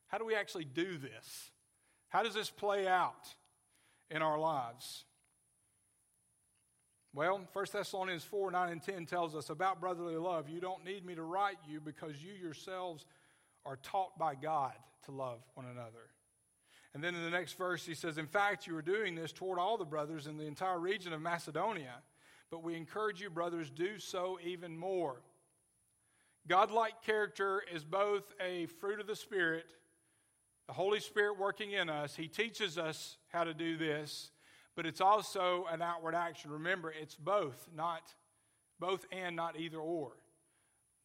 How 0.07 0.17
do 0.17 0.25
we 0.25 0.35
actually 0.35 0.65
do 0.65 0.97
this? 0.97 1.51
How 2.09 2.23
does 2.23 2.33
this 2.33 2.49
play 2.49 2.87
out 2.87 3.27
in 4.09 4.21
our 4.21 4.39
lives? 4.39 5.03
Well, 7.13 7.41
1 7.51 7.65
Thessalonians 7.71 8.23
4 8.23 8.49
9 8.51 8.71
and 8.71 8.81
10 8.81 9.05
tells 9.07 9.35
us 9.35 9.49
about 9.49 9.81
brotherly 9.81 10.15
love. 10.15 10.47
You 10.47 10.61
don't 10.61 10.85
need 10.85 11.05
me 11.05 11.15
to 11.15 11.21
write 11.21 11.57
you 11.67 11.81
because 11.81 12.23
you 12.23 12.31
yourselves 12.33 13.05
are 13.65 13.77
taught 13.77 14.17
by 14.17 14.35
God 14.35 14.73
to 15.05 15.11
love 15.11 15.39
one 15.55 15.65
another. 15.65 16.09
And 16.93 17.03
then 17.03 17.15
in 17.15 17.23
the 17.23 17.29
next 17.29 17.57
verse, 17.57 17.85
he 17.85 17.95
says, 17.95 18.17
In 18.17 18.27
fact, 18.27 18.67
you 18.67 18.77
are 18.77 18.81
doing 18.81 19.15
this 19.15 19.31
toward 19.31 19.57
all 19.57 19.77
the 19.77 19.85
brothers 19.85 20.27
in 20.27 20.37
the 20.37 20.45
entire 20.45 20.79
region 20.79 21.11
of 21.11 21.21
Macedonia, 21.21 21.95
but 22.51 22.63
we 22.63 22.75
encourage 22.75 23.19
you, 23.19 23.29
brothers, 23.29 23.69
do 23.71 23.97
so 23.97 24.37
even 24.43 24.77
more. 24.77 25.21
Godlike 26.47 27.01
character 27.03 27.63
is 27.73 27.83
both 27.83 28.33
a 28.39 28.67
fruit 28.79 28.99
of 28.99 29.07
the 29.07 29.15
Spirit, 29.15 29.65
the 30.67 30.73
Holy 30.73 30.99
Spirit 30.99 31.39
working 31.39 31.71
in 31.71 31.89
us. 31.89 32.15
He 32.15 32.27
teaches 32.27 32.77
us 32.77 33.17
how 33.29 33.43
to 33.43 33.53
do 33.53 33.77
this, 33.77 34.29
but 34.75 34.85
it's 34.85 35.01
also 35.01 35.65
an 35.71 35.81
outward 35.81 36.15
action. 36.15 36.51
Remember, 36.51 36.91
it's 36.91 37.15
both, 37.15 37.67
not 37.75 38.13
both 38.79 39.05
and 39.11 39.35
not 39.35 39.57
either 39.57 39.77
or. 39.77 40.11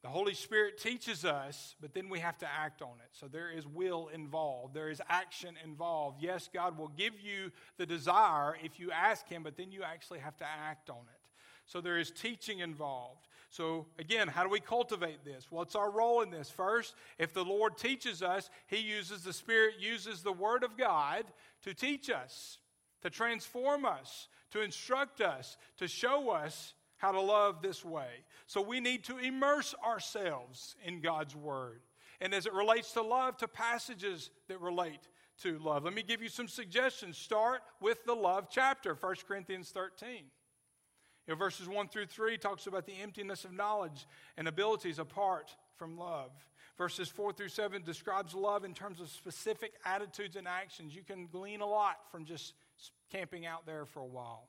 The 0.03 0.09
Holy 0.09 0.35
Spirit 0.35 0.79
teaches 0.79 1.25
us, 1.25 1.75
but 1.81 1.93
then 1.93 2.09
we 2.09 2.21
have 2.21 2.39
to 2.39 2.47
act 2.47 2.83
on 2.83 2.95
it. 3.03 3.11
So 3.13 3.27
there 3.27 3.51
is 3.51 3.67
will 3.67 4.09
involved, 4.09 4.75
there 4.75 4.91
is 4.91 5.03
action 5.09 5.55
involved. 5.65 6.23
Yes, 6.23 6.49
God 6.53 6.79
will 6.79 6.93
give 6.97 7.15
you 7.21 7.51
the 7.79 7.87
desire 7.87 8.57
if 8.63 8.79
you 8.79 8.93
ask 8.93 9.29
Him, 9.29 9.43
but 9.43 9.57
then 9.57 9.73
you 9.73 9.83
actually 9.83 10.21
have 10.21 10.37
to 10.37 10.45
act 10.45 10.89
on 10.89 10.97
it. 10.97 11.21
So 11.67 11.81
there 11.81 11.99
is 11.99 12.11
teaching 12.13 12.61
involved. 12.61 13.27
So 13.51 13.87
again, 13.99 14.29
how 14.29 14.45
do 14.45 14.49
we 14.49 14.61
cultivate 14.61 15.25
this? 15.25 15.49
What's 15.51 15.75
our 15.75 15.91
role 15.91 16.23
in 16.23 16.31
this? 16.31 16.49
First, 16.49 16.95
if 17.19 17.35
the 17.35 17.45
Lord 17.45 17.77
teaches 17.77 18.23
us, 18.23 18.51
He 18.69 18.79
uses 18.79 19.25
the 19.25 19.33
Spirit, 19.33 19.75
uses 19.81 20.23
the 20.23 20.33
Word 20.33 20.63
of 20.63 20.77
God 20.77 21.25
to 21.63 21.75
teach 21.75 22.09
us, 22.09 22.59
to 23.03 23.11
transform 23.11 23.85
us, 23.85 24.29
to 24.53 24.63
instruct 24.63 25.21
us, 25.21 25.57
to 25.79 25.89
show 25.89 26.31
us 26.31 26.75
how 26.99 27.13
to 27.13 27.21
love 27.21 27.63
this 27.63 27.85
way. 27.85 28.25
So 28.49 28.63
we 28.63 28.81
need 28.81 29.05
to 29.05 29.19
immerse 29.19 29.75
ourselves 29.85 30.75
in 30.83 31.03
God's 31.03 31.37
Word. 31.37 31.83
And 32.21 32.35
as 32.35 32.47
it 32.47 32.55
relates 32.55 32.93
to 32.93 33.03
love, 33.03 33.37
to 33.37 33.47
passages 33.47 34.31
that 34.49 34.59
relate 34.61 35.07
to 35.43 35.59
love. 35.59 35.85
Let 35.85 35.95
me 35.95 36.03
give 36.03 36.23
you 36.23 36.31
some 36.31 36.49
suggestions. 36.49 37.19
Start 37.19 37.61
with 37.81 38.03
the 38.07 38.15
love 38.15 38.49
chapter, 38.51 38.97
1 38.99 39.17
Corinthians 39.29 39.69
13. 39.69 40.11
You 40.15 40.25
know, 41.29 41.35
verses 41.35 41.69
1 41.69 41.89
through 41.89 42.07
3 42.07 42.39
talks 42.39 42.67
about 42.67 42.87
the 42.87 42.95
emptiness 43.03 43.45
of 43.45 43.53
knowledge 43.53 44.07
and 44.39 44.49
abilities 44.49 44.99
apart 44.99 45.55
from 45.77 45.99
love. 45.99 46.31
Verses 46.79 47.11
4 47.11 47.35
through 47.35 47.49
7 47.49 47.83
describes 47.83 48.35
love 48.35 48.65
in 48.65 48.73
terms 48.73 48.99
of 48.99 49.11
specific 49.11 49.73
attitudes 49.85 50.37
and 50.37 50.49
actions. 50.49 50.97
You 50.97 51.03
can 51.03 51.27
glean 51.27 51.61
a 51.61 51.67
lot 51.67 51.97
from 52.11 52.25
just 52.25 52.55
camping 53.13 53.45
out 53.45 53.67
there 53.67 53.85
for 53.85 54.01
a 54.01 54.07
while. 54.07 54.49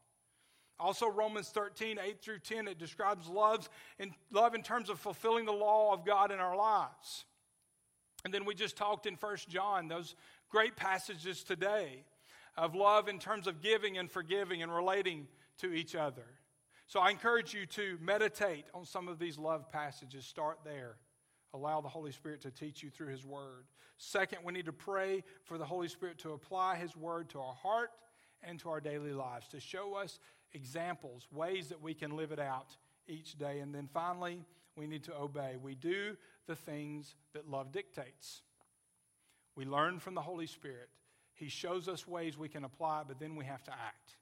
Also, 0.79 1.07
Romans 1.07 1.49
13, 1.49 1.99
8 2.01 2.21
through 2.21 2.39
10, 2.39 2.67
it 2.67 2.79
describes 2.79 3.27
loves 3.27 3.69
in, 3.97 4.13
love 4.31 4.55
in 4.55 4.61
terms 4.61 4.89
of 4.89 4.99
fulfilling 4.99 5.45
the 5.45 5.51
law 5.51 5.93
of 5.93 6.05
God 6.05 6.31
in 6.31 6.39
our 6.39 6.55
lives. 6.55 7.25
And 8.23 8.33
then 8.33 8.45
we 8.45 8.55
just 8.55 8.77
talked 8.77 9.05
in 9.05 9.15
1 9.15 9.37
John, 9.49 9.87
those 9.87 10.15
great 10.49 10.75
passages 10.75 11.43
today 11.43 12.03
of 12.57 12.75
love 12.75 13.07
in 13.07 13.19
terms 13.19 13.47
of 13.47 13.61
giving 13.61 13.97
and 13.97 14.09
forgiving 14.09 14.61
and 14.63 14.73
relating 14.73 15.27
to 15.59 15.73
each 15.73 15.95
other. 15.95 16.25
So 16.87 16.99
I 16.99 17.11
encourage 17.11 17.53
you 17.53 17.65
to 17.67 17.97
meditate 18.01 18.65
on 18.73 18.85
some 18.85 19.07
of 19.07 19.19
these 19.19 19.37
love 19.37 19.71
passages. 19.71 20.25
Start 20.25 20.59
there. 20.63 20.95
Allow 21.53 21.81
the 21.81 21.89
Holy 21.89 22.11
Spirit 22.11 22.41
to 22.41 22.51
teach 22.51 22.81
you 22.83 22.89
through 22.89 23.07
His 23.07 23.25
Word. 23.25 23.65
Second, 23.97 24.39
we 24.43 24.53
need 24.53 24.65
to 24.65 24.73
pray 24.73 25.23
for 25.43 25.57
the 25.57 25.65
Holy 25.65 25.87
Spirit 25.87 26.19
to 26.19 26.31
apply 26.31 26.77
His 26.77 26.95
Word 26.95 27.29
to 27.29 27.39
our 27.39 27.53
heart 27.53 27.91
and 28.43 28.59
to 28.59 28.69
our 28.69 28.79
daily 28.79 29.13
lives, 29.13 29.47
to 29.49 29.59
show 29.59 29.95
us 29.95 30.19
examples, 30.53 31.27
ways 31.31 31.69
that 31.69 31.81
we 31.81 31.93
can 31.93 32.15
live 32.15 32.31
it 32.31 32.39
out 32.39 32.75
each 33.07 33.37
day. 33.37 33.59
And 33.59 33.73
then 33.73 33.87
finally, 33.91 34.45
we 34.75 34.87
need 34.87 35.03
to 35.05 35.15
obey. 35.15 35.57
We 35.61 35.75
do 35.75 36.15
the 36.47 36.55
things 36.55 37.15
that 37.33 37.49
love 37.49 37.71
dictates. 37.71 38.41
We 39.55 39.65
learn 39.65 39.99
from 39.99 40.15
the 40.15 40.21
Holy 40.21 40.47
Spirit. 40.47 40.89
He 41.33 41.49
shows 41.49 41.87
us 41.87 42.07
ways 42.07 42.37
we 42.37 42.49
can 42.49 42.63
apply, 42.63 43.03
but 43.07 43.19
then 43.19 43.35
we 43.35 43.45
have 43.45 43.63
to 43.63 43.71
act. 43.71 44.15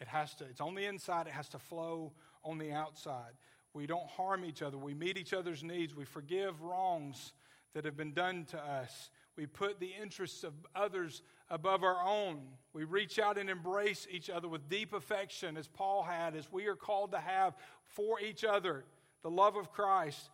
It 0.00 0.08
has 0.08 0.34
to, 0.36 0.44
it's 0.44 0.60
on 0.60 0.74
the 0.74 0.84
inside, 0.84 1.26
it 1.26 1.32
has 1.32 1.48
to 1.50 1.58
flow 1.58 2.12
on 2.44 2.58
the 2.58 2.72
outside. 2.72 3.32
We 3.74 3.86
don't 3.86 4.06
harm 4.06 4.44
each 4.44 4.62
other. 4.62 4.78
We 4.78 4.94
meet 4.94 5.16
each 5.16 5.32
other's 5.32 5.62
needs. 5.62 5.94
We 5.94 6.04
forgive 6.04 6.62
wrongs 6.62 7.32
that 7.74 7.84
have 7.84 7.96
been 7.96 8.12
done 8.12 8.44
to 8.50 8.58
us. 8.58 9.10
We 9.36 9.46
put 9.46 9.78
the 9.78 9.92
interests 10.00 10.42
of 10.44 10.52
others 10.74 11.22
above 11.50 11.82
our 11.82 12.02
own. 12.04 12.40
We 12.72 12.84
reach 12.84 13.18
out 13.18 13.38
and 13.38 13.48
embrace 13.48 14.06
each 14.10 14.30
other 14.30 14.48
with 14.48 14.68
deep 14.68 14.92
affection, 14.92 15.56
as 15.56 15.68
Paul 15.68 16.02
had, 16.02 16.36
as 16.36 16.50
we 16.52 16.66
are 16.66 16.76
called 16.76 17.12
to 17.12 17.18
have 17.18 17.54
for 17.86 18.20
each 18.20 18.44
other 18.44 18.84
the 19.22 19.30
love 19.30 19.56
of 19.56 19.72
Christ. 19.72 20.30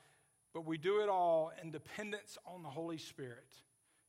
But 0.52 0.66
we 0.66 0.78
do 0.78 1.00
it 1.00 1.08
all 1.08 1.52
in 1.62 1.70
dependence 1.70 2.38
on 2.46 2.62
the 2.62 2.68
Holy 2.68 2.98
Spirit. 2.98 3.48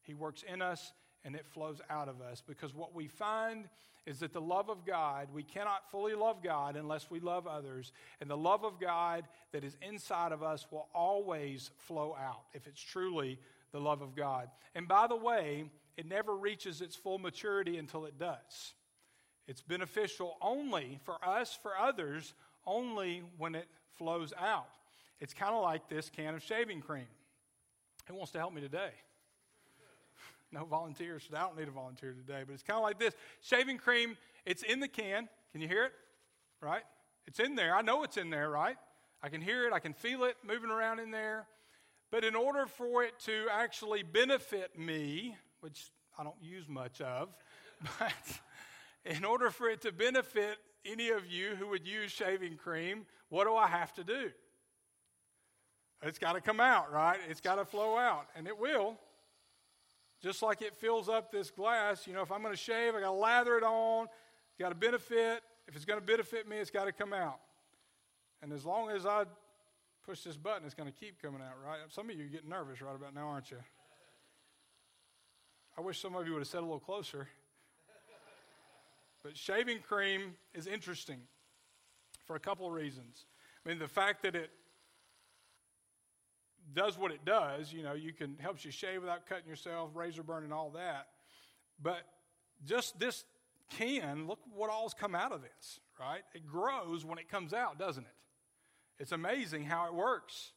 He 0.04 0.14
works 0.14 0.44
in 0.52 0.62
us 0.62 0.94
and 1.24 1.36
it 1.36 1.46
flows 1.48 1.82
out 1.90 2.08
of 2.08 2.22
us 2.22 2.44
because 2.46 2.74
what 2.76 2.94
we 2.94 3.08
find 3.08 3.68
is 4.06 4.20
that 4.20 4.34
the 4.34 4.42
love 4.42 4.70
of 4.70 4.86
God, 4.86 5.30
we 5.34 5.42
cannot 5.42 5.90
fully 5.90 6.14
love 6.14 6.44
God 6.44 6.76
unless 6.76 7.10
we 7.10 7.20
love 7.20 7.48
others. 7.48 7.92
And 8.22 8.30
the 8.30 8.38
love 8.38 8.64
of 8.64 8.80
God 8.80 9.24
that 9.52 9.64
is 9.64 9.78
inside 9.82 10.32
of 10.32 10.44
us 10.44 10.68
will 10.70 10.88
always 10.94 11.72
flow 11.80 12.16
out 12.20 12.44
if 12.54 12.68
it's 12.68 12.80
truly 12.80 13.40
the 13.72 13.80
love 13.80 14.04
of 14.04 14.16
God. 14.16 14.50
And 14.76 14.88
by 14.88 15.08
the 15.08 15.16
way, 15.16 15.66
it 15.98 16.06
never 16.06 16.36
reaches 16.36 16.82
its 16.82 16.96
full 16.96 17.20
maturity 17.20 17.78
until 17.78 18.06
it 18.06 18.18
does. 18.20 18.74
It's 19.48 19.62
beneficial 19.62 20.38
only 20.42 21.00
for 21.04 21.18
us, 21.24 21.58
for 21.62 21.78
others, 21.78 22.34
only 22.66 23.24
when 23.38 23.56
it 23.56 23.68
flows 23.98 24.34
out. 24.40 24.68
It's 25.20 25.34
kind 25.34 25.54
of 25.54 25.64
like 25.64 25.88
this 25.88 26.10
can 26.10 26.36
of 26.36 26.44
shaving 26.44 26.82
cream. 26.82 27.08
Who 28.08 28.16
wants 28.16 28.32
to 28.34 28.40
help 28.40 28.54
me 28.54 28.62
today? 28.62 28.92
no 30.52 30.66
volunteers. 30.66 31.28
I 31.34 31.40
don't 31.40 31.58
need 31.58 31.68
a 31.68 31.72
volunteer 31.72 32.14
today, 32.14 32.44
but 32.46 32.54
it's 32.54 32.64
kind 32.64 32.78
of 32.78 32.84
like 32.84 33.00
this 33.00 33.14
shaving 33.42 33.78
cream, 33.78 34.18
it's 34.46 34.64
in 34.64 34.80
the 34.80 34.88
can. 34.88 35.30
Can 35.52 35.62
you 35.62 35.68
hear 35.68 35.86
it? 35.86 35.94
Right? 36.62 36.84
It's 37.28 37.40
in 37.40 37.56
there. 37.56 37.76
I 37.76 37.82
know 37.82 38.04
it's 38.04 38.18
in 38.18 38.30
there, 38.30 38.50
right? 38.50 38.78
I 39.24 39.30
can 39.30 39.42
hear 39.42 39.66
it, 39.68 39.74
I 39.74 39.80
can 39.80 39.94
feel 39.94 40.24
it 40.26 40.36
moving 40.46 40.70
around 40.70 41.00
in 41.00 41.12
there. 41.12 41.48
But 42.12 42.24
in 42.24 42.36
order 42.36 42.66
for 42.68 43.04
it 43.04 43.18
to 43.26 43.48
actually 43.52 44.04
benefit 44.04 44.78
me, 44.78 45.36
which 45.66 45.90
I 46.16 46.24
don't 46.24 46.36
use 46.40 46.68
much 46.70 47.02
of, 47.02 47.30
but 48.00 48.14
in 49.04 49.26
order 49.26 49.50
for 49.50 49.68
it 49.68 49.82
to 49.82 49.92
benefit 49.92 50.58
any 50.86 51.10
of 51.10 51.26
you 51.26 51.56
who 51.56 51.70
would 51.70 51.88
use 51.88 52.12
shaving 52.12 52.56
cream, 52.56 53.08
what 53.30 53.46
do 53.46 53.56
I 53.56 53.66
have 53.66 53.92
to 53.96 54.04
do? 54.04 54.30
It's 56.04 56.20
got 56.20 56.34
to 56.34 56.42
come 56.42 56.60
out, 56.60 56.94
right? 56.94 57.18
It's 57.28 57.42
got 57.42 57.56
to 57.56 57.66
flow 57.66 57.98
out, 57.98 58.28
and 58.36 58.46
it 58.46 58.56
will. 58.56 59.00
Just 60.22 60.44
like 60.44 60.62
it 60.62 60.76
fills 60.76 61.10
up 61.10 61.32
this 61.32 61.50
glass, 61.50 62.06
you 62.06 62.14
know, 62.14 62.22
if 62.22 62.32
I'm 62.32 62.44
going 62.44 62.54
to 62.54 62.62
shave, 62.62 62.94
I 62.94 63.00
got 63.00 63.08
to 63.08 63.12
lather 63.14 63.58
it 63.58 63.64
on. 63.64 64.04
It's 64.04 64.60
got 64.60 64.70
to 64.70 64.76
benefit. 64.76 65.42
If 65.68 65.76
it's 65.76 65.86
going 65.86 66.00
to 66.00 66.06
benefit 66.06 66.48
me, 66.48 66.58
it's 66.58 66.70
got 66.70 66.86
to 66.86 66.92
come 66.92 67.12
out. 67.12 67.40
And 68.44 68.54
as 68.54 68.66
long 68.66 68.92
as 68.92 69.08
I 69.08 69.24
push 70.06 70.22
this 70.22 70.38
button, 70.38 70.64
it's 70.64 70.76
going 70.76 70.92
to 70.92 70.96
keep 70.96 71.20
coming 71.20 71.42
out, 71.42 71.56
right? 71.66 71.80
Some 71.90 72.12
of 72.12 72.16
you 72.16 72.26
getting 72.26 72.50
nervous 72.50 72.84
right 72.84 72.96
about 72.96 73.16
now, 73.16 73.30
aren't 73.30 73.50
you? 73.50 73.58
I 75.78 75.82
wish 75.82 76.02
some 76.02 76.16
of 76.16 76.26
you 76.26 76.34
would 76.34 76.40
have 76.40 76.48
said 76.48 76.60
a 76.60 76.62
little 76.62 76.80
closer. 76.80 77.28
But 79.24 79.36
shaving 79.36 79.80
cream 79.80 80.36
is 80.54 80.68
interesting 80.68 81.20
for 82.26 82.36
a 82.36 82.40
couple 82.40 82.68
of 82.68 82.74
reasons. 82.74 83.26
I 83.66 83.70
mean, 83.70 83.80
the 83.80 83.88
fact 83.88 84.24
that 84.24 84.36
it 84.36 84.52
does 86.74 86.98
what 86.98 87.12
it 87.12 87.26
does. 87.26 87.72
You 87.72 87.84
know, 87.84 87.94
you 87.94 88.14
can 88.14 88.38
helps 88.40 88.66
you 88.66 88.72
shave 88.72 89.02
without 89.02 89.28
cutting 89.28 89.48
yourself, 89.48 89.92
razor 89.94 90.24
burn, 90.24 90.44
and 90.44 90.54
all 90.54 90.72
that. 90.72 91.08
But 91.82 92.02
just 92.66 92.98
this 93.00 93.26
can, 93.70 94.28
look 94.28 94.40
what 94.54 94.70
all's 94.70 94.94
come 94.94 95.16
out 95.16 95.32
of 95.32 95.42
this, 95.42 95.80
right? 96.00 96.22
It 96.34 96.46
grows 96.48 97.04
when 97.06 97.18
it 97.18 97.30
comes 97.30 97.54
out, 97.54 97.78
doesn't 97.78 98.04
it? 98.04 98.14
It's 99.00 99.12
amazing 99.12 99.66
how 99.66 99.88
it 99.88 99.94
works. 99.94 100.52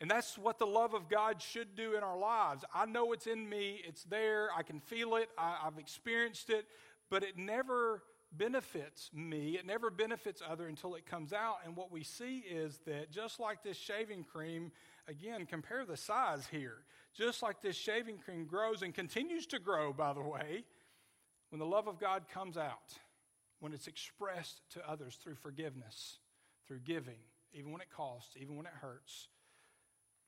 And 0.00 0.10
that's 0.10 0.38
what 0.38 0.58
the 0.58 0.66
love 0.66 0.94
of 0.94 1.08
God 1.08 1.42
should 1.42 1.76
do 1.76 1.94
in 1.94 2.02
our 2.02 2.18
lives. 2.18 2.64
I 2.74 2.86
know 2.86 3.12
it's 3.12 3.26
in 3.26 3.48
me, 3.48 3.82
it's 3.86 4.04
there, 4.04 4.48
I 4.56 4.62
can 4.62 4.80
feel 4.80 5.16
it, 5.16 5.28
I, 5.36 5.58
have 5.64 5.78
experienced 5.78 6.48
it, 6.48 6.66
but 7.10 7.22
it 7.22 7.36
never 7.36 8.02
benefits 8.32 9.10
me. 9.12 9.56
It 9.58 9.66
never 9.66 9.90
benefits 9.90 10.40
other 10.48 10.68
until 10.68 10.94
it 10.94 11.04
comes 11.04 11.32
out. 11.32 11.58
And 11.66 11.76
what 11.76 11.92
we 11.92 12.02
see 12.02 12.38
is 12.38 12.78
that 12.86 13.10
just 13.10 13.40
like 13.40 13.62
this 13.62 13.76
shaving 13.76 14.24
cream 14.24 14.72
again, 15.10 15.44
compare 15.44 15.84
the 15.84 15.96
size 15.96 16.46
here. 16.50 16.78
Just 17.14 17.42
like 17.42 17.60
this 17.60 17.76
shaving 17.76 18.18
cream 18.18 18.46
grows 18.46 18.82
and 18.82 18.94
continues 18.94 19.46
to 19.46 19.58
grow, 19.58 19.92
by 19.92 20.12
the 20.12 20.22
way, 20.22 20.64
when 21.50 21.58
the 21.58 21.66
love 21.66 21.88
of 21.88 21.98
God 21.98 22.24
comes 22.32 22.56
out, 22.56 22.94
when 23.58 23.72
it's 23.72 23.88
expressed 23.88 24.62
to 24.70 24.88
others 24.88 25.18
through 25.22 25.34
forgiveness, 25.34 26.18
through 26.66 26.80
giving, 26.80 27.18
even 27.52 27.72
when 27.72 27.80
it 27.80 27.90
costs, 27.94 28.36
even 28.40 28.56
when 28.56 28.66
it 28.66 28.72
hurts, 28.80 29.28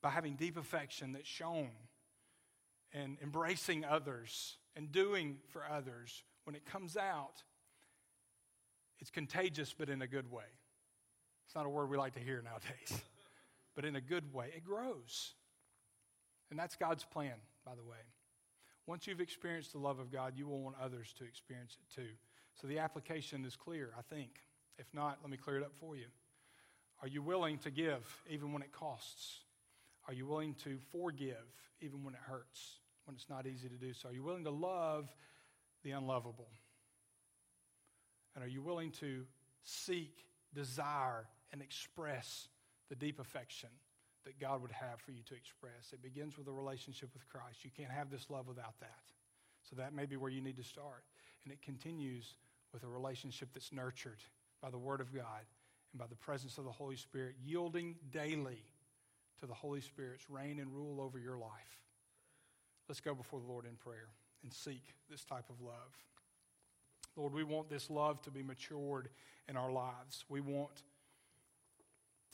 by 0.02 0.10
having 0.10 0.34
deep 0.34 0.56
affection 0.56 1.12
that's 1.12 1.28
shown 1.28 1.70
and 2.92 3.16
embracing 3.22 3.84
others 3.84 4.56
and 4.76 4.92
doing 4.92 5.38
for 5.48 5.62
others, 5.64 6.24
when 6.44 6.56
it 6.56 6.66
comes 6.66 6.96
out, 6.96 7.42
it's 8.98 9.10
contagious, 9.10 9.74
but 9.76 9.88
in 9.88 10.02
a 10.02 10.06
good 10.06 10.30
way. 10.30 10.44
It's 11.46 11.54
not 11.54 11.66
a 11.66 11.68
word 11.68 11.88
we 11.88 11.96
like 11.96 12.14
to 12.14 12.20
hear 12.20 12.42
nowadays 12.42 13.02
but 13.74 13.84
in 13.84 13.96
a 13.96 14.00
good 14.00 14.32
way. 14.32 14.50
It 14.54 14.64
grows. 14.64 15.32
And 16.50 16.58
that's 16.58 16.76
God's 16.76 17.04
plan, 17.04 17.34
by 17.64 17.74
the 17.74 17.82
way. 17.82 17.98
Once 18.86 19.06
you've 19.06 19.20
experienced 19.20 19.72
the 19.72 19.78
love 19.78 19.98
of 19.98 20.10
God, 20.10 20.34
you 20.36 20.46
will 20.46 20.60
want 20.60 20.76
others 20.82 21.14
to 21.18 21.24
experience 21.24 21.76
it 21.80 21.94
too. 21.94 22.08
So 22.60 22.66
the 22.66 22.78
application 22.78 23.44
is 23.44 23.56
clear, 23.56 23.90
I 23.98 24.02
think. 24.14 24.30
If 24.78 24.86
not, 24.92 25.18
let 25.22 25.30
me 25.30 25.36
clear 25.36 25.58
it 25.58 25.62
up 25.62 25.74
for 25.78 25.96
you. 25.96 26.06
Are 27.00 27.08
you 27.08 27.22
willing 27.22 27.58
to 27.58 27.70
give 27.70 28.22
even 28.28 28.52
when 28.52 28.62
it 28.62 28.72
costs? 28.72 29.40
Are 30.08 30.14
you 30.14 30.26
willing 30.26 30.54
to 30.64 30.78
forgive 30.90 31.36
even 31.80 32.04
when 32.04 32.14
it 32.14 32.20
hurts, 32.20 32.78
when 33.04 33.14
it's 33.14 33.28
not 33.28 33.46
easy 33.46 33.68
to 33.68 33.76
do 33.76 33.92
so? 33.92 34.08
Are 34.08 34.12
you 34.12 34.22
willing 34.22 34.44
to 34.44 34.50
love 34.50 35.08
the 35.84 35.92
unlovable? 35.92 36.48
And 38.34 38.44
are 38.44 38.48
you 38.48 38.62
willing 38.62 38.90
to 38.92 39.24
seek, 39.62 40.24
desire, 40.54 41.26
and 41.52 41.62
express 41.62 42.48
the 42.88 42.96
deep 42.96 43.20
affection 43.20 43.68
that 44.24 44.38
God 44.38 44.62
would 44.62 44.72
have 44.72 45.00
for 45.00 45.10
you 45.10 45.22
to 45.24 45.34
express. 45.34 45.92
It 45.92 46.02
begins 46.02 46.38
with 46.38 46.46
a 46.46 46.52
relationship 46.52 47.10
with 47.12 47.28
Christ. 47.28 47.64
You 47.64 47.70
can't 47.76 47.90
have 47.90 48.10
this 48.10 48.30
love 48.30 48.46
without 48.46 48.78
that. 48.80 49.02
So 49.68 49.76
that 49.76 49.94
may 49.94 50.06
be 50.06 50.16
where 50.16 50.30
you 50.30 50.40
need 50.40 50.56
to 50.56 50.64
start. 50.64 51.04
And 51.44 51.52
it 51.52 51.62
continues 51.62 52.36
with 52.72 52.84
a 52.84 52.88
relationship 52.88 53.48
that's 53.52 53.72
nurtured 53.72 54.22
by 54.60 54.70
the 54.70 54.78
Word 54.78 55.00
of 55.00 55.12
God 55.14 55.44
and 55.92 56.00
by 56.00 56.06
the 56.06 56.16
presence 56.16 56.58
of 56.58 56.64
the 56.64 56.70
Holy 56.70 56.96
Spirit, 56.96 57.34
yielding 57.44 57.96
daily 58.10 58.62
to 59.42 59.46
the 59.48 59.54
Holy 59.54 59.80
Spirit's 59.80 60.30
reign 60.30 60.60
and 60.60 60.72
rule 60.72 61.00
over 61.00 61.18
your 61.18 61.36
life. 61.36 61.50
Let's 62.88 63.00
go 63.00 63.12
before 63.12 63.40
the 63.40 63.46
Lord 63.46 63.64
in 63.64 63.74
prayer 63.74 64.06
and 64.44 64.52
seek 64.52 64.94
this 65.10 65.24
type 65.24 65.50
of 65.50 65.60
love. 65.60 65.74
Lord, 67.16 67.34
we 67.34 67.42
want 67.42 67.68
this 67.68 67.90
love 67.90 68.22
to 68.22 68.30
be 68.30 68.44
matured 68.44 69.08
in 69.48 69.56
our 69.56 69.72
lives. 69.72 70.24
We 70.28 70.40
want 70.40 70.84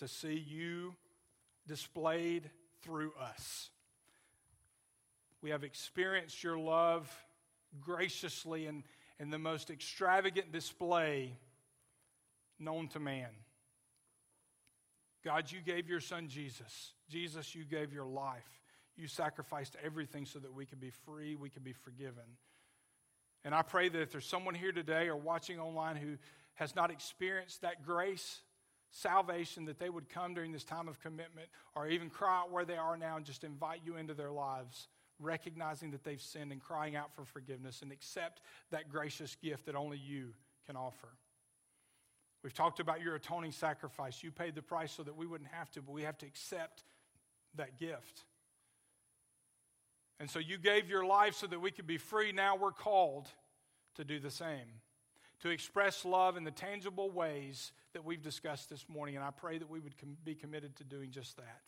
to 0.00 0.06
see 0.06 0.34
you 0.34 0.96
displayed 1.66 2.50
through 2.82 3.12
us. 3.18 3.70
We 5.40 5.48
have 5.48 5.64
experienced 5.64 6.44
your 6.44 6.58
love 6.58 7.10
graciously 7.80 8.66
in, 8.66 8.84
in 9.18 9.30
the 9.30 9.38
most 9.38 9.70
extravagant 9.70 10.52
display 10.52 11.38
known 12.58 12.88
to 12.88 13.00
man. 13.00 13.30
God, 15.24 15.50
you 15.50 15.60
gave 15.60 15.88
your 15.88 16.00
son 16.00 16.28
Jesus. 16.28 16.92
Jesus, 17.08 17.54
you 17.54 17.64
gave 17.64 17.92
your 17.92 18.06
life. 18.06 18.62
You 18.96 19.06
sacrificed 19.06 19.76
everything 19.84 20.26
so 20.26 20.38
that 20.38 20.52
we 20.52 20.66
could 20.66 20.80
be 20.80 20.90
free, 20.90 21.36
we 21.36 21.50
could 21.50 21.64
be 21.64 21.72
forgiven. 21.72 22.24
And 23.44 23.54
I 23.54 23.62
pray 23.62 23.88
that 23.88 24.00
if 24.00 24.10
there's 24.10 24.26
someone 24.26 24.54
here 24.54 24.72
today 24.72 25.08
or 25.08 25.16
watching 25.16 25.60
online 25.60 25.96
who 25.96 26.16
has 26.54 26.74
not 26.74 26.90
experienced 26.90 27.62
that 27.62 27.84
grace, 27.84 28.40
salvation, 28.90 29.66
that 29.66 29.78
they 29.78 29.88
would 29.88 30.08
come 30.08 30.34
during 30.34 30.50
this 30.52 30.64
time 30.64 30.88
of 30.88 31.00
commitment 31.00 31.48
or 31.76 31.88
even 31.88 32.10
cry 32.10 32.40
out 32.40 32.50
where 32.50 32.64
they 32.64 32.76
are 32.76 32.96
now 32.96 33.16
and 33.16 33.24
just 33.24 33.44
invite 33.44 33.80
you 33.84 33.96
into 33.96 34.14
their 34.14 34.32
lives, 34.32 34.88
recognizing 35.20 35.92
that 35.92 36.02
they've 36.02 36.20
sinned 36.20 36.50
and 36.50 36.60
crying 36.60 36.96
out 36.96 37.14
for 37.14 37.24
forgiveness 37.24 37.82
and 37.82 37.92
accept 37.92 38.40
that 38.70 38.88
gracious 38.88 39.36
gift 39.36 39.66
that 39.66 39.76
only 39.76 39.98
you 39.98 40.34
can 40.66 40.76
offer. 40.76 41.08
We've 42.42 42.54
talked 42.54 42.80
about 42.80 43.00
your 43.00 43.14
atoning 43.14 43.52
sacrifice. 43.52 44.22
You 44.22 44.30
paid 44.30 44.54
the 44.54 44.62
price 44.62 44.92
so 44.92 45.02
that 45.02 45.16
we 45.16 45.26
wouldn't 45.26 45.50
have 45.52 45.70
to, 45.72 45.82
but 45.82 45.92
we 45.92 46.02
have 46.02 46.18
to 46.18 46.26
accept 46.26 46.84
that 47.56 47.78
gift. 47.78 48.24
And 50.20 50.30
so 50.30 50.38
you 50.38 50.58
gave 50.58 50.88
your 50.88 51.04
life 51.04 51.34
so 51.34 51.46
that 51.46 51.60
we 51.60 51.70
could 51.70 51.86
be 51.86 51.98
free. 51.98 52.32
Now 52.32 52.56
we're 52.56 52.72
called 52.72 53.28
to 53.96 54.04
do 54.04 54.20
the 54.20 54.30
same, 54.30 54.80
to 55.42 55.48
express 55.50 56.04
love 56.04 56.36
in 56.36 56.44
the 56.44 56.50
tangible 56.50 57.10
ways 57.10 57.72
that 57.92 58.04
we've 58.04 58.22
discussed 58.22 58.70
this 58.70 58.84
morning. 58.88 59.16
And 59.16 59.24
I 59.24 59.30
pray 59.30 59.58
that 59.58 59.68
we 59.68 59.80
would 59.80 59.98
com- 59.98 60.16
be 60.24 60.34
committed 60.34 60.76
to 60.76 60.84
doing 60.84 61.10
just 61.10 61.36
that. 61.36 61.60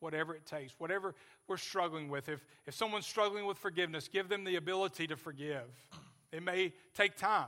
Whatever 0.00 0.34
it 0.34 0.44
takes, 0.44 0.74
whatever 0.78 1.14
we're 1.46 1.56
struggling 1.56 2.10
with. 2.10 2.28
If, 2.28 2.44
if 2.66 2.74
someone's 2.74 3.06
struggling 3.06 3.46
with 3.46 3.56
forgiveness, 3.56 4.08
give 4.08 4.28
them 4.28 4.44
the 4.44 4.56
ability 4.56 5.06
to 5.06 5.16
forgive. 5.16 5.64
It 6.32 6.42
may 6.42 6.72
take 6.94 7.16
time. 7.16 7.46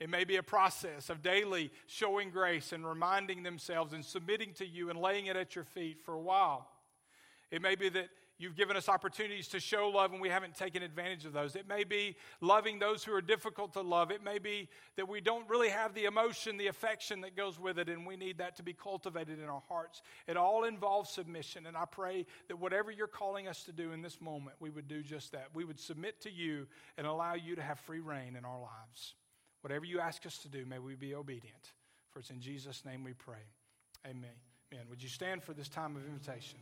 It 0.00 0.08
may 0.08 0.24
be 0.24 0.36
a 0.36 0.42
process 0.42 1.10
of 1.10 1.22
daily 1.22 1.72
showing 1.86 2.30
grace 2.30 2.72
and 2.72 2.86
reminding 2.86 3.42
themselves 3.42 3.92
and 3.92 4.04
submitting 4.04 4.52
to 4.54 4.66
you 4.66 4.90
and 4.90 4.98
laying 4.98 5.26
it 5.26 5.36
at 5.36 5.54
your 5.54 5.64
feet 5.64 6.00
for 6.04 6.14
a 6.14 6.20
while. 6.20 6.68
It 7.50 7.62
may 7.62 7.74
be 7.74 7.88
that 7.88 8.08
You've 8.40 8.54
given 8.54 8.76
us 8.76 8.88
opportunities 8.88 9.48
to 9.48 9.58
show 9.58 9.88
love 9.88 10.12
and 10.12 10.22
we 10.22 10.28
haven't 10.28 10.54
taken 10.54 10.84
advantage 10.84 11.24
of 11.24 11.32
those. 11.32 11.56
It 11.56 11.68
may 11.68 11.82
be 11.82 12.14
loving 12.40 12.78
those 12.78 13.02
who 13.02 13.12
are 13.12 13.20
difficult 13.20 13.72
to 13.72 13.80
love. 13.80 14.12
It 14.12 14.22
may 14.22 14.38
be 14.38 14.68
that 14.94 15.08
we 15.08 15.20
don't 15.20 15.48
really 15.50 15.70
have 15.70 15.92
the 15.92 16.04
emotion, 16.04 16.56
the 16.56 16.68
affection 16.68 17.20
that 17.22 17.36
goes 17.36 17.58
with 17.58 17.80
it, 17.80 17.88
and 17.88 18.06
we 18.06 18.16
need 18.16 18.38
that 18.38 18.54
to 18.56 18.62
be 18.62 18.72
cultivated 18.72 19.40
in 19.40 19.46
our 19.46 19.62
hearts. 19.68 20.02
It 20.28 20.36
all 20.36 20.64
involves 20.64 21.10
submission, 21.10 21.66
and 21.66 21.76
I 21.76 21.84
pray 21.84 22.26
that 22.46 22.56
whatever 22.56 22.92
you're 22.92 23.08
calling 23.08 23.48
us 23.48 23.64
to 23.64 23.72
do 23.72 23.90
in 23.90 24.02
this 24.02 24.20
moment, 24.20 24.54
we 24.60 24.70
would 24.70 24.86
do 24.86 25.02
just 25.02 25.32
that. 25.32 25.48
We 25.52 25.64
would 25.64 25.80
submit 25.80 26.20
to 26.20 26.30
you 26.30 26.68
and 26.96 27.08
allow 27.08 27.34
you 27.34 27.56
to 27.56 27.62
have 27.62 27.80
free 27.80 28.00
reign 28.00 28.36
in 28.36 28.44
our 28.44 28.60
lives. 28.60 29.14
Whatever 29.62 29.84
you 29.84 30.00
ask 30.00 30.24
us 30.26 30.38
to 30.38 30.48
do, 30.48 30.64
may 30.64 30.78
we 30.78 30.94
be 30.94 31.14
obedient. 31.14 31.72
For 32.10 32.20
it's 32.20 32.30
in 32.30 32.40
Jesus' 32.40 32.84
name 32.84 33.04
we 33.04 33.12
pray. 33.12 33.44
Amen. 34.06 34.30
Amen. 34.72 34.86
Would 34.90 35.02
you 35.02 35.08
stand 35.08 35.42
for 35.42 35.52
this 35.52 35.68
time 35.68 35.96
of 35.96 36.04
invitation? 36.06 36.58